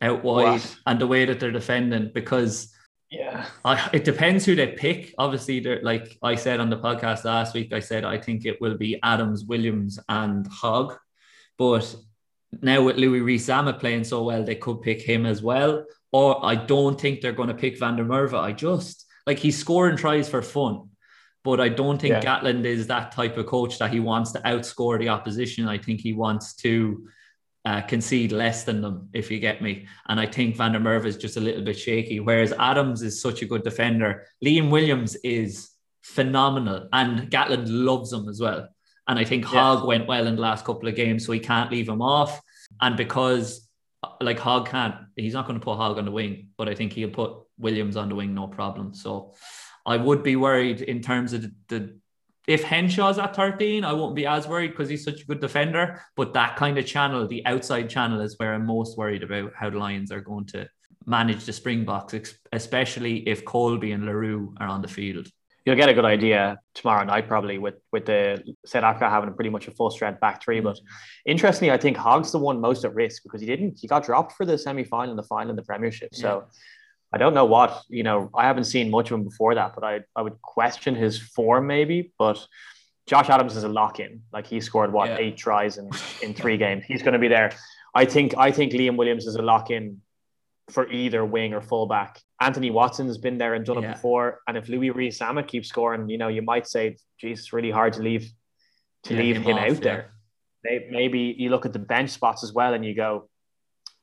[0.01, 0.75] out wide what?
[0.85, 2.73] and the way that they're defending because
[3.11, 5.13] yeah, I, it depends who they pick.
[5.17, 7.73] Obviously, they're like I said on the podcast last week.
[7.73, 10.97] I said I think it will be Adams, Williams, and Hogg,
[11.57, 11.93] but
[12.61, 16.55] now with Louis Rees-Zammit playing so well, they could pick him as well or I
[16.55, 18.39] don't think they're going to pick Van der Merwe.
[18.39, 20.89] I just like he's scoring tries for fun,
[21.43, 22.21] but I don't think yeah.
[22.21, 25.67] Gatland is that type of coach that he wants to outscore the opposition.
[25.67, 27.07] I think he wants to
[27.65, 29.87] uh, concede less than them, if you get me.
[30.07, 33.21] And I think Van der Merwe is just a little bit shaky, whereas Adams is
[33.21, 34.25] such a good defender.
[34.43, 35.69] Liam Williams is
[36.01, 38.67] phenomenal, and Gatland loves him as well.
[39.07, 41.71] And I think Hogg went well in the last couple of games, so he can't
[41.71, 42.39] leave him off.
[42.79, 43.68] And because
[44.21, 46.93] like Hogg can't, he's not going to put Hogg on the wing, but I think
[46.93, 48.93] he'll put Williams on the wing, no problem.
[48.93, 49.33] So
[49.85, 51.99] I would be worried in terms of the, the
[52.47, 56.01] if Henshaw's at 13, I won't be as worried because he's such a good defender.
[56.15, 59.69] But that kind of channel, the outside channel, is where I'm most worried about how
[59.69, 60.67] the Lions are going to
[61.05, 65.29] manage the Springboks, especially if Kolbe and Le Roux are on the field
[65.65, 69.49] you'll get a good idea tomorrow night probably with with the South Africa having pretty
[69.49, 70.59] much a full strength back three.
[70.59, 70.81] But mm.
[71.25, 74.33] interestingly, I think Hogg's the one most at risk because he didn't he got dropped
[74.33, 76.15] for the semi final, the final, in the Premiership.
[76.15, 76.59] So yeah.
[77.13, 78.29] I don't know what you know.
[78.35, 81.67] I haven't seen much of him before that, but I I would question his form
[81.67, 82.13] maybe.
[82.17, 82.45] But
[83.07, 84.21] Josh Adams is a lock in.
[84.31, 85.17] Like he scored what yeah.
[85.19, 85.89] eight tries in
[86.21, 86.85] in three games.
[86.85, 87.51] He's going to be there.
[87.95, 90.01] I think I think Liam Williams is a lock in
[90.69, 92.21] for either wing or fullback.
[92.41, 93.91] Anthony Watson's been there and done yeah.
[93.91, 94.39] it before.
[94.47, 97.93] And if Louis Rees-Zammit keeps scoring, you know, you might say, geez, it's really hard
[97.93, 98.31] to leave
[99.03, 100.11] to yeah, leave him, him off, out there.
[100.63, 103.29] Maybe you look at the bench spots as well and you go,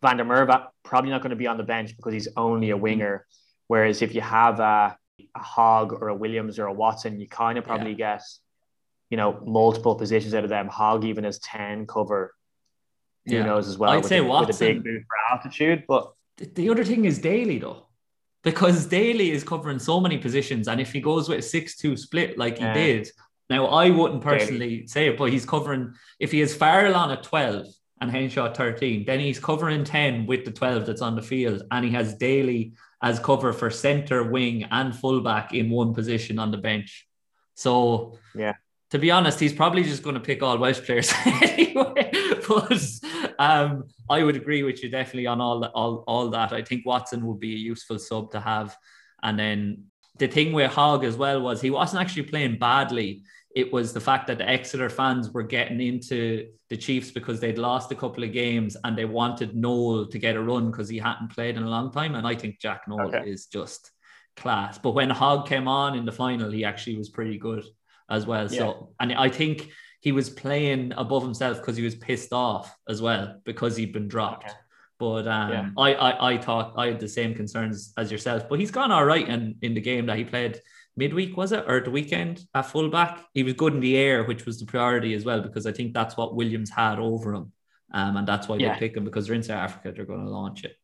[0.03, 2.77] Van der Merwe probably not going to be on the bench because he's only a
[2.77, 3.27] winger.
[3.69, 4.97] Whereas if you have a,
[5.35, 8.17] a Hogg or a Williams or a Watson, you kind of probably yeah.
[8.17, 8.23] get,
[9.11, 10.69] you know, multiple positions out of them.
[10.69, 12.35] Hogg even has 10 cover,
[13.27, 13.45] who yeah.
[13.45, 13.91] knows as well.
[13.91, 14.49] I'd say a, Watson.
[14.49, 16.13] With a big move for altitude, but
[16.55, 17.86] the other thing is Daly though,
[18.47, 22.39] because Daly is covering so many positions, and if he goes with a six-two split
[22.39, 22.75] like he yeah.
[22.75, 23.11] did,
[23.51, 24.87] now I wouldn't personally Daly.
[24.87, 27.67] say it, but he's covering if he has Farrell on at twelve
[28.01, 31.85] and Henshaw thirteen, then he's covering ten with the twelve that's on the field, and
[31.85, 36.57] he has Daly as cover for centre, wing, and fullback in one position on the
[36.59, 37.09] bench.
[37.55, 38.55] So yeah,
[38.91, 42.11] to be honest, he's probably just going to pick all Welsh players anyway.
[42.49, 42.83] But
[43.39, 46.53] um, I would agree with you definitely on all, all all that.
[46.53, 48.77] I think Watson would be a useful sub to have.
[49.23, 49.85] And then
[50.19, 53.23] the thing with Hogg as well was he wasn't actually playing badly.
[53.55, 57.59] It was the fact that the Exeter fans were getting into the Chiefs because they'd
[57.59, 60.99] lost a couple of games and they wanted Nowell to get a run because he
[60.99, 62.15] hadn't played in a long time.
[62.15, 63.29] And I think Jack Nowell okay.
[63.29, 63.91] is just
[64.37, 64.79] class.
[64.79, 67.65] But when Hogg came on in the final, he actually was pretty good
[68.09, 68.51] as well.
[68.51, 68.59] Yeah.
[68.59, 69.71] So, and I think
[70.01, 74.09] he was playing above himself because he was pissed off as well because he'd been
[74.09, 74.47] dropped.
[74.47, 74.55] Okay.
[74.99, 75.69] But um, yeah.
[75.77, 78.49] I, I I thought I had the same concerns as yourself.
[78.49, 80.61] But he's gone all right in, in the game that he played
[80.97, 81.65] midweek, was it?
[81.69, 83.23] Or the weekend at fullback.
[83.35, 85.93] He was good in the air, which was the priority as well, because I think
[85.93, 87.53] that's what Williams had over him.
[87.93, 88.73] Um, and that's why yeah.
[88.73, 90.77] they pick him because they're in South Africa, they're going to launch it.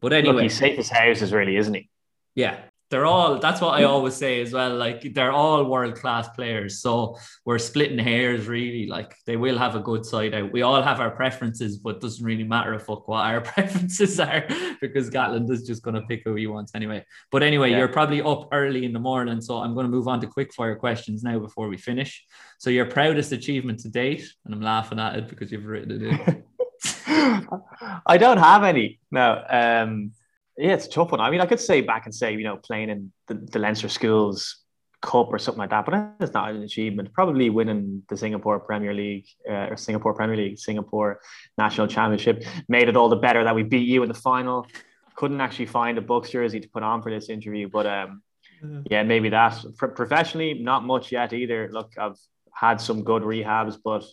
[0.00, 1.88] But anyway, Look, he's safe as houses, really, isn't he?
[2.34, 2.58] Yeah,
[2.90, 4.76] they're all that's what I always say as well.
[4.76, 6.80] Like they're all world class players.
[6.80, 8.86] So we're splitting hairs really.
[8.86, 10.52] Like they will have a good side out.
[10.52, 14.46] We all have our preferences, but doesn't really matter if fuck what our preferences are
[14.80, 17.04] because Gatland is just gonna pick who he wants anyway.
[17.30, 17.78] But anyway, yeah.
[17.78, 19.40] you're probably up early in the morning.
[19.40, 22.24] So I'm gonna move on to quick fire questions now before we finish.
[22.58, 26.02] So your proudest achievement to date, and I'm laughing at it because you've written it
[26.02, 26.44] in.
[28.06, 29.00] I don't have any.
[29.10, 29.42] No.
[29.48, 30.12] Um
[30.56, 31.20] yeah, it's a tough one.
[31.20, 33.88] I mean, I could say back and say, you know, playing in the, the Leinster
[33.88, 34.64] Schools
[35.00, 37.12] Cup or something like that, but it's not an achievement.
[37.12, 41.20] Probably winning the Singapore Premier League uh, or Singapore Premier League, Singapore
[41.58, 44.66] National Championship made it all the better that we beat you in the final.
[45.16, 48.22] Couldn't actually find a Bucks jersey to put on for this interview, but um,
[48.90, 49.62] yeah, maybe that.
[49.76, 51.68] Pro- professionally, not much yet either.
[51.72, 52.18] Look, I've
[52.52, 54.04] had some good rehabs, but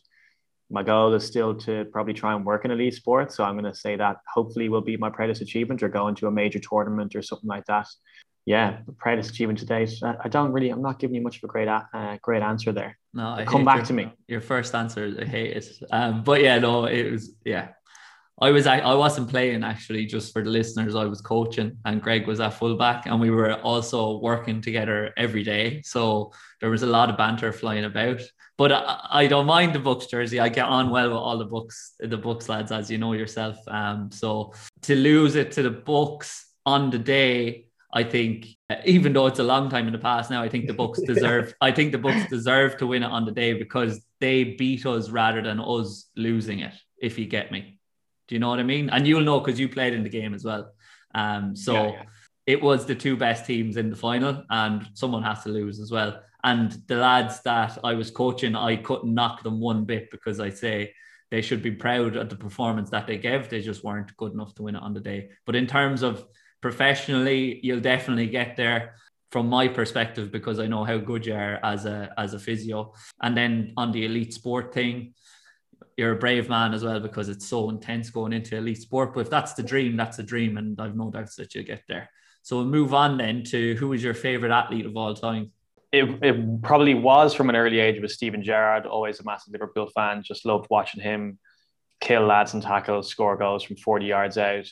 [0.72, 3.31] my goal is still to probably try and work in elite sport.
[3.31, 6.27] So I'm going to say that hopefully will be my proudest achievement or going to
[6.27, 7.88] a major tournament or something like that.
[8.45, 9.93] Yeah, proudest achievement to date.
[10.02, 12.98] I don't really, I'm not giving you much of a great, uh, great answer there.
[13.14, 14.14] No, I come back your, to me.
[14.27, 15.68] Your first answer, I hate it.
[15.91, 17.69] Um, but yeah, no, it was, yeah,
[18.40, 20.95] I was I wasn't playing actually just for the listeners.
[20.95, 25.44] I was coaching and Greg was at fullback and we were also working together every
[25.44, 25.82] day.
[25.84, 28.22] So there was a lot of banter flying about.
[28.58, 30.40] But I, I don't mind the Bucks jersey.
[30.40, 33.58] I get on well with all the Bucks the Bucks lads, as you know yourself.
[33.68, 34.53] Um, so
[34.84, 38.48] to lose it to the Bucks on the day, I think
[38.86, 41.53] even though it's a long time in the past now, I think the Bucks deserve.
[41.62, 45.10] I think the Bucks deserve to win it on the day because they beat us
[45.10, 46.74] rather than us losing it.
[46.99, 47.80] If you get me.
[48.32, 48.90] Do you know what I mean?
[48.90, 50.72] And you'll know because you played in the game as well.
[51.14, 52.03] Um, so yeah, yeah.
[52.45, 55.91] it was the two best teams in the final, and someone has to lose as
[55.91, 56.18] well.
[56.41, 60.49] And the lads that I was coaching, I couldn't knock them one bit because I
[60.49, 60.94] say
[61.30, 63.49] they should be proud of the performance that they gave.
[63.49, 65.32] They just weren't good enough to win it on the day.
[65.45, 66.26] But in terms of
[66.62, 68.95] professionally, you'll definitely get there
[69.30, 72.94] from my perspective because I know how good you are as a as a physio.
[73.22, 75.16] And then on the elite sport thing,
[75.98, 79.14] you're a brave man as well because it's so intense going into elite sport.
[79.14, 81.84] But if that's the dream, that's a dream, and I've no doubts that you'll get
[81.88, 82.10] there.
[82.44, 85.52] So we'll move on then to who is your favorite athlete of all time?
[85.92, 89.88] It, it probably was from an early age with Steven Gerrard, always a massive Liverpool
[89.94, 90.24] fan.
[90.24, 91.38] Just loved watching him
[92.00, 94.66] kill lads and tackles, score goals from 40 yards out.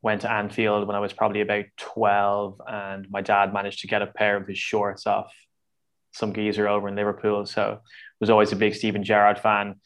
[0.00, 4.02] Went to Anfield when I was probably about 12, and my dad managed to get
[4.02, 5.32] a pair of his shorts off
[6.12, 7.46] some geezer over in Liverpool.
[7.46, 7.80] So
[8.18, 9.76] was always a big Steven Gerrard fan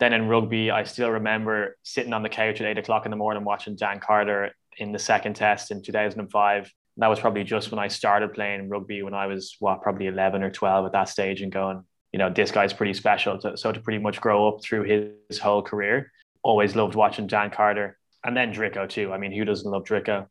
[0.00, 3.16] then in rugby, I still remember sitting on the couch at eight o'clock in the
[3.16, 6.72] morning watching Dan Carter in the second test in 2005.
[6.96, 10.42] That was probably just when I started playing rugby when I was what probably 11
[10.42, 13.40] or 12 at that stage and going, you know, this guy's pretty special.
[13.56, 16.12] So to pretty much grow up through his whole career,
[16.42, 19.12] always loved watching Dan Carter and then Dricko too.
[19.12, 20.26] I mean, who doesn't love Dricko?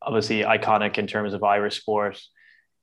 [0.00, 2.20] Obviously iconic in terms of Irish sport.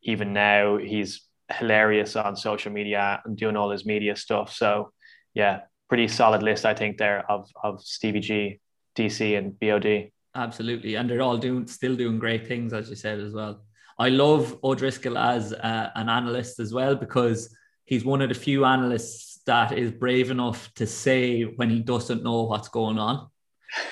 [0.04, 4.54] Even now, he's hilarious on social media and doing all his media stuff.
[4.54, 4.92] So
[5.34, 8.60] yeah, pretty solid list, I think, there of of Stevie G,
[8.96, 10.12] DC, and BOD.
[10.36, 13.64] Absolutely, and they're all doing still doing great things, as you said as well.
[13.98, 17.54] I love O'Driscoll as uh, an analyst as well because
[17.84, 22.24] he's one of the few analysts that is brave enough to say when he doesn't
[22.24, 23.28] know what's going on.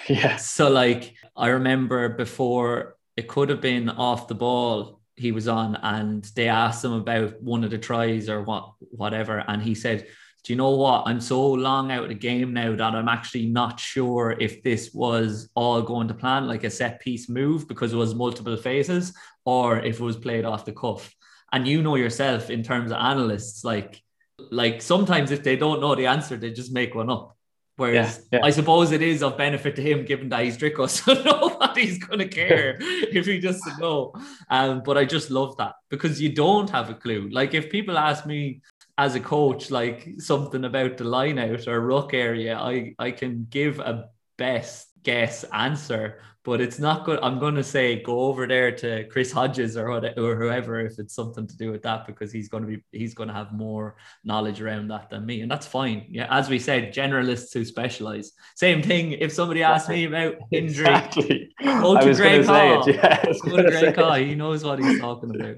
[0.07, 0.38] Yeah.
[0.38, 5.76] So like I remember before it could have been off the ball he was on
[5.76, 10.07] and they asked him about one of the tries or what whatever and he said
[10.48, 11.03] do you know what?
[11.06, 14.94] I'm so long out of the game now that I'm actually not sure if this
[14.94, 19.14] was all going to plan, like a set piece move because it was multiple phases,
[19.44, 21.14] or if it was played off the cuff.
[21.52, 24.02] And you know yourself in terms of analysts, like
[24.49, 27.36] like sometimes if they don't know the answer, they just make one up.
[27.76, 28.45] Whereas yeah, yeah.
[28.45, 32.26] I suppose it is of benefit to him given that he's Dricko, so nobody's gonna
[32.26, 34.14] care if he doesn't know.
[34.49, 37.28] Um, but I just love that because you don't have a clue.
[37.34, 38.61] Like if people ask me,
[38.98, 43.45] as a coach, like something about the line out or ruck area, I, I can
[43.49, 47.19] give a best guess answer, but it's not good.
[47.22, 51.14] I'm going to say go over there to Chris Hodges or, or whoever if it's
[51.14, 53.98] something to do with that because he's going to be he's going to have more
[54.24, 56.07] knowledge around that than me, and that's fine.
[56.10, 58.32] Yeah, as we said, generalists who specialize.
[58.56, 59.11] Same thing.
[59.11, 61.56] If somebody asks me about injury, exactly.
[61.61, 62.84] go to Greg Hawe.
[62.88, 64.15] Yeah, go to Greg Hawe.
[64.15, 65.57] He knows what he's talking about.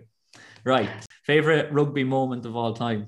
[0.66, 0.90] Right.
[1.24, 3.08] Favorite rugby moment of all time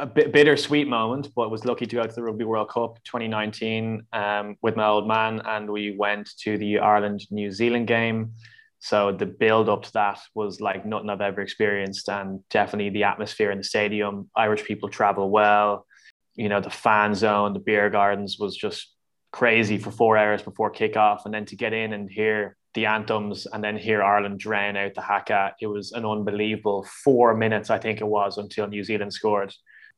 [0.00, 4.06] a bit bittersweet moment, but was lucky to go to the Rugby World Cup 2019
[4.12, 8.32] um, with my old man, and we went to the Ireland New Zealand game.
[8.78, 13.04] So the build up to that was like nothing I've ever experienced, and definitely the
[13.04, 14.30] atmosphere in the stadium.
[14.34, 15.86] Irish people travel well.
[16.34, 18.88] You know, the fan zone, the beer gardens was just
[19.32, 23.46] crazy for four hours before kickoff, and then to get in and hear the anthems
[23.52, 25.54] and then hear Ireland drown out the haka.
[25.60, 29.52] It was an unbelievable four minutes, I think it was, until New Zealand scored.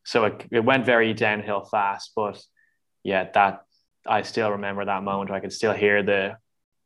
[0.04, 2.12] So it, it went very downhill fast.
[2.16, 2.42] But
[3.02, 3.62] yeah, that
[4.06, 5.30] I still remember that moment.
[5.30, 6.36] I could still hear the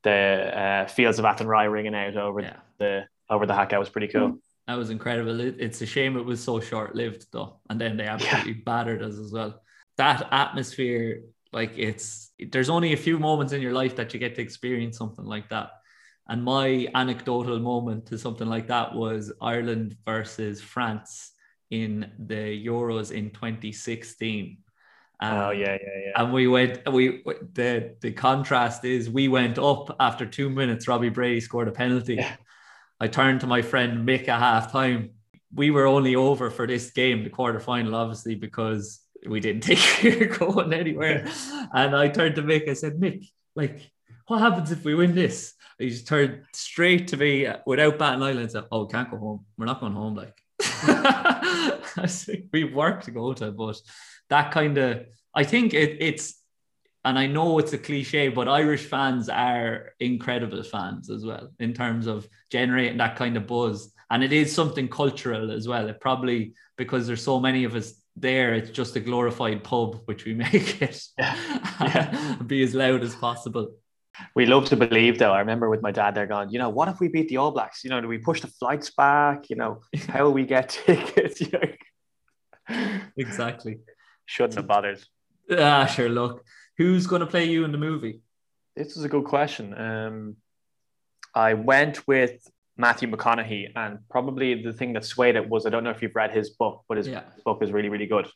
[0.02, 2.56] the uh, fields of Athenry ringing out over yeah.
[2.78, 3.76] the over the haka.
[3.76, 4.38] It was pretty cool.
[4.66, 5.40] That was incredible.
[5.40, 8.64] It, it's a shame it was so short lived though, and then they absolutely yeah.
[8.64, 9.62] battered us as well.
[9.97, 11.22] That atmosphere
[11.52, 14.98] like it's there's only a few moments in your life that you get to experience
[14.98, 15.70] something like that.
[16.28, 21.32] And my anecdotal moment to something like that was Ireland versus France
[21.70, 24.59] in the Euros in 2016.
[25.18, 26.22] Um, oh yeah, yeah, yeah.
[26.22, 26.80] And we went.
[26.93, 27.22] We
[27.55, 30.86] the the contrast is we went up after two minutes.
[30.86, 32.16] Robbie Brady scored a penalty.
[32.16, 32.36] Yeah.
[33.01, 35.10] I turned to my friend Mick at half time.
[35.55, 39.80] We were only over for this game, the quarter final, obviously, because we didn't think
[40.02, 41.26] we were going anywhere.
[41.72, 43.90] And I turned to Mick, I said, Mick, like,
[44.28, 45.55] what happens if we win this?
[45.78, 49.10] He just turned straight to me without batting an eye and said, Oh, we can't
[49.10, 49.44] go home.
[49.59, 50.14] We're not going home.
[50.14, 50.34] Like,
[51.98, 53.81] I said, we've work to go to, but
[54.28, 56.40] that kind of, I think it, it's,
[57.05, 61.73] and I know it's a cliche, but Irish fans are incredible fans as well in
[61.73, 63.93] terms of generating that kind of buzz.
[64.11, 65.89] And it is something cultural as well.
[65.89, 70.24] It probably, because there's so many of us there it's just a glorified pub which
[70.24, 71.36] we make it yeah.
[71.81, 72.36] Yeah.
[72.47, 73.73] be as loud as possible
[74.34, 76.88] we love to believe though i remember with my dad they're going you know what
[76.88, 79.56] if we beat the all blacks you know do we push the flights back you
[79.56, 81.43] know how will we get tickets
[83.16, 83.78] exactly
[84.24, 85.02] shouldn't have bothered
[85.59, 86.44] ah sure look
[86.78, 88.20] who's going to play you in the movie
[88.74, 90.36] this is a good question um
[91.34, 93.72] i went with Matthew McConaughey.
[93.74, 96.51] And probably the thing that swayed it was I don't know if you've read his
[96.51, 97.22] book, but his yeah.
[97.44, 98.26] book is really, really good.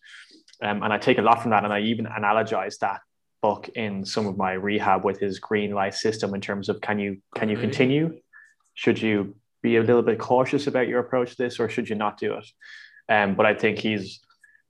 [0.62, 1.64] Um, and I take a lot from that.
[1.64, 3.00] And I even analogize that
[3.42, 6.98] book in some of my rehab with his green light system in terms of can
[6.98, 8.20] you can you continue?
[8.74, 11.94] Should you be a little bit cautious about your approach to this or should you
[11.94, 12.46] not do it?
[13.08, 14.20] Um, but I think he's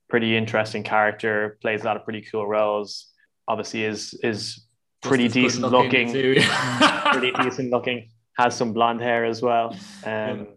[0.09, 3.07] pretty interesting character, plays a lot of pretty cool roles.
[3.47, 4.65] Obviously is is
[5.01, 6.43] pretty decent looking, looking
[7.11, 9.75] pretty decent looking has some blonde hair as well.
[10.05, 10.47] Um,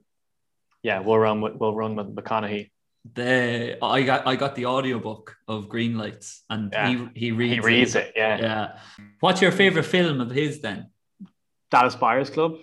[0.83, 2.71] yeah, we'll run with we'll run with McConaughey.
[3.13, 6.89] The I got I got the audiobook of Green Lights and yeah.
[6.89, 8.07] he he reads he reads it.
[8.09, 8.13] it.
[8.17, 8.39] Yeah.
[8.41, 8.79] Yeah.
[9.21, 10.89] What's your favorite film of his then?
[11.71, 12.57] Dallas Buyers Club.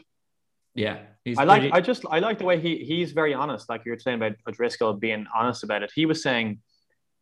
[0.73, 0.99] Yeah.
[1.37, 1.73] I like pretty...
[1.73, 3.69] I just I like the way he he's very honest.
[3.69, 5.91] Like you were saying about O'Driscoll being honest about it.
[5.93, 6.59] He was saying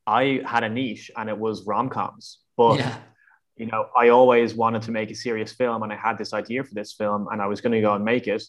[0.08, 2.96] I had a niche and it was rom coms, but yeah
[3.60, 6.64] you know, I always wanted to make a serious film and I had this idea
[6.64, 8.42] for this film and I was going to go and make it.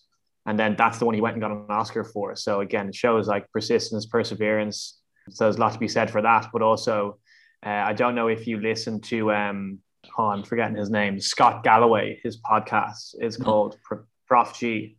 [0.46, 2.34] And then that's the one he went and got an Oscar for.
[2.34, 4.98] So again, it shows like persistence, perseverance.
[5.30, 6.48] So there's a lot to be said for that.
[6.52, 7.18] But also,
[7.64, 9.78] uh, I don't know if you listen to, um,
[10.16, 12.20] oh, I'm forgetting his name, Scott Galloway.
[12.22, 13.44] His podcast is mm-hmm.
[13.44, 13.76] called
[14.26, 14.96] Prof G.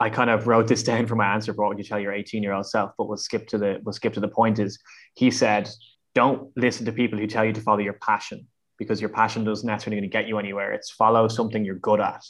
[0.00, 2.12] I kind of wrote this down for my answer for what would you tell your
[2.12, 4.58] 18 year old self, but we'll skip to the we'll skip to the point.
[4.58, 4.78] Is
[5.14, 5.70] he said,
[6.14, 8.46] don't listen to people who tell you to follow your passion
[8.78, 10.72] because your passion doesn't necessarily going to get you anywhere.
[10.72, 12.22] It's follow something you're good at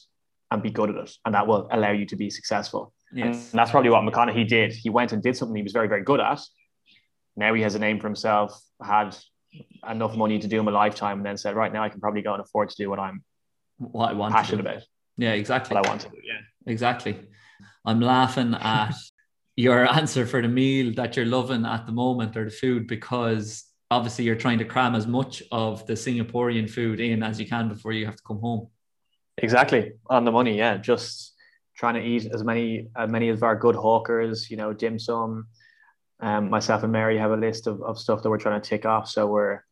[0.55, 2.93] and be good at it, and that will allow you to be successful.
[3.13, 3.53] Yes.
[3.53, 4.73] And that's probably what McConaughey did.
[4.73, 6.41] He went and did something he was very, very good at.
[7.37, 9.17] Now he has a name for himself, had
[9.89, 12.23] enough money to do him a lifetime, and then said, right now I can probably
[12.23, 13.23] go and afford to do what I'm
[13.79, 14.83] what I want passionate about.
[15.17, 15.75] Yeah, exactly.
[15.75, 16.17] What I want to do.
[16.25, 16.41] Yeah,
[16.73, 17.19] exactly.
[17.85, 18.95] I'm laughing at
[19.57, 23.65] your answer for the meal that you're loving at the moment or the food because
[23.91, 27.69] obviously you're trying to cram as much of the Singaporean food in as you can
[27.69, 28.69] before you have to come home.
[29.39, 30.77] Exactly on the money, yeah.
[30.77, 31.35] Just
[31.77, 35.47] trying to eat as many as many of our good hawkers, you know, dim sum.
[36.21, 38.87] Um, myself and Mary have a list of, of stuff that we're trying to tick
[38.87, 39.09] off.
[39.09, 39.65] So we're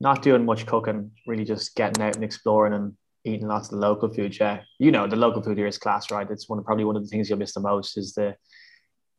[0.00, 2.94] not doing much cooking, really just getting out and exploring and
[3.24, 4.38] eating lots of local food.
[4.38, 6.28] Yeah, you know, the local food here is class, right?
[6.30, 8.34] It's one probably one of the things you'll miss the most is the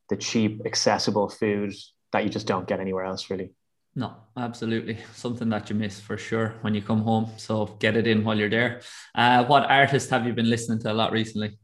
[0.09, 1.73] the cheap, accessible food
[2.11, 3.53] that you just don't get anywhere else, really.
[3.95, 4.97] No, absolutely.
[5.13, 7.31] Something that you miss for sure when you come home.
[7.37, 8.81] So get it in while you're there.
[9.15, 11.57] Uh, what artist have you been listening to a lot recently?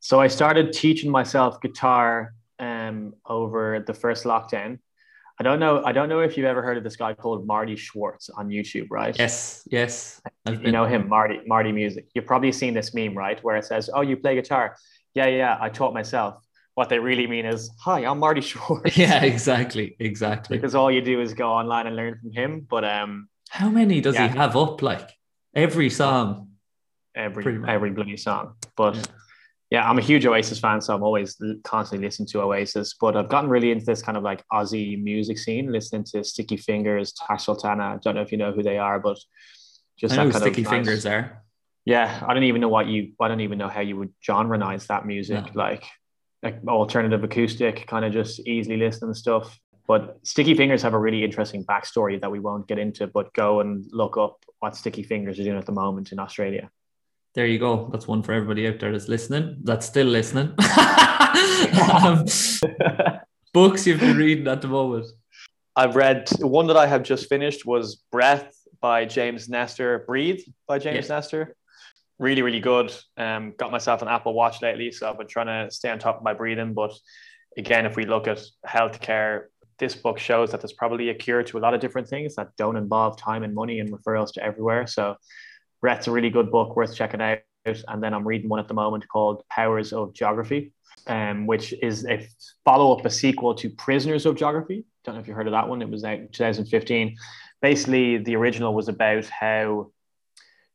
[0.00, 4.78] So I started teaching myself guitar um, over the first lockdown.
[5.40, 5.82] I don't know.
[5.84, 8.86] I don't know if you've ever heard of this guy called Marty Schwartz on YouTube,
[8.90, 9.18] right?
[9.18, 10.20] Yes, yes.
[10.46, 10.72] I've you been...
[10.72, 11.40] know him, Marty.
[11.44, 12.06] Marty Music.
[12.14, 14.76] You've probably seen this meme, right, where it says, "Oh, you play guitar."
[15.14, 15.58] Yeah, yeah.
[15.60, 16.43] I taught myself
[16.74, 20.56] what they really mean is, "Hi, I'm Marty Schwartz." Yeah, exactly, exactly.
[20.56, 22.66] because all you do is go online and learn from him.
[22.68, 24.28] But um, how many does yeah.
[24.28, 24.82] he have up?
[24.82, 25.10] Like
[25.54, 26.50] every song,
[27.14, 28.54] every every bloody song.
[28.76, 29.02] But yeah.
[29.70, 29.90] yeah.
[29.90, 32.94] I'm a huge Oasis fan, so I'm always constantly listening to Oasis.
[33.00, 36.56] But I've gotten really into this kind of like Aussie music scene, listening to Sticky
[36.56, 37.84] Fingers, Tash Sultana.
[37.84, 39.18] I don't know if you know who they are, but
[39.96, 41.44] just I know Sticky Fingers nice, are.
[41.84, 43.12] Yeah, I don't even know what you.
[43.20, 45.44] I don't even know how you would genreize that music.
[45.46, 45.52] Yeah.
[45.54, 45.84] Like,
[46.44, 49.58] like alternative acoustic, kind of just easily listening stuff.
[49.86, 53.06] But Sticky Fingers have a really interesting backstory that we won't get into.
[53.06, 56.70] But go and look up what Sticky Fingers are doing at the moment in Australia.
[57.34, 57.88] There you go.
[57.90, 59.58] That's one for everybody out there that's listening.
[59.64, 60.54] That's still listening.
[62.04, 62.24] um,
[63.52, 65.06] books you've been reading at the moment.
[65.74, 70.04] I've read one that I have just finished was Breath by James Nestor.
[70.06, 71.16] Breathe by James yeah.
[71.16, 71.56] Nestor.
[72.24, 72.90] Really, really good.
[73.18, 76.16] Um, got myself an Apple Watch lately, so I've been trying to stay on top
[76.16, 76.72] of my breathing.
[76.72, 76.94] But
[77.58, 79.48] again, if we look at healthcare,
[79.78, 82.48] this book shows that there's probably a cure to a lot of different things that
[82.56, 84.86] don't involve time and money and referrals to everywhere.
[84.86, 85.16] So,
[85.82, 87.40] Breath's a really good book worth checking out.
[87.66, 90.72] And then I'm reading one at the moment called Powers of Geography,
[91.06, 92.26] um, which is a
[92.64, 94.86] follow up, a sequel to Prisoners of Geography.
[95.04, 95.82] Don't know if you heard of that one.
[95.82, 97.16] It was out in 2015.
[97.60, 99.90] Basically, the original was about how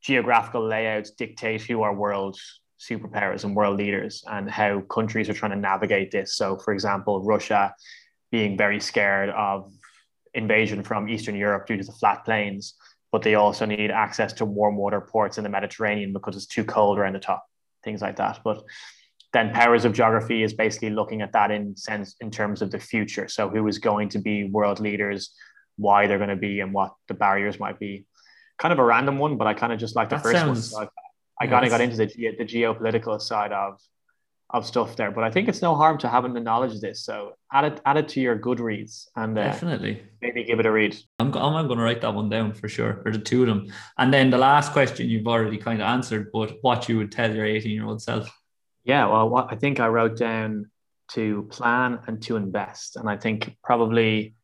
[0.01, 2.37] geographical layouts dictate who are world
[2.79, 6.35] superpowers and world leaders and how countries are trying to navigate this.
[6.35, 7.73] So, for example, Russia
[8.31, 9.71] being very scared of
[10.33, 12.75] invasion from Eastern Europe due to the flat plains,
[13.11, 16.63] but they also need access to warm water ports in the Mediterranean because it's too
[16.63, 17.43] cold around the top,
[17.83, 18.39] things like that.
[18.43, 18.63] But
[19.33, 22.79] then powers of geography is basically looking at that in sense in terms of the
[22.79, 23.27] future.
[23.27, 25.31] So who is going to be world leaders,
[25.77, 28.05] why they're going to be, and what the barriers might be.
[28.59, 30.73] Kind of a random one, but I kind of just like the that first sounds,
[30.73, 30.85] one.
[30.85, 30.91] So
[31.41, 33.79] I, I kind of got into the the geopolitical side of
[34.51, 35.11] of stuff there.
[35.11, 37.03] But I think it's no harm to having the knowledge of this.
[37.03, 40.71] So add it add it to your Goodreads and uh, definitely maybe give it a
[40.71, 40.97] read.
[41.19, 43.71] I'm I'm going to write that one down for sure, or the two of them.
[43.97, 47.33] And then the last question you've already kind of answered, but what you would tell
[47.33, 48.29] your 18 year old self.
[48.83, 50.71] Yeah, well, what I think I wrote down
[51.09, 54.35] to plan and to invest, and I think probably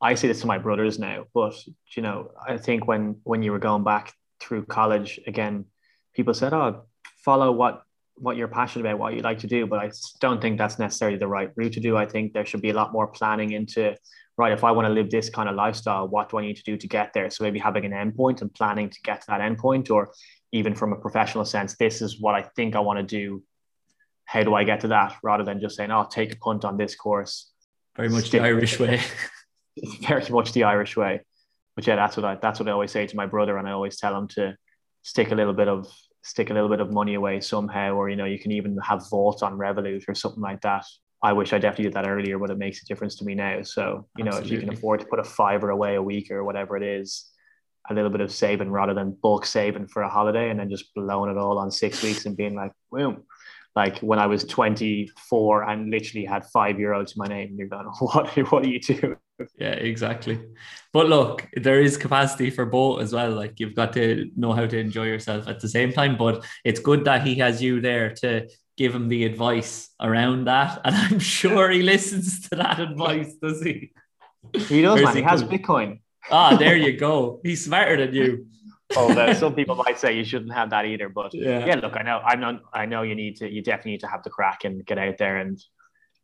[0.00, 1.54] I say this to my brothers now, but
[1.96, 5.64] you know, I think when when you were going back through college again,
[6.14, 6.84] people said, "Oh,
[7.24, 7.82] follow what
[8.20, 9.66] what you're passionate about, what you like to do.
[9.66, 11.96] But I don't think that's necessarily the right route to do.
[11.96, 13.96] I think there should be a lot more planning into
[14.36, 14.52] right.
[14.52, 16.76] If I want to live this kind of lifestyle, what do I need to do
[16.76, 17.30] to get there?
[17.30, 20.12] So maybe having an endpoint and planning to get to that endpoint, or
[20.52, 23.42] even from a professional sense, this is what I think I want to do.
[24.24, 25.16] How do I get to that?
[25.22, 27.50] Rather than just saying, "Oh, take a punt on this course."
[27.96, 29.00] Very much the Irish way.
[30.00, 31.20] very much the Irish way.
[31.76, 33.72] But yeah, that's what I that's what I always say to my brother, and I
[33.72, 34.56] always tell him to
[35.02, 35.90] stick a little bit of
[36.22, 39.08] stick a little bit of money away somehow, or you know, you can even have
[39.08, 40.84] vault on Revolut or something like that.
[41.22, 43.62] I wish I definitely did that earlier, but it makes a difference to me now.
[43.62, 44.56] So, you know, Absolutely.
[44.56, 47.28] if you can afford to put a fiver away a week or whatever it is,
[47.90, 50.94] a little bit of saving rather than bulk saving for a holiday and then just
[50.94, 53.24] blowing it all on six weeks and being like, boom.
[53.74, 57.86] Like when I was 24 and literally had five euros to my name, you're going,
[57.98, 59.16] what, what do you do?
[59.58, 60.40] Yeah, exactly.
[60.92, 63.32] But look, there is capacity for both as well.
[63.32, 66.16] Like you've got to know how to enjoy yourself at the same time.
[66.16, 70.80] But it's good that he has you there to give him the advice around that.
[70.84, 73.92] And I'm sure he listens to that advice, does he?
[74.54, 75.14] He does, man.
[75.14, 76.00] He, he has Bitcoin.
[76.30, 77.40] Ah, there you go.
[77.42, 78.46] He's smarter than you.
[78.96, 81.08] oh, some people might say you shouldn't have that either.
[81.08, 81.66] But yeah.
[81.66, 84.08] yeah, look, I know, I know, I know you need to, you definitely need to
[84.08, 85.62] have the crack and get out there and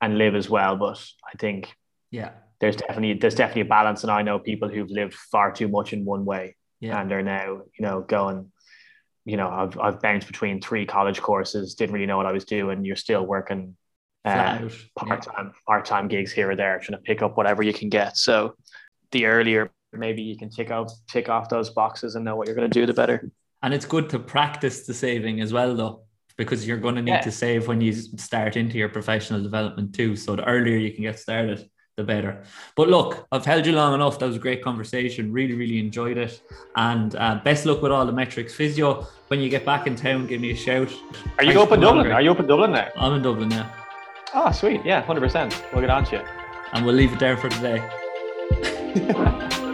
[0.01, 0.77] and live as well.
[0.77, 1.75] But I think,
[2.11, 2.31] yeah,
[2.65, 5.93] there's definitely there's definitely a balance, and I know people who've lived far too much
[5.93, 7.01] in one way, yeah.
[7.01, 8.51] and are now you know going.
[9.27, 12.45] You know, I've I've bounced between three college courses, didn't really know what I was
[12.45, 12.85] doing.
[12.85, 13.77] You're still working
[14.25, 15.61] uh, part time yeah.
[15.67, 18.17] part time gigs here or there, trying to pick up whatever you can get.
[18.17, 18.55] So,
[19.13, 22.57] the earlier maybe you can tick off tick off those boxes and know what you're
[22.57, 23.31] going to do, the better.
[23.63, 26.03] And it's good to practice the saving as well, though,
[26.37, 27.21] because you're going to need yeah.
[27.21, 30.17] to save when you start into your professional development too.
[30.17, 32.43] So the earlier you can get started, the better.
[32.77, 34.19] But look, I've held you long enough.
[34.19, 35.33] That was a great conversation.
[35.33, 36.43] Really, really enjoyed it.
[36.77, 38.53] And uh, best luck with all the Metrix.
[38.53, 40.93] Physio, when you get back in town, give me a shout.
[41.39, 42.11] Are you up in Dublin?
[42.11, 42.89] Are you up in Dublin now?
[42.97, 43.73] I'm in Dublin, now.
[44.35, 44.85] Oh, sweet.
[44.85, 45.73] Yeah, 100%.
[45.73, 46.23] We'll get on to you.
[46.73, 47.89] And we'll leave it there for today.